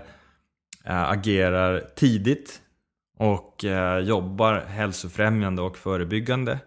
Eh, 0.90 1.10
agerar 1.10 1.90
tidigt 1.96 2.62
och 3.18 3.66
eh, 3.66 4.00
jobbar 4.00 4.54
hälsofrämjande 4.54 5.62
och 5.62 5.78
förebyggande. 5.78 6.60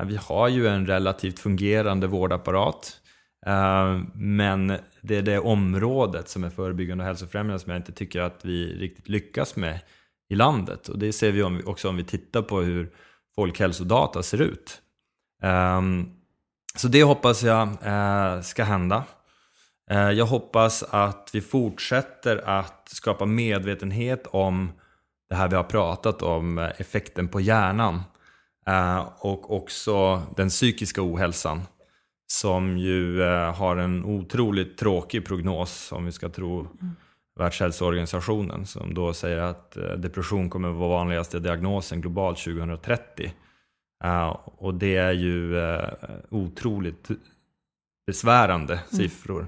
Eh, 0.00 0.06
vi 0.06 0.16
har 0.16 0.48
ju 0.48 0.68
en 0.68 0.86
relativt 0.86 1.38
fungerande 1.38 2.06
vårdapparat. 2.06 3.00
Men 4.14 4.66
det 5.00 5.16
är 5.16 5.22
det 5.22 5.38
området 5.38 6.28
som 6.28 6.44
är 6.44 6.50
förebyggande 6.50 7.04
och 7.04 7.08
hälsofrämjande 7.08 7.58
som 7.58 7.72
jag 7.72 7.78
inte 7.78 7.92
tycker 7.92 8.20
att 8.20 8.44
vi 8.44 8.78
riktigt 8.78 9.08
lyckas 9.08 9.56
med 9.56 9.80
i 10.28 10.34
landet. 10.34 10.88
Och 10.88 10.98
det 10.98 11.12
ser 11.12 11.32
vi 11.32 11.42
också 11.42 11.88
om 11.88 11.96
vi 11.96 12.04
tittar 12.04 12.42
på 12.42 12.60
hur 12.60 12.90
folkhälsodata 13.34 14.22
ser 14.22 14.40
ut. 14.40 14.82
Ehm, 15.42 16.10
så 16.76 16.88
det 16.88 17.02
hoppas 17.02 17.42
jag 17.42 17.68
ska 18.44 18.64
hända. 18.64 19.04
Eh, 19.90 20.10
jag 20.10 20.26
hoppas 20.26 20.82
att 20.82 21.30
vi 21.32 21.40
fortsätter 21.40 22.48
att 22.48 22.88
skapa 22.88 23.26
medvetenhet 23.26 24.26
om 24.26 24.72
det 25.28 25.34
här 25.34 25.48
vi 25.48 25.56
har 25.56 25.64
pratat 25.64 26.22
om, 26.22 26.58
eh, 26.58 26.70
effekten 26.78 27.28
på 27.28 27.40
hjärnan. 27.40 28.02
Eh, 28.66 29.08
och 29.18 29.56
också 29.56 30.22
den 30.36 30.48
psykiska 30.48 31.02
ohälsan. 31.02 31.62
Som 32.28 32.78
ju 32.78 33.22
har 33.54 33.76
en 33.76 34.04
otroligt 34.04 34.78
tråkig 34.78 35.26
prognos 35.26 35.92
om 35.92 36.04
vi 36.04 36.12
ska 36.12 36.28
tro 36.28 36.68
Världshälsoorganisationen. 37.38 38.66
Som 38.66 38.94
då 38.94 39.12
säger 39.12 39.38
att 39.38 39.76
depression 39.96 40.50
kommer 40.50 40.68
att 40.68 40.76
vara 40.76 40.88
vanligaste 40.88 41.38
diagnosen 41.38 42.00
globalt 42.00 42.38
2030. 42.38 43.32
Och 44.44 44.74
det 44.74 44.96
är 44.96 45.12
ju 45.12 45.60
otroligt 46.30 47.10
besvärande 48.06 48.80
siffror. 48.90 49.46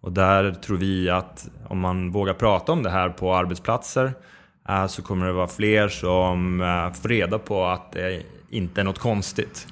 Och 0.00 0.12
där 0.12 0.52
tror 0.52 0.76
vi 0.76 1.10
att 1.10 1.48
om 1.68 1.80
man 1.80 2.10
vågar 2.10 2.34
prata 2.34 2.72
om 2.72 2.82
det 2.82 2.90
här 2.90 3.08
på 3.08 3.34
arbetsplatser 3.34 4.12
eh, 4.68 4.86
så 4.86 5.02
kommer 5.02 5.26
det 5.26 5.32
vara 5.32 5.48
fler 5.48 5.88
som 5.88 6.60
eh, 6.60 6.92
får 6.92 7.08
reda 7.08 7.38
på 7.38 7.64
att 7.64 7.92
det 7.92 8.22
inte 8.50 8.80
är 8.80 8.84
något 8.84 8.98
konstigt. 8.98 9.66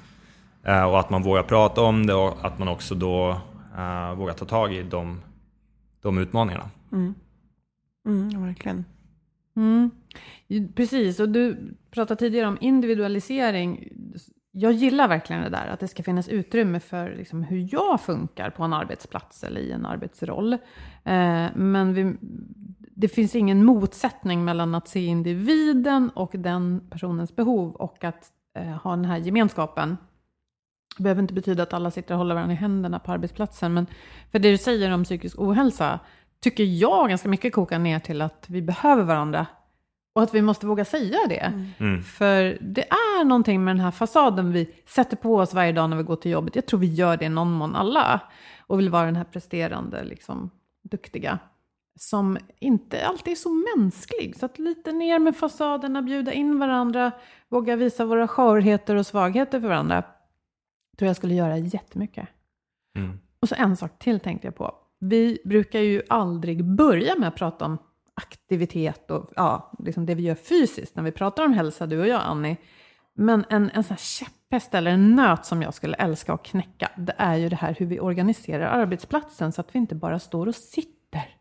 Eh, 0.63 0.83
Och 0.83 0.99
att 0.99 1.09
man 1.09 1.23
vågar 1.23 1.43
prata 1.43 1.81
om 1.81 2.05
det 2.05 2.13
och 2.13 2.45
att 2.45 2.59
man 2.59 2.67
också 2.67 2.95
då 2.95 3.29
eh, 3.77 4.13
vågar 4.15 4.33
ta 4.33 4.45
tag 4.45 4.73
i 4.73 4.83
de, 4.83 5.21
de 6.01 6.17
utmaningarna. 6.17 6.69
Mm, 8.07 8.29
ja, 8.29 8.39
verkligen. 8.39 8.85
Mm. 9.55 9.91
Precis, 10.75 11.19
och 11.19 11.29
du 11.29 11.73
pratade 11.91 12.19
tidigare 12.19 12.47
om 12.47 12.57
individualisering. 12.61 13.87
Jag 14.51 14.73
gillar 14.73 15.07
verkligen 15.07 15.41
det 15.41 15.49
där, 15.49 15.67
att 15.67 15.79
det 15.79 15.87
ska 15.87 16.03
finnas 16.03 16.29
utrymme 16.29 16.79
för 16.79 17.15
liksom, 17.15 17.43
hur 17.43 17.67
jag 17.71 18.01
funkar 18.01 18.49
på 18.49 18.63
en 18.63 18.73
arbetsplats 18.73 19.43
eller 19.43 19.61
i 19.61 19.71
en 19.71 19.85
arbetsroll. 19.85 20.53
Eh, 21.03 21.47
men 21.55 21.93
vi, 21.93 22.15
det 22.79 23.07
finns 23.07 23.35
ingen 23.35 23.65
motsättning 23.65 24.45
mellan 24.45 24.75
att 24.75 24.87
se 24.87 25.05
individen 25.05 26.09
och 26.09 26.31
den 26.33 26.87
personens 26.89 27.35
behov 27.35 27.75
och 27.75 28.03
att 28.03 28.31
eh, 28.57 28.63
ha 28.63 28.91
den 28.91 29.05
här 29.05 29.17
gemenskapen. 29.17 29.97
Det 30.97 31.03
behöver 31.03 31.21
inte 31.21 31.33
betyda 31.33 31.63
att 31.63 31.73
alla 31.73 31.91
sitter 31.91 32.13
och 32.13 32.17
håller 32.17 32.35
varandra 32.35 32.53
i 32.53 32.57
händerna 32.57 32.99
på 32.99 33.11
arbetsplatsen, 33.11 33.73
men 33.73 33.87
för 34.31 34.39
det 34.39 34.51
du 34.51 34.57
säger 34.57 34.91
om 34.91 35.03
psykisk 35.03 35.39
ohälsa 35.39 35.99
tycker 36.39 36.63
jag 36.63 37.09
ganska 37.09 37.29
mycket 37.29 37.53
kokar 37.53 37.79
ner 37.79 37.99
till 37.99 38.21
att 38.21 38.45
vi 38.49 38.61
behöver 38.61 39.03
varandra 39.03 39.47
och 40.19 40.23
att 40.23 40.33
vi 40.33 40.41
måste 40.41 40.67
våga 40.67 40.85
säga 40.85 41.17
det. 41.29 41.53
Mm. 41.79 42.03
För 42.03 42.57
det 42.61 42.83
är 42.89 43.25
någonting 43.25 43.63
med 43.63 43.75
den 43.75 43.83
här 43.83 43.91
fasaden 43.91 44.51
vi 44.51 44.73
sätter 44.85 45.17
på 45.17 45.35
oss 45.35 45.53
varje 45.53 45.71
dag 45.71 45.89
när 45.89 45.97
vi 45.97 46.03
går 46.03 46.15
till 46.15 46.31
jobbet. 46.31 46.55
Jag 46.55 46.65
tror 46.65 46.79
vi 46.79 46.87
gör 46.93 47.17
det 47.17 47.29
någon 47.29 47.51
mån 47.51 47.75
alla. 47.75 48.21
Och 48.67 48.79
vill 48.79 48.89
vara 48.89 49.05
den 49.05 49.15
här 49.15 49.23
presterande, 49.23 50.03
liksom, 50.03 50.49
duktiga. 50.91 51.39
Som 51.99 52.37
inte 52.59 53.05
alltid 53.05 53.31
är 53.31 53.35
så 53.35 53.77
mänsklig. 53.77 54.35
Så 54.35 54.45
att 54.45 54.59
lite 54.59 54.91
ner 54.91 55.19
med 55.19 55.35
fasaderna, 55.35 56.01
bjuda 56.01 56.33
in 56.33 56.59
varandra, 56.59 57.11
våga 57.49 57.75
visa 57.75 58.05
våra 58.05 58.27
skörheter 58.27 58.95
och 58.95 59.05
svagheter 59.05 59.61
för 59.61 59.67
varandra. 59.67 60.03
Tror 60.97 61.07
jag 61.07 61.15
skulle 61.15 61.33
göra 61.33 61.57
jättemycket. 61.57 62.27
Mm. 62.97 63.19
Och 63.41 63.49
så 63.49 63.55
en 63.57 63.77
sak 63.77 63.99
till 63.99 64.19
tänkte 64.19 64.47
jag 64.47 64.55
på. 64.55 64.75
Vi 64.99 65.41
brukar 65.45 65.79
ju 65.79 66.01
aldrig 66.09 66.65
börja 66.65 67.15
med 67.15 67.27
att 67.27 67.35
prata 67.35 67.65
om 67.65 67.77
aktivitet 68.23 69.11
och 69.11 69.29
ja, 69.35 69.71
liksom 69.79 70.05
det 70.05 70.15
vi 70.15 70.23
gör 70.23 70.35
fysiskt 70.35 70.95
när 70.95 71.03
vi 71.03 71.11
pratar 71.11 71.45
om 71.45 71.53
hälsa, 71.53 71.87
du 71.87 71.99
och 71.99 72.07
jag 72.07 72.21
Annie. 72.21 72.57
Men 73.15 73.45
en, 73.49 73.69
en 73.73 73.83
sån 73.83 73.89
här 73.89 73.97
käpphäst 74.03 74.73
eller 74.73 74.91
en 74.91 75.15
nöt 75.15 75.45
som 75.45 75.61
jag 75.61 75.73
skulle 75.73 75.95
älska 75.97 76.33
att 76.33 76.43
knäcka, 76.43 76.91
det 76.97 77.13
är 77.17 77.35
ju 77.35 77.49
det 77.49 77.55
här 77.55 77.75
hur 77.79 77.85
vi 77.85 77.99
organiserar 77.99 78.65
arbetsplatsen 78.81 79.51
så 79.51 79.61
att 79.61 79.75
vi 79.75 79.79
inte 79.79 79.95
bara 79.95 80.19
står 80.19 80.47
och 80.47 80.55
sitter. 80.55 81.35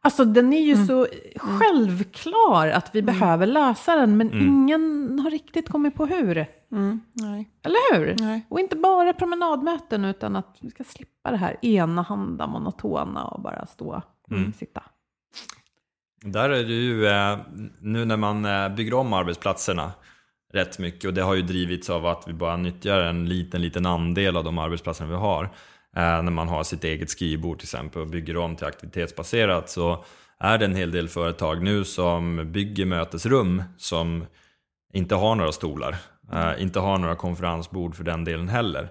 Alltså 0.00 0.24
den 0.24 0.52
är 0.52 0.60
ju 0.60 0.86
så 0.86 1.06
självklar 1.36 2.68
att 2.68 2.94
vi 2.94 3.02
behöver 3.02 3.46
lösa 3.46 3.96
den, 3.96 4.16
men 4.16 4.30
ingen 4.42 5.18
har 5.18 5.30
riktigt 5.30 5.68
kommit 5.68 5.94
på 5.94 6.06
hur. 6.06 6.46
Mm, 6.72 7.00
nej. 7.12 7.50
Eller 7.62 7.96
hur? 7.98 8.16
Nej. 8.18 8.46
Och 8.48 8.60
inte 8.60 8.76
bara 8.76 9.12
promenadmöten, 9.12 10.04
utan 10.04 10.36
att 10.36 10.56
vi 10.60 10.70
ska 10.70 10.84
slippa 10.84 11.30
det 11.30 11.36
här 11.36 11.56
enahanda, 11.62 12.46
monotona 12.46 13.24
och 13.24 13.40
bara 13.42 13.66
stå 13.66 14.02
och 14.22 14.32
Mm. 14.32 14.52
sitta. 14.52 14.82
Där 16.24 16.50
är 16.50 16.64
det 16.64 16.72
ju, 16.72 17.06
eh, 17.06 17.38
nu 17.80 18.04
när 18.04 18.16
man 18.16 18.44
eh, 18.44 18.68
bygger 18.68 18.94
om 18.94 19.12
arbetsplatserna 19.12 19.92
rätt 20.52 20.78
mycket 20.78 21.04
och 21.04 21.14
det 21.14 21.22
har 21.22 21.34
ju 21.34 21.42
drivits 21.42 21.90
av 21.90 22.06
att 22.06 22.24
vi 22.28 22.32
bara 22.32 22.56
nyttjar 22.56 22.98
en 23.00 23.28
liten, 23.28 23.62
liten 23.62 23.86
andel 23.86 24.36
av 24.36 24.44
de 24.44 24.58
arbetsplatser 24.58 25.06
vi 25.06 25.14
har. 25.14 25.44
Eh, 25.96 26.22
när 26.22 26.30
man 26.30 26.48
har 26.48 26.62
sitt 26.62 26.84
eget 26.84 27.10
skrivbord 27.10 27.58
till 27.58 27.66
exempel 27.66 28.02
och 28.02 28.08
bygger 28.08 28.36
om 28.36 28.56
till 28.56 28.66
aktivitetsbaserat 28.66 29.70
så 29.70 30.04
är 30.38 30.58
det 30.58 30.64
en 30.64 30.74
hel 30.74 30.90
del 30.90 31.08
företag 31.08 31.62
nu 31.62 31.84
som 31.84 32.52
bygger 32.52 32.86
mötesrum 32.86 33.62
som 33.76 34.26
inte 34.92 35.14
har 35.14 35.34
några 35.34 35.52
stolar. 35.52 35.96
Inte 36.58 36.80
har 36.80 36.98
några 36.98 37.16
konferensbord 37.16 37.96
för 37.96 38.04
den 38.04 38.24
delen 38.24 38.48
heller. 38.48 38.88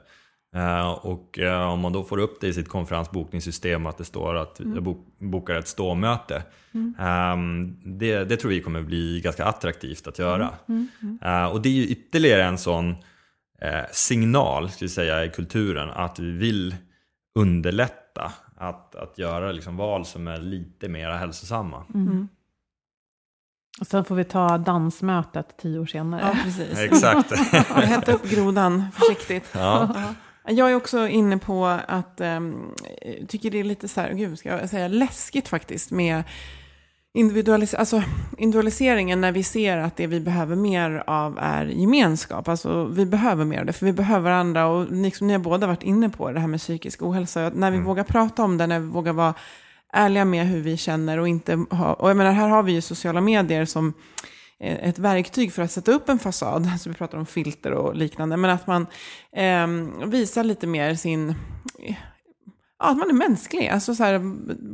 Eh, 0.56 0.89
och 0.89 1.39
eh, 1.39 1.70
om 1.70 1.80
man 1.80 1.93
då 1.93 2.04
får 2.04 2.18
upp 2.18 2.41
det 2.41 2.47
i 2.47 2.54
sitt 2.54 2.70
konferensbokningssystem 2.70 3.86
att 3.86 3.97
det 3.97 4.06
står 4.06 4.36
att 4.36 4.62
jag 4.76 4.84
bok, 4.84 5.08
bokar 5.18 5.56
ett 5.56 5.68
ståmöte. 5.68 6.43
ehm, 7.00 7.78
det, 8.00 8.24
det 8.24 8.38
tror 8.38 8.50
vi 8.52 8.62
kommer 8.62 8.82
bli 8.82 9.22
ganska 9.24 9.45
attraktivt 9.45 10.08
att 10.08 10.20
göra. 10.20 10.50
Eh, 11.22 11.45
och 11.45 11.62
det 11.62 11.70
är 11.70 11.74
ju 11.74 11.88
ytterligare 11.88 12.43
en 12.43 12.58
sån 12.58 12.95
signal 13.91 14.70
ska 14.70 14.86
vi 14.86 14.89
säga, 14.89 15.26
i 15.26 15.30
kulturen 15.30 15.89
att 15.89 16.20
vi 16.20 16.32
vill 16.32 16.76
underlätta 17.39 18.32
att, 18.58 18.95
att 18.95 19.18
göra 19.18 19.52
liksom 19.52 19.78
val 19.78 20.06
som 20.06 20.28
är 20.28 20.38
lite 20.38 20.89
mer 20.89 21.10
hälsosamma. 21.10 21.84
Och 23.80 23.88
sen 23.88 24.06
får 24.06 24.16
vi 24.16 24.24
ta 24.24 24.58
dansmötet 24.58 25.58
tio 25.58 25.80
år 25.80 25.86
senare. 25.86 26.22
Ja, 26.22 26.43
precis. 26.43 26.80
Exakt. 26.80 27.32
Hämta 27.70 28.12
upp 28.14 28.30
grodan 28.30 28.86
försiktigt. 28.93 29.50
ja. 29.54 29.95
Jag 30.50 30.72
är 30.72 30.76
också 30.76 31.08
inne 31.08 31.38
på 31.38 31.66
att, 31.88 32.22
um, 32.22 32.76
tycker 33.28 33.52
det 33.52 33.60
är 33.60 33.64
lite 33.64 33.88
så 33.88 34.02
här, 34.02 34.14
gud 34.14 34.39
ska 34.39 34.50
jag 34.50 34.70
säga 34.70 34.88
läskigt 34.88 35.47
faktiskt 35.47 35.91
med 35.91 36.24
individualis 37.14 37.74
alltså, 37.74 38.04
individualiseringen 38.38 39.22
när 39.22 39.32
vi 39.32 39.43
ser 39.43 39.78
att 39.78 39.97
det 39.97 40.08
vi 40.08 40.20
behöver 40.20 40.56
mer 40.56 41.04
av 41.08 41.38
är 41.41 41.66
gemenskap. 41.66 42.47
Alltså, 42.47 42.86
vi 42.86 43.06
behöver 43.06 43.45
mer 43.45 43.60
av 43.60 43.66
det, 43.66 43.74
för 43.74 43.86
vi 43.86 43.93
behöver 43.93 44.24
varandra. 44.24 44.68
Och 44.68 44.91
liksom, 44.91 45.28
ni 45.28 45.34
har 45.34 45.39
båda 45.39 45.68
varit 45.68 45.84
inne 45.84 46.10
på 46.10 46.32
det 46.32 46.39
här 46.39 46.47
med 46.47 46.60
psykisk 46.60 47.02
ohälsa. 47.02 47.52
När 47.56 47.72
vi 47.72 47.78
mm. 47.78 47.88
vågar 47.88 48.04
prata 48.04 48.43
om 48.43 48.58
det, 48.58 48.68
när 48.68 48.80
vi 48.80 48.88
vågar 48.88 49.14
vara 49.14 49.34
ärliga 49.93 50.26
med 50.26 50.47
hur 50.47 50.62
vi 50.62 50.78
känner 50.78 51.18
och 51.18 51.28
inte 51.28 51.66
ha... 51.72 51.93
Och 51.93 52.10
jag 52.10 52.18
menar, 52.18 52.32
här 52.32 52.47
har 52.47 52.64
vi 52.64 52.72
ju 52.72 52.82
sociala 52.82 53.22
medier 53.22 53.66
som 53.66 53.93
Eh, 54.60 54.89
ett 54.89 54.99
verktyg 54.99 55.53
för 55.53 55.62
att 55.62 55.72
sätta 55.72 55.91
upp 55.91 56.10
en 56.10 56.20
fasad. 56.20 56.68
Alltså 56.72 56.89
vi 56.89 56.95
pratar 56.95 57.18
om 57.18 57.26
filter 57.26 57.72
och 57.72 57.95
liknande. 57.95 58.38
Men 58.38 58.51
att 58.51 58.68
man 58.68 58.88
eh, 59.32 59.68
visar 60.07 60.43
lite 60.43 60.68
mer 60.68 60.95
sin 60.95 61.36
ja, 62.80 62.89
att 62.89 62.97
man 62.97 63.10
är 63.10 63.14
mänsklig. 63.14 63.68
Alltså 63.68 63.95
så 63.95 64.03
här, 64.03 64.20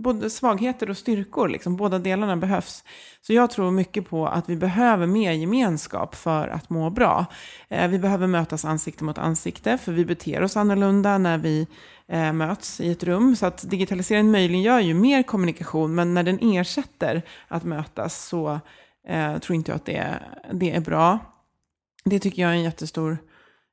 både 0.01 0.29
svagheter 0.29 0.89
och 0.89 0.97
styrkor, 0.97 1.49
liksom, 1.49 1.75
båda 1.75 1.99
delarna 1.99 2.37
behövs. 2.37 2.83
Så 3.21 3.33
jag 3.33 3.51
tror 3.51 3.71
mycket 3.71 4.09
på 4.09 4.27
att 4.27 4.49
vi 4.49 4.55
behöver 4.55 5.07
mer 5.07 5.31
gemenskap 5.31 6.15
för 6.15 6.47
att 6.47 6.69
må 6.69 6.89
bra. 6.89 7.25
Eh, 7.69 7.87
vi 7.87 7.99
behöver 7.99 8.27
mötas 8.27 8.65
ansikte 8.65 9.03
mot 9.03 9.17
ansikte, 9.17 9.77
för 9.77 9.91
vi 9.91 10.05
beter 10.05 10.43
oss 10.43 10.57
annorlunda 10.57 11.17
när 11.17 11.37
vi 11.37 11.67
eh, 12.07 12.33
möts 12.33 12.81
i 12.81 12.91
ett 12.91 13.03
rum. 13.03 13.35
Så 13.35 13.45
att 13.45 13.69
digitaliseringen 13.69 14.31
möjliggör 14.31 14.79
ju 14.79 14.93
mer 14.93 15.23
kommunikation, 15.23 15.95
men 15.95 16.13
när 16.13 16.23
den 16.23 16.39
ersätter 16.41 17.21
att 17.47 17.63
mötas 17.63 18.27
så 18.27 18.59
eh, 19.07 19.37
tror 19.37 19.55
inte 19.55 19.71
jag 19.71 19.75
att 19.75 19.85
det, 19.85 20.19
det 20.53 20.71
är 20.71 20.81
bra. 20.81 21.19
Det 22.05 22.19
tycker 22.19 22.41
jag 22.41 22.51
är 22.51 22.55
en 22.55 22.63
jättestor 22.63 23.17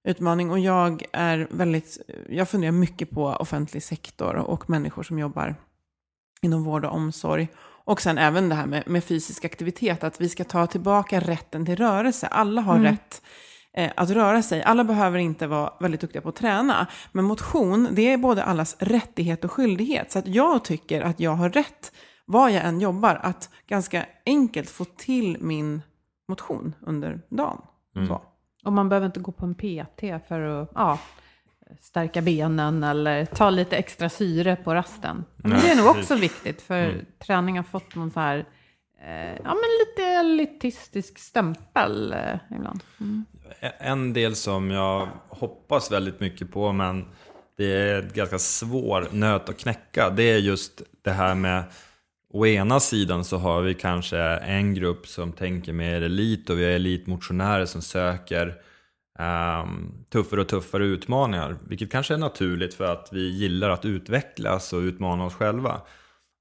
utmaning. 0.05 0.51
Och 0.51 0.59
jag 0.59 1.05
är 1.13 1.49
väldigt, 1.51 1.99
jag 2.29 2.49
funderar 2.49 2.73
mycket 2.73 3.11
på 3.11 3.27
offentlig 3.27 3.83
sektor 3.83 4.35
och 4.35 4.71
människor 4.71 5.03
som 5.03 5.19
jobbar 5.19 5.57
inom 6.43 6.65
vård 6.65 6.85
och 6.85 6.95
omsorg. 6.95 7.49
Och 7.85 8.01
sen 8.01 8.19
även 8.19 8.49
det 8.49 8.55
här 8.55 8.67
med, 8.67 8.83
med 8.87 9.05
fysisk 9.05 9.45
aktivitet, 9.45 10.05
att 10.05 10.21
vi 10.21 10.29
ska 10.29 10.45
ta 10.45 10.67
tillbaka 10.67 11.21
rätten 11.21 11.67
till 11.67 11.77
rörelse. 11.77 12.27
Alla 12.27 12.61
har 12.61 12.77
mm. 12.77 12.87
rätt 12.87 13.23
eh, 13.77 13.91
att 13.97 14.11
röra 14.11 14.43
sig. 14.43 14.63
Alla 14.63 14.85
behöver 14.85 15.19
inte 15.19 15.47
vara 15.47 15.73
väldigt 15.81 16.01
duktiga 16.01 16.23
på 16.23 16.29
att 16.29 16.37
träna. 16.37 16.87
Men 17.13 17.25
motion, 17.25 17.89
det 17.93 18.13
är 18.13 18.17
både 18.17 18.45
allas 18.45 18.77
rättighet 18.79 19.45
och 19.45 19.53
skyldighet. 19.53 20.13
Så 20.13 20.19
att 20.19 20.27
jag 20.27 20.65
tycker 20.65 21.01
att 21.01 21.21
jag 21.21 21.35
har 21.35 21.51
rätt, 21.51 21.93
var 22.25 22.49
jag 22.49 22.65
än 22.65 22.81
jobbar, 22.81 23.21
att 23.23 23.51
ganska 23.67 24.07
enkelt 24.27 24.71
få 24.71 24.85
till 24.85 25.37
min 25.41 25.83
motion 26.29 26.75
under 26.81 27.21
dagen. 27.29 27.63
Mm. 27.97 28.09
Så. 28.09 28.23
Och 28.65 28.73
man 28.73 28.89
behöver 28.89 29.07
inte 29.07 29.21
gå 29.21 29.33
på 29.33 29.47
en 29.47 29.55
PT 29.55 30.29
för 30.29 30.63
att 30.63 30.71
ja, 30.75 30.99
stärka 31.81 32.23
benen 32.23 32.85
eller 32.85 33.25
ta 33.25 33.51
lite 33.51 33.77
extra 33.77 34.09
syre 34.09 34.57
på 34.57 34.75
rasten. 34.75 35.25
Men 35.37 35.61
det 35.61 35.71
är 35.71 35.77
nog 35.77 35.87
också 35.87 36.15
viktigt, 36.15 36.63
för 36.63 36.85
mm. 36.85 37.07
träning 37.19 37.57
har 37.57 37.65
fått 37.65 37.95
någon 37.95 38.11
så 38.11 38.21
här, 38.21 38.39
eh, 39.05 39.37
ja 39.45 39.55
men 39.55 39.71
lite 39.81 40.03
elitistisk 40.03 41.19
stämpel 41.19 42.13
eh, 42.13 42.57
ibland. 42.57 42.81
Mm. 43.01 43.25
En 43.79 44.13
del 44.13 44.37
som 44.37 44.71
jag 44.71 45.09
hoppas 45.29 45.93
väldigt 45.93 46.21
mycket 46.21 46.53
på, 46.53 46.73
men 46.73 47.05
det 47.57 47.73
är 47.73 47.99
ett 47.99 48.15
ganska 48.15 48.39
svår 48.39 49.09
nöt 49.13 49.49
att 49.49 49.59
knäcka, 49.59 50.11
det 50.11 50.23
är 50.23 50.39
just 50.39 50.83
det 51.03 51.11
här 51.11 51.35
med 51.35 51.65
Å 52.35 52.47
ena 52.47 52.81
sidan 52.81 53.25
så 53.25 53.37
har 53.37 53.63
vi 53.63 53.75
kanske 53.75 54.19
en 54.37 54.75
grupp 54.75 55.07
som 55.07 55.33
tänker 55.33 55.73
mer 55.73 56.03
elit 56.03 56.51
och 56.51 56.59
vi 56.59 56.65
har 56.65 56.71
elitmotionärer 56.71 57.67
som 57.67 57.83
söker 57.83 58.55
um, 59.19 60.05
tuffare 60.13 60.41
och 60.41 60.49
tuffare 60.49 60.85
utmaningar. 60.85 61.57
Vilket 61.69 61.91
kanske 61.91 62.15
är 62.15 62.19
naturligt 62.19 62.75
för 62.75 62.85
att 62.85 63.09
vi 63.13 63.31
gillar 63.31 63.71
att 63.71 63.85
utvecklas 63.85 64.73
och 64.73 64.79
utmana 64.79 65.25
oss 65.25 65.35
själva. 65.35 65.81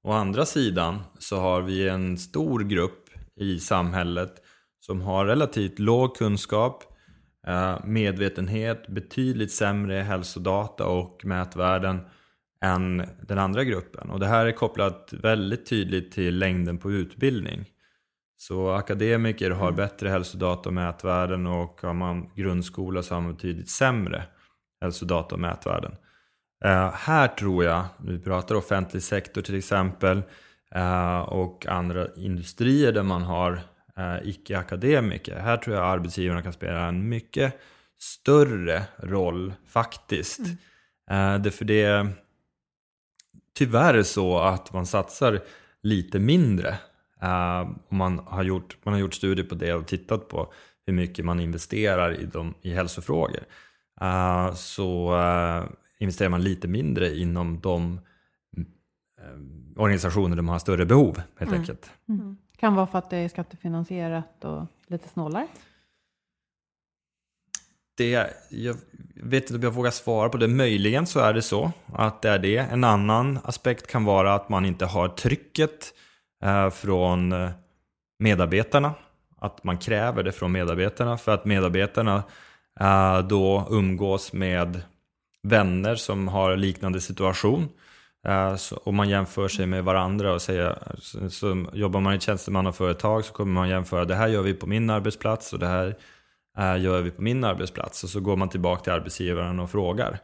Å 0.04 0.12
andra 0.12 0.46
sidan 0.46 1.00
så 1.18 1.36
har 1.36 1.62
vi 1.62 1.88
en 1.88 2.18
stor 2.18 2.60
grupp 2.60 3.08
i 3.40 3.58
samhället 3.58 4.34
som 4.80 5.00
har 5.00 5.26
relativt 5.26 5.78
låg 5.78 6.16
kunskap, 6.16 6.84
uh, 7.48 7.86
medvetenhet, 7.86 8.88
betydligt 8.88 9.52
sämre 9.52 9.94
hälsodata 9.94 10.86
och 10.86 11.20
mätvärden 11.24 12.00
än 12.62 13.08
den 13.20 13.38
andra 13.38 13.64
gruppen. 13.64 14.10
Och 14.10 14.20
det 14.20 14.26
här 14.26 14.46
är 14.46 14.52
kopplat 14.52 15.12
väldigt 15.12 15.66
tydligt 15.66 16.12
till 16.12 16.38
längden 16.38 16.78
på 16.78 16.92
utbildning. 16.92 17.64
Så 18.36 18.70
akademiker 18.70 19.50
har 19.50 19.68
mm. 19.68 19.76
bättre 19.76 20.08
hälsodata 20.08 20.68
och 20.68 20.74
mätvärden 20.74 21.46
och 21.46 21.80
har 21.82 21.94
man 21.94 22.30
grundskola 22.34 23.02
så 23.02 23.14
har 23.14 23.20
man 23.20 23.34
betydligt 23.34 23.70
sämre 23.70 24.22
hälsodata 24.80 25.34
och 25.34 25.40
mätvärden. 25.40 25.92
Uh, 26.64 26.90
här 26.92 27.28
tror 27.28 27.64
jag, 27.64 27.84
vi 28.04 28.18
pratar 28.18 28.54
offentlig 28.54 29.02
sektor 29.02 29.42
till 29.42 29.58
exempel 29.58 30.22
uh, 30.76 31.20
och 31.20 31.66
andra 31.66 32.06
industrier 32.16 32.92
där 32.92 33.02
man 33.02 33.22
har 33.22 33.52
uh, 33.98 34.28
icke-akademiker. 34.28 35.38
Här 35.38 35.56
tror 35.56 35.76
jag 35.76 35.84
arbetsgivarna 35.84 36.42
kan 36.42 36.52
spela 36.52 36.86
en 36.88 37.08
mycket 37.08 37.60
större 37.98 38.82
roll 38.96 39.52
faktiskt. 39.68 40.40
Mm. 41.10 41.50
för 41.50 41.64
det 41.64 42.06
tyvärr 43.54 44.02
så 44.02 44.38
att 44.38 44.72
man 44.72 44.86
satsar 44.86 45.40
lite 45.82 46.18
mindre. 46.18 46.68
Uh, 47.22 47.70
man, 47.88 48.18
har 48.26 48.42
gjort, 48.42 48.76
man 48.82 48.94
har 48.94 49.00
gjort 49.00 49.14
studier 49.14 49.46
på 49.46 49.54
det 49.54 49.74
och 49.74 49.86
tittat 49.86 50.28
på 50.28 50.52
hur 50.86 50.92
mycket 50.92 51.24
man 51.24 51.40
investerar 51.40 52.20
i, 52.20 52.26
de, 52.26 52.54
i 52.62 52.72
hälsofrågor. 52.72 53.42
Uh, 54.02 54.54
så 54.54 55.16
uh, 55.16 55.64
investerar 55.98 56.28
man 56.28 56.42
lite 56.42 56.68
mindre 56.68 57.16
inom 57.16 57.60
de 57.60 58.00
organisationer 59.76 60.36
där 60.36 60.42
man 60.42 60.52
har 60.52 60.58
större 60.58 60.86
behov 60.86 61.22
helt 61.36 61.50
mm. 61.50 61.60
enkelt. 61.60 61.90
Mm. 62.08 62.36
Kan 62.56 62.74
vara 62.74 62.86
för 62.86 62.98
att 62.98 63.10
det 63.10 63.16
är 63.16 63.28
skattefinansierat 63.28 64.44
och 64.44 64.66
lite 64.86 65.08
snålare? 65.08 65.46
Det, 67.94 68.30
jag 68.48 68.76
vet 69.22 69.42
inte 69.42 69.54
om 69.54 69.62
jag 69.62 69.70
vågar 69.70 69.90
svara 69.90 70.28
på 70.28 70.36
det. 70.36 70.48
Möjligen 70.48 71.06
så 71.06 71.20
är 71.20 71.32
det 71.34 71.42
så 71.42 71.72
att 71.92 72.22
det 72.22 72.30
är 72.30 72.38
det. 72.38 72.58
En 72.58 72.84
annan 72.84 73.38
aspekt 73.44 73.86
kan 73.86 74.04
vara 74.04 74.34
att 74.34 74.48
man 74.48 74.64
inte 74.64 74.84
har 74.84 75.08
trycket 75.08 75.94
eh, 76.44 76.70
från 76.70 77.32
eh, 77.32 77.50
medarbetarna. 78.18 78.94
Att 79.38 79.64
man 79.64 79.78
kräver 79.78 80.22
det 80.22 80.32
från 80.32 80.52
medarbetarna 80.52 81.18
för 81.18 81.34
att 81.34 81.44
medarbetarna 81.44 82.22
eh, 82.80 83.18
då 83.18 83.66
umgås 83.70 84.32
med 84.32 84.82
vänner 85.42 85.94
som 85.94 86.28
har 86.28 86.56
liknande 86.56 87.00
situation. 87.00 87.68
Så, 88.58 88.76
och 88.76 88.94
man 88.94 89.08
jämför 89.08 89.48
sig 89.48 89.66
med 89.66 89.84
varandra 89.84 90.32
och 90.32 90.42
säger, 90.42 90.78
så, 91.28 91.66
jobbar 91.72 92.00
man 92.00 92.12
i 92.12 92.16
ett 92.16 92.22
tjänstemannaföretag 92.22 93.24
så 93.24 93.32
kommer 93.32 93.52
man 93.52 93.68
jämföra 93.68 94.04
det 94.04 94.14
här 94.14 94.28
gör 94.28 94.42
vi 94.42 94.54
på 94.54 94.66
min 94.66 94.90
arbetsplats 94.90 95.52
och 95.52 95.58
det 95.58 95.66
här 95.66 95.96
gör 96.56 97.02
vi 97.02 97.10
på 97.10 97.22
min 97.22 97.44
arbetsplats? 97.44 98.04
Och 98.04 98.10
så 98.10 98.20
går 98.20 98.36
man 98.36 98.48
tillbaka 98.48 98.82
till 98.82 98.92
arbetsgivaren 98.92 99.60
och 99.60 99.70
frågar 99.70 100.20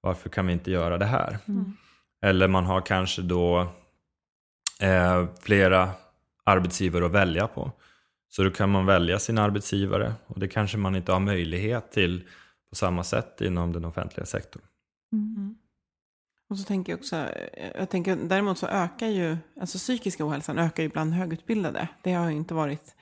varför 0.00 0.30
kan 0.30 0.46
vi 0.46 0.52
inte 0.52 0.70
göra 0.70 0.98
det 0.98 1.06
här? 1.06 1.38
Mm. 1.48 1.72
Eller 2.22 2.48
man 2.48 2.64
har 2.64 2.80
kanske 2.80 3.22
då 3.22 3.60
eh, 4.80 5.26
flera 5.40 5.90
arbetsgivare 6.44 7.06
att 7.06 7.12
välja 7.12 7.46
på. 7.46 7.72
Så 8.28 8.42
då 8.42 8.50
kan 8.50 8.70
man 8.70 8.86
välja 8.86 9.18
sin 9.18 9.38
arbetsgivare 9.38 10.14
och 10.26 10.40
det 10.40 10.48
kanske 10.48 10.78
man 10.78 10.96
inte 10.96 11.12
har 11.12 11.20
möjlighet 11.20 11.92
till 11.92 12.28
på 12.70 12.74
samma 12.74 13.04
sätt 13.04 13.40
inom 13.40 13.72
den 13.72 13.84
offentliga 13.84 14.26
sektorn. 14.26 14.62
Mm. 15.12 15.56
Och 16.50 16.58
så 16.58 16.64
tänker 16.64 16.92
jag 16.92 16.98
också, 16.98 17.16
eh, 17.16 17.70
jag 17.74 17.90
tänker 17.90 18.16
däremot 18.16 18.58
så 18.58 18.66
ökar 18.66 19.06
ju, 19.06 19.36
alltså 19.60 19.78
psykiska 19.78 20.26
ohälsan 20.26 20.58
ökar 20.58 20.82
ju 20.82 20.88
bland 20.88 21.12
högutbildade. 21.12 21.88
Det 22.02 22.12
har 22.12 22.30
ju 22.30 22.36
inte 22.36 22.54
varit 22.54 22.94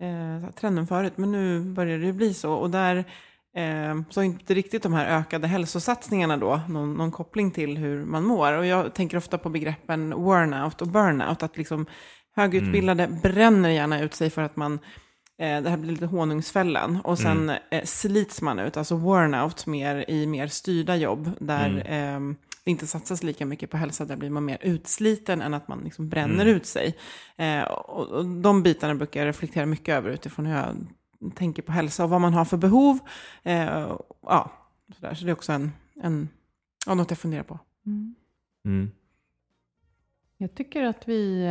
eh, 0.00 0.50
trenden 0.50 0.86
förut, 0.86 1.12
men 1.16 1.32
nu 1.32 1.60
börjar 1.60 1.98
det 1.98 2.12
bli 2.12 2.34
så. 2.34 2.52
Och 2.52 2.70
där 2.70 2.96
eh, 3.56 4.02
så 4.10 4.20
har 4.20 4.24
inte 4.24 4.54
riktigt 4.54 4.82
de 4.82 4.92
här 4.92 5.18
ökade 5.18 5.46
hälsosatsningarna 5.46 6.36
då 6.36 6.60
någon, 6.68 6.94
någon, 6.94 7.10
koppling 7.10 7.50
till 7.50 7.78
hur 7.78 8.04
man 8.04 8.24
mår. 8.24 8.52
Och 8.52 8.66
jag 8.66 8.94
tänker 8.94 9.16
ofta 9.16 9.38
på 9.38 9.48
begreppen 9.48 10.10
wornout 10.10 10.82
och 10.82 10.88
burnout, 10.88 11.42
att 11.42 11.56
liksom 11.56 11.86
högutbildade 12.36 13.04
mm. 13.04 13.20
bränner 13.20 13.70
gärna 13.70 14.00
ut 14.00 14.14
sig 14.14 14.30
för 14.30 14.42
att 14.42 14.56
man 14.56 14.72
eh, 15.38 15.62
det 15.62 15.70
här 15.70 15.76
blir 15.76 15.90
lite 15.90 16.06
honungsfällan. 16.06 17.00
Och 17.04 17.18
sen 17.18 17.42
mm. 17.42 17.62
eh, 17.70 17.84
slits 17.84 18.42
man 18.42 18.58
ut, 18.58 18.76
alltså 18.76 18.96
wornout 18.96 19.66
mer 19.66 20.10
i 20.10 20.26
mer 20.26 20.46
styrda 20.46 20.96
jobb. 20.96 21.30
Där 21.40 21.84
mm. 21.86 22.36
Det 22.66 22.70
inte 22.70 22.86
satsas 22.86 23.22
lika 23.22 23.46
mycket 23.46 23.70
på 23.70 23.76
hälsa, 23.76 24.04
där 24.04 24.16
blir 24.16 24.30
man 24.30 24.44
mer 24.44 24.58
utsliten 24.60 25.42
än 25.42 25.54
att 25.54 25.68
man 25.68 25.80
liksom 25.84 26.08
bränner 26.08 26.44
mm. 26.44 26.56
ut 26.56 26.66
sig. 26.66 26.96
Eh, 27.36 27.62
och, 27.62 28.08
och, 28.08 28.26
de 28.26 28.62
bitarna 28.62 28.94
brukar 28.94 29.20
jag 29.20 29.28
reflektera 29.28 29.66
mycket 29.66 29.94
över 29.94 30.10
utifrån 30.10 30.46
hur 30.46 30.56
jag 30.56 30.76
tänker 31.34 31.62
på 31.62 31.72
hälsa 31.72 32.04
och 32.04 32.10
vad 32.10 32.20
man 32.20 32.34
har 32.34 32.44
för 32.44 32.56
behov. 32.56 32.98
Eh, 33.42 33.96
ja, 34.22 34.52
så, 35.00 35.14
så 35.14 35.24
det 35.24 35.30
är 35.30 35.32
också 35.32 35.52
en, 35.52 35.72
en, 36.02 36.28
ja, 36.86 36.94
något 36.94 37.10
jag 37.10 37.18
funderar 37.18 37.42
på. 37.42 37.58
Mm. 37.86 38.14
Mm. 38.64 38.90
Jag 40.36 40.54
tycker 40.54 40.82
att 40.82 41.08
vi 41.08 41.46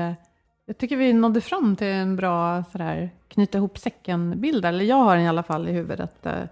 jag 0.65 0.77
tycker 0.77 0.97
vi 0.97 1.13
nådde 1.13 1.41
fram 1.41 1.75
till 1.75 1.87
en 1.87 2.15
bra 2.15 2.63
sådär, 2.71 3.09
knyta 3.27 3.57
ihop 3.57 3.77
säcken-bild. 3.77 4.65
Eller 4.65 4.85
jag 4.85 4.95
har 4.95 5.15
den 5.15 5.25
i 5.25 5.29
alla 5.29 5.43
fall 5.43 5.67
i 5.67 5.71
huvudet. 5.71 6.25
Eh, 6.25 6.43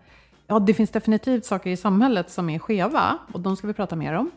ja, 0.47 0.59
det 0.59 0.73
finns 0.73 0.89
definitivt 0.89 1.45
saker 1.45 1.69
i 1.69 1.77
samhället 1.77 2.29
som 2.29 2.49
är 2.49 2.59
skeva 2.59 3.19
och 3.33 3.39
de 3.39 3.55
ska 3.55 3.67
vi 3.67 3.73
prata 3.73 3.95
mer 3.95 4.13
om. 4.13 4.31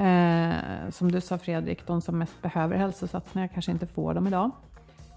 Eh, 0.00 0.90
som 0.90 1.12
du 1.12 1.20
sa 1.20 1.38
Fredrik, 1.38 1.86
de 1.86 2.00
som 2.00 2.18
mest 2.18 2.42
behöver 2.42 2.76
hälsosatsningar 2.76 3.48
kanske 3.48 3.72
inte 3.72 3.86
får 3.86 4.14
dem 4.14 4.26
idag. 4.26 4.50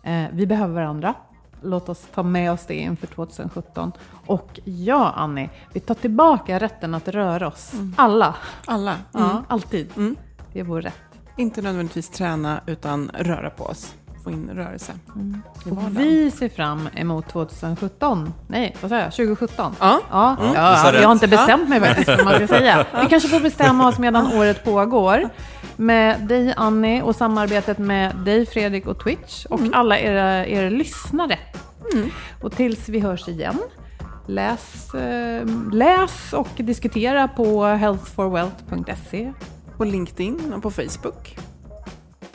Eh, 0.03 0.25
vi 0.31 0.47
behöver 0.47 0.73
varandra. 0.73 1.13
Låt 1.61 1.89
oss 1.89 2.07
ta 2.13 2.23
med 2.23 2.51
oss 2.51 2.65
det 2.65 2.75
inför 2.75 3.07
2017. 3.07 3.91
Och 4.25 4.59
ja, 4.63 5.11
Annie, 5.15 5.49
vi 5.73 5.79
tar 5.79 5.95
tillbaka 5.95 6.59
rätten 6.59 6.95
att 6.95 7.07
röra 7.07 7.47
oss. 7.47 7.73
Alla. 7.95 8.36
Alla. 8.65 8.97
Ja, 9.11 9.43
alltid. 9.47 9.89
Mm. 9.97 10.15
Det 10.53 10.59
är 10.59 10.63
vår 10.63 10.81
rätt. 10.81 11.19
Inte 11.38 11.61
nödvändigtvis 11.61 12.09
träna, 12.09 12.61
utan 12.65 13.11
röra 13.13 13.49
på 13.49 13.63
oss. 13.63 13.95
Få 14.24 14.32
in 14.32 14.49
rörelse 14.53 14.91
i 15.65 15.69
Och 15.69 15.78
vi 15.89 16.32
ser 16.32 16.49
fram 16.49 16.89
emot 16.95 17.30
2017. 17.30 18.34
Nej, 18.47 18.76
vad 18.82 18.89
säger 18.89 19.03
jag? 19.03 19.11
2017? 19.11 19.76
Ja. 19.80 19.99
Ja, 20.11 20.36
sa 20.39 20.53
ja 20.53 20.93
jag 20.93 21.07
har 21.07 21.11
inte 21.11 21.28
bestämt 21.28 21.69
mig 21.69 21.80
faktiskt 21.80 22.07
vad 22.07 22.26
man 22.26 22.36
ska 22.36 22.47
säga. 22.57 22.86
Vi 23.01 23.09
kanske 23.09 23.30
får 23.30 23.39
bestämma 23.39 23.88
oss 23.88 23.99
medan 23.99 24.34
året 24.34 24.63
pågår. 24.63 25.30
Med 25.76 26.21
dig 26.28 26.53
Annie 26.57 27.01
och 27.01 27.15
samarbetet 27.15 27.78
med 27.78 28.15
dig 28.15 28.45
Fredrik 28.45 28.88
och 28.88 29.03
Twitch 29.03 29.45
och 29.45 29.59
alla 29.74 29.99
era, 29.99 30.45
era 30.47 30.69
lyssnare. 30.69 31.39
Och 32.41 32.51
tills 32.55 32.89
vi 32.89 32.99
hörs 32.99 33.28
igen, 33.28 33.59
läs, 34.28 34.93
eh, 34.93 35.47
läs 35.71 36.34
och 36.34 36.49
diskutera 36.55 37.28
på 37.28 37.65
healthforwealth.se. 37.65 39.34
På 39.78 39.84
LinkedIn 39.84 40.53
och 40.53 40.63
på 40.63 40.71
Facebook. 40.71 41.38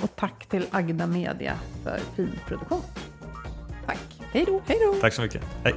Och 0.02 0.16
tack 0.16 0.46
till 0.46 0.66
Agda 0.70 1.06
Media 1.06 1.58
för 1.84 2.00
fin 2.16 2.40
produktion. 2.46 2.82
Tack. 3.86 3.98
Hej 4.32 4.44
då. 4.46 4.60
Hej 4.66 4.78
då! 4.80 5.00
Tack 5.00 5.12
så 5.12 5.22
mycket. 5.22 5.42
Hej. 5.64 5.74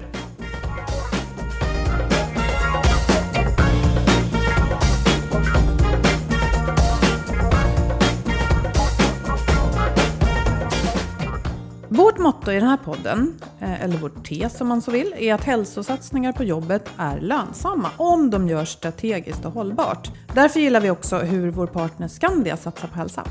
Vårt 11.90 12.18
motto 12.18 12.52
i 12.52 12.56
den 12.56 12.68
här 12.68 12.78
podden, 12.78 13.40
eh, 13.60 13.84
eller 13.84 13.98
vårt 13.98 14.28
tes 14.28 14.62
om 14.62 14.68
man 14.68 14.82
så 14.82 14.92
vill, 14.92 15.14
är 15.18 15.34
att 15.34 15.44
hälsosatsningar 15.44 16.32
på 16.32 16.44
jobbet 16.44 16.90
är 16.98 17.20
lönsamma 17.20 17.90
om 17.98 18.30
de 18.30 18.48
görs 18.48 18.70
strategiskt 18.70 19.46
och 19.46 19.52
hållbart. 19.52 20.12
Därför 20.34 20.60
gillar 20.60 20.82
vi 20.82 20.90
också 20.90 21.18
hur 21.18 21.52
vår 21.52 21.68
partner 21.68 22.08
Skandia 22.08 22.58
satsar 22.58 22.88
på 22.88 22.98
hälsa. 22.98 23.24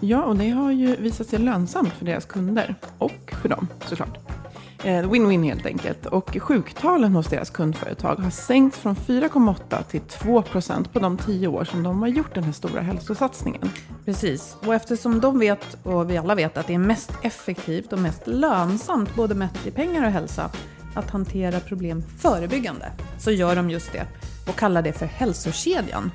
Ja, 0.00 0.22
och 0.22 0.36
det 0.36 0.50
har 0.50 0.72
ju 0.72 0.96
visat 0.96 1.26
sig 1.26 1.38
lönsamt 1.38 1.92
för 1.92 2.04
deras 2.04 2.24
kunder. 2.24 2.74
Och 2.98 3.34
för 3.42 3.48
dem, 3.48 3.68
såklart. 3.86 4.18
Eh, 4.84 5.10
win-win 5.10 5.44
helt 5.44 5.66
enkelt. 5.66 6.06
Och 6.06 6.36
sjuktalen 6.40 7.12
hos 7.12 7.26
deras 7.26 7.50
kundföretag 7.50 8.16
har 8.16 8.30
sänkts 8.30 8.78
från 8.78 8.96
4,8 8.96 9.82
till 9.82 10.00
2 10.00 10.42
procent 10.42 10.92
på 10.92 10.98
de 10.98 11.16
tio 11.16 11.48
år 11.48 11.64
som 11.64 11.82
de 11.82 12.02
har 12.02 12.08
gjort 12.08 12.34
den 12.34 12.44
här 12.44 12.52
stora 12.52 12.80
hälsosatsningen. 12.80 13.70
Precis, 14.04 14.56
och 14.66 14.74
eftersom 14.74 15.20
de 15.20 15.38
vet, 15.38 15.84
och 15.84 16.10
vi 16.10 16.18
alla 16.18 16.34
vet, 16.34 16.56
att 16.56 16.66
det 16.66 16.74
är 16.74 16.78
mest 16.78 17.12
effektivt 17.22 17.92
och 17.92 17.98
mest 17.98 18.26
lönsamt, 18.26 19.14
både 19.14 19.34
mätt 19.34 19.66
i 19.66 19.70
pengar 19.70 20.06
och 20.06 20.12
hälsa, 20.12 20.50
att 20.94 21.10
hantera 21.10 21.60
problem 21.60 22.02
förebyggande, 22.18 22.92
så 23.18 23.30
gör 23.30 23.56
de 23.56 23.70
just 23.70 23.92
det 23.92 24.06
och 24.48 24.56
kallar 24.56 24.82
det 24.82 24.92
för 24.92 25.06
hälsokedjan. 25.06 26.10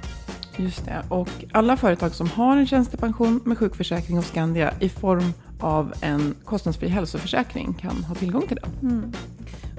Just 0.59 0.85
det. 0.85 1.03
Och 1.09 1.29
alla 1.51 1.77
företag 1.77 2.15
som 2.15 2.29
har 2.29 2.57
en 2.57 2.67
tjänstepension 2.67 3.41
med 3.45 3.57
sjukförsäkring 3.57 4.17
hos 4.17 4.27
Skandia 4.27 4.73
i 4.79 4.89
form 4.89 5.33
av 5.59 5.93
en 6.01 6.35
kostnadsfri 6.45 6.87
hälsoförsäkring 6.87 7.73
kan 7.73 8.03
ha 8.03 8.15
tillgång 8.15 8.47
till 8.47 8.57
den. 8.61 9.13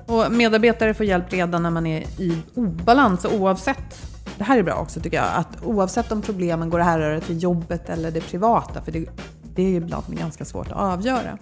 Och 0.06 0.32
medarbetare 0.32 0.94
får 0.94 1.06
hjälp 1.06 1.32
redan 1.32 1.62
när 1.62 1.70
man 1.70 1.86
är 1.86 2.20
i 2.20 2.38
obalans 2.54 3.24
oavsett 3.24 4.10
det 4.40 4.44
här 4.44 4.58
är 4.58 4.62
bra 4.62 4.74
också 4.74 5.00
tycker 5.00 5.16
jag, 5.16 5.26
att 5.34 5.64
oavsett 5.64 6.12
om 6.12 6.22
problemen 6.22 6.70
går 6.70 6.80
att 6.80 6.86
härröra 6.86 7.20
till 7.20 7.42
jobbet 7.42 7.88
eller 7.88 8.10
det 8.10 8.20
privata, 8.20 8.82
för 8.82 8.92
det, 8.92 9.06
det 9.54 9.62
är 9.62 9.74
ibland 9.74 10.04
ganska 10.08 10.44
svårt 10.44 10.66
att 10.66 10.78
avgöra. 10.78 11.38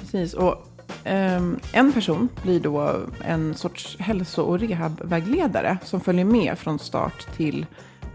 Precis, 0.00 0.34
och 0.34 0.66
ehm, 1.04 1.58
en 1.72 1.92
person 1.92 2.28
blir 2.42 2.60
då 2.60 2.94
en 3.24 3.54
sorts 3.54 3.96
hälso 3.98 4.42
och 4.42 4.60
rehabvägledare 4.60 5.78
som 5.84 6.00
följer 6.00 6.24
med 6.24 6.58
från 6.58 6.78
start 6.78 7.26
till 7.36 7.66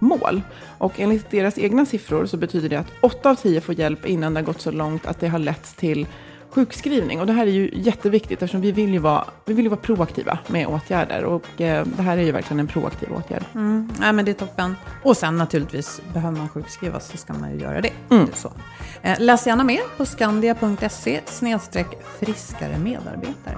mål. 0.03 0.41
Och 0.77 0.99
enligt 0.99 1.31
deras 1.31 1.57
egna 1.57 1.85
siffror 1.85 2.25
så 2.25 2.37
betyder 2.37 2.69
det 2.69 2.75
att 2.75 2.91
8 3.01 3.29
av 3.29 3.35
10 3.35 3.61
får 3.61 3.79
hjälp 3.79 4.05
innan 4.05 4.33
det 4.33 4.39
har 4.39 4.45
gått 4.45 4.61
så 4.61 4.71
långt 4.71 5.05
att 5.05 5.19
det 5.19 5.27
har 5.27 5.39
lett 5.39 5.77
till 5.77 6.07
sjukskrivning. 6.53 7.19
Och 7.19 7.27
det 7.27 7.33
här 7.33 7.47
är 7.47 7.51
ju 7.51 7.71
jätteviktigt 7.73 8.41
eftersom 8.41 8.61
vi 8.61 8.71
vill 8.71 8.93
ju 8.93 8.99
vara, 8.99 9.25
vi 9.45 9.53
vill 9.53 9.65
ju 9.65 9.69
vara 9.69 9.79
proaktiva 9.79 10.39
med 10.47 10.67
åtgärder. 10.67 11.23
Och 11.23 11.61
eh, 11.61 11.85
det 11.85 12.03
här 12.03 12.17
är 12.17 12.21
ju 12.21 12.31
verkligen 12.31 12.59
en 12.59 12.67
proaktiv 12.67 13.09
åtgärd. 13.13 13.43
Mm, 13.55 13.89
nej, 13.99 14.13
men 14.13 14.25
det 14.25 14.31
är 14.31 14.33
toppen. 14.33 14.75
Och 15.03 15.17
sen 15.17 15.37
naturligtvis, 15.37 16.01
behöver 16.13 16.37
man 16.37 16.49
sjukskrivas 16.49 17.11
så 17.11 17.17
ska 17.17 17.33
man 17.33 17.51
ju 17.51 17.59
göra 17.59 17.81
det. 17.81 17.91
Mm. 18.09 18.25
det 18.25 18.37
så. 18.37 18.51
Eh, 19.01 19.19
läs 19.19 19.47
gärna 19.47 19.63
mer 19.63 19.81
på 19.97 20.05
skandia.se 20.05 21.21
friskare 22.19 22.77
medarbetare. 22.77 23.57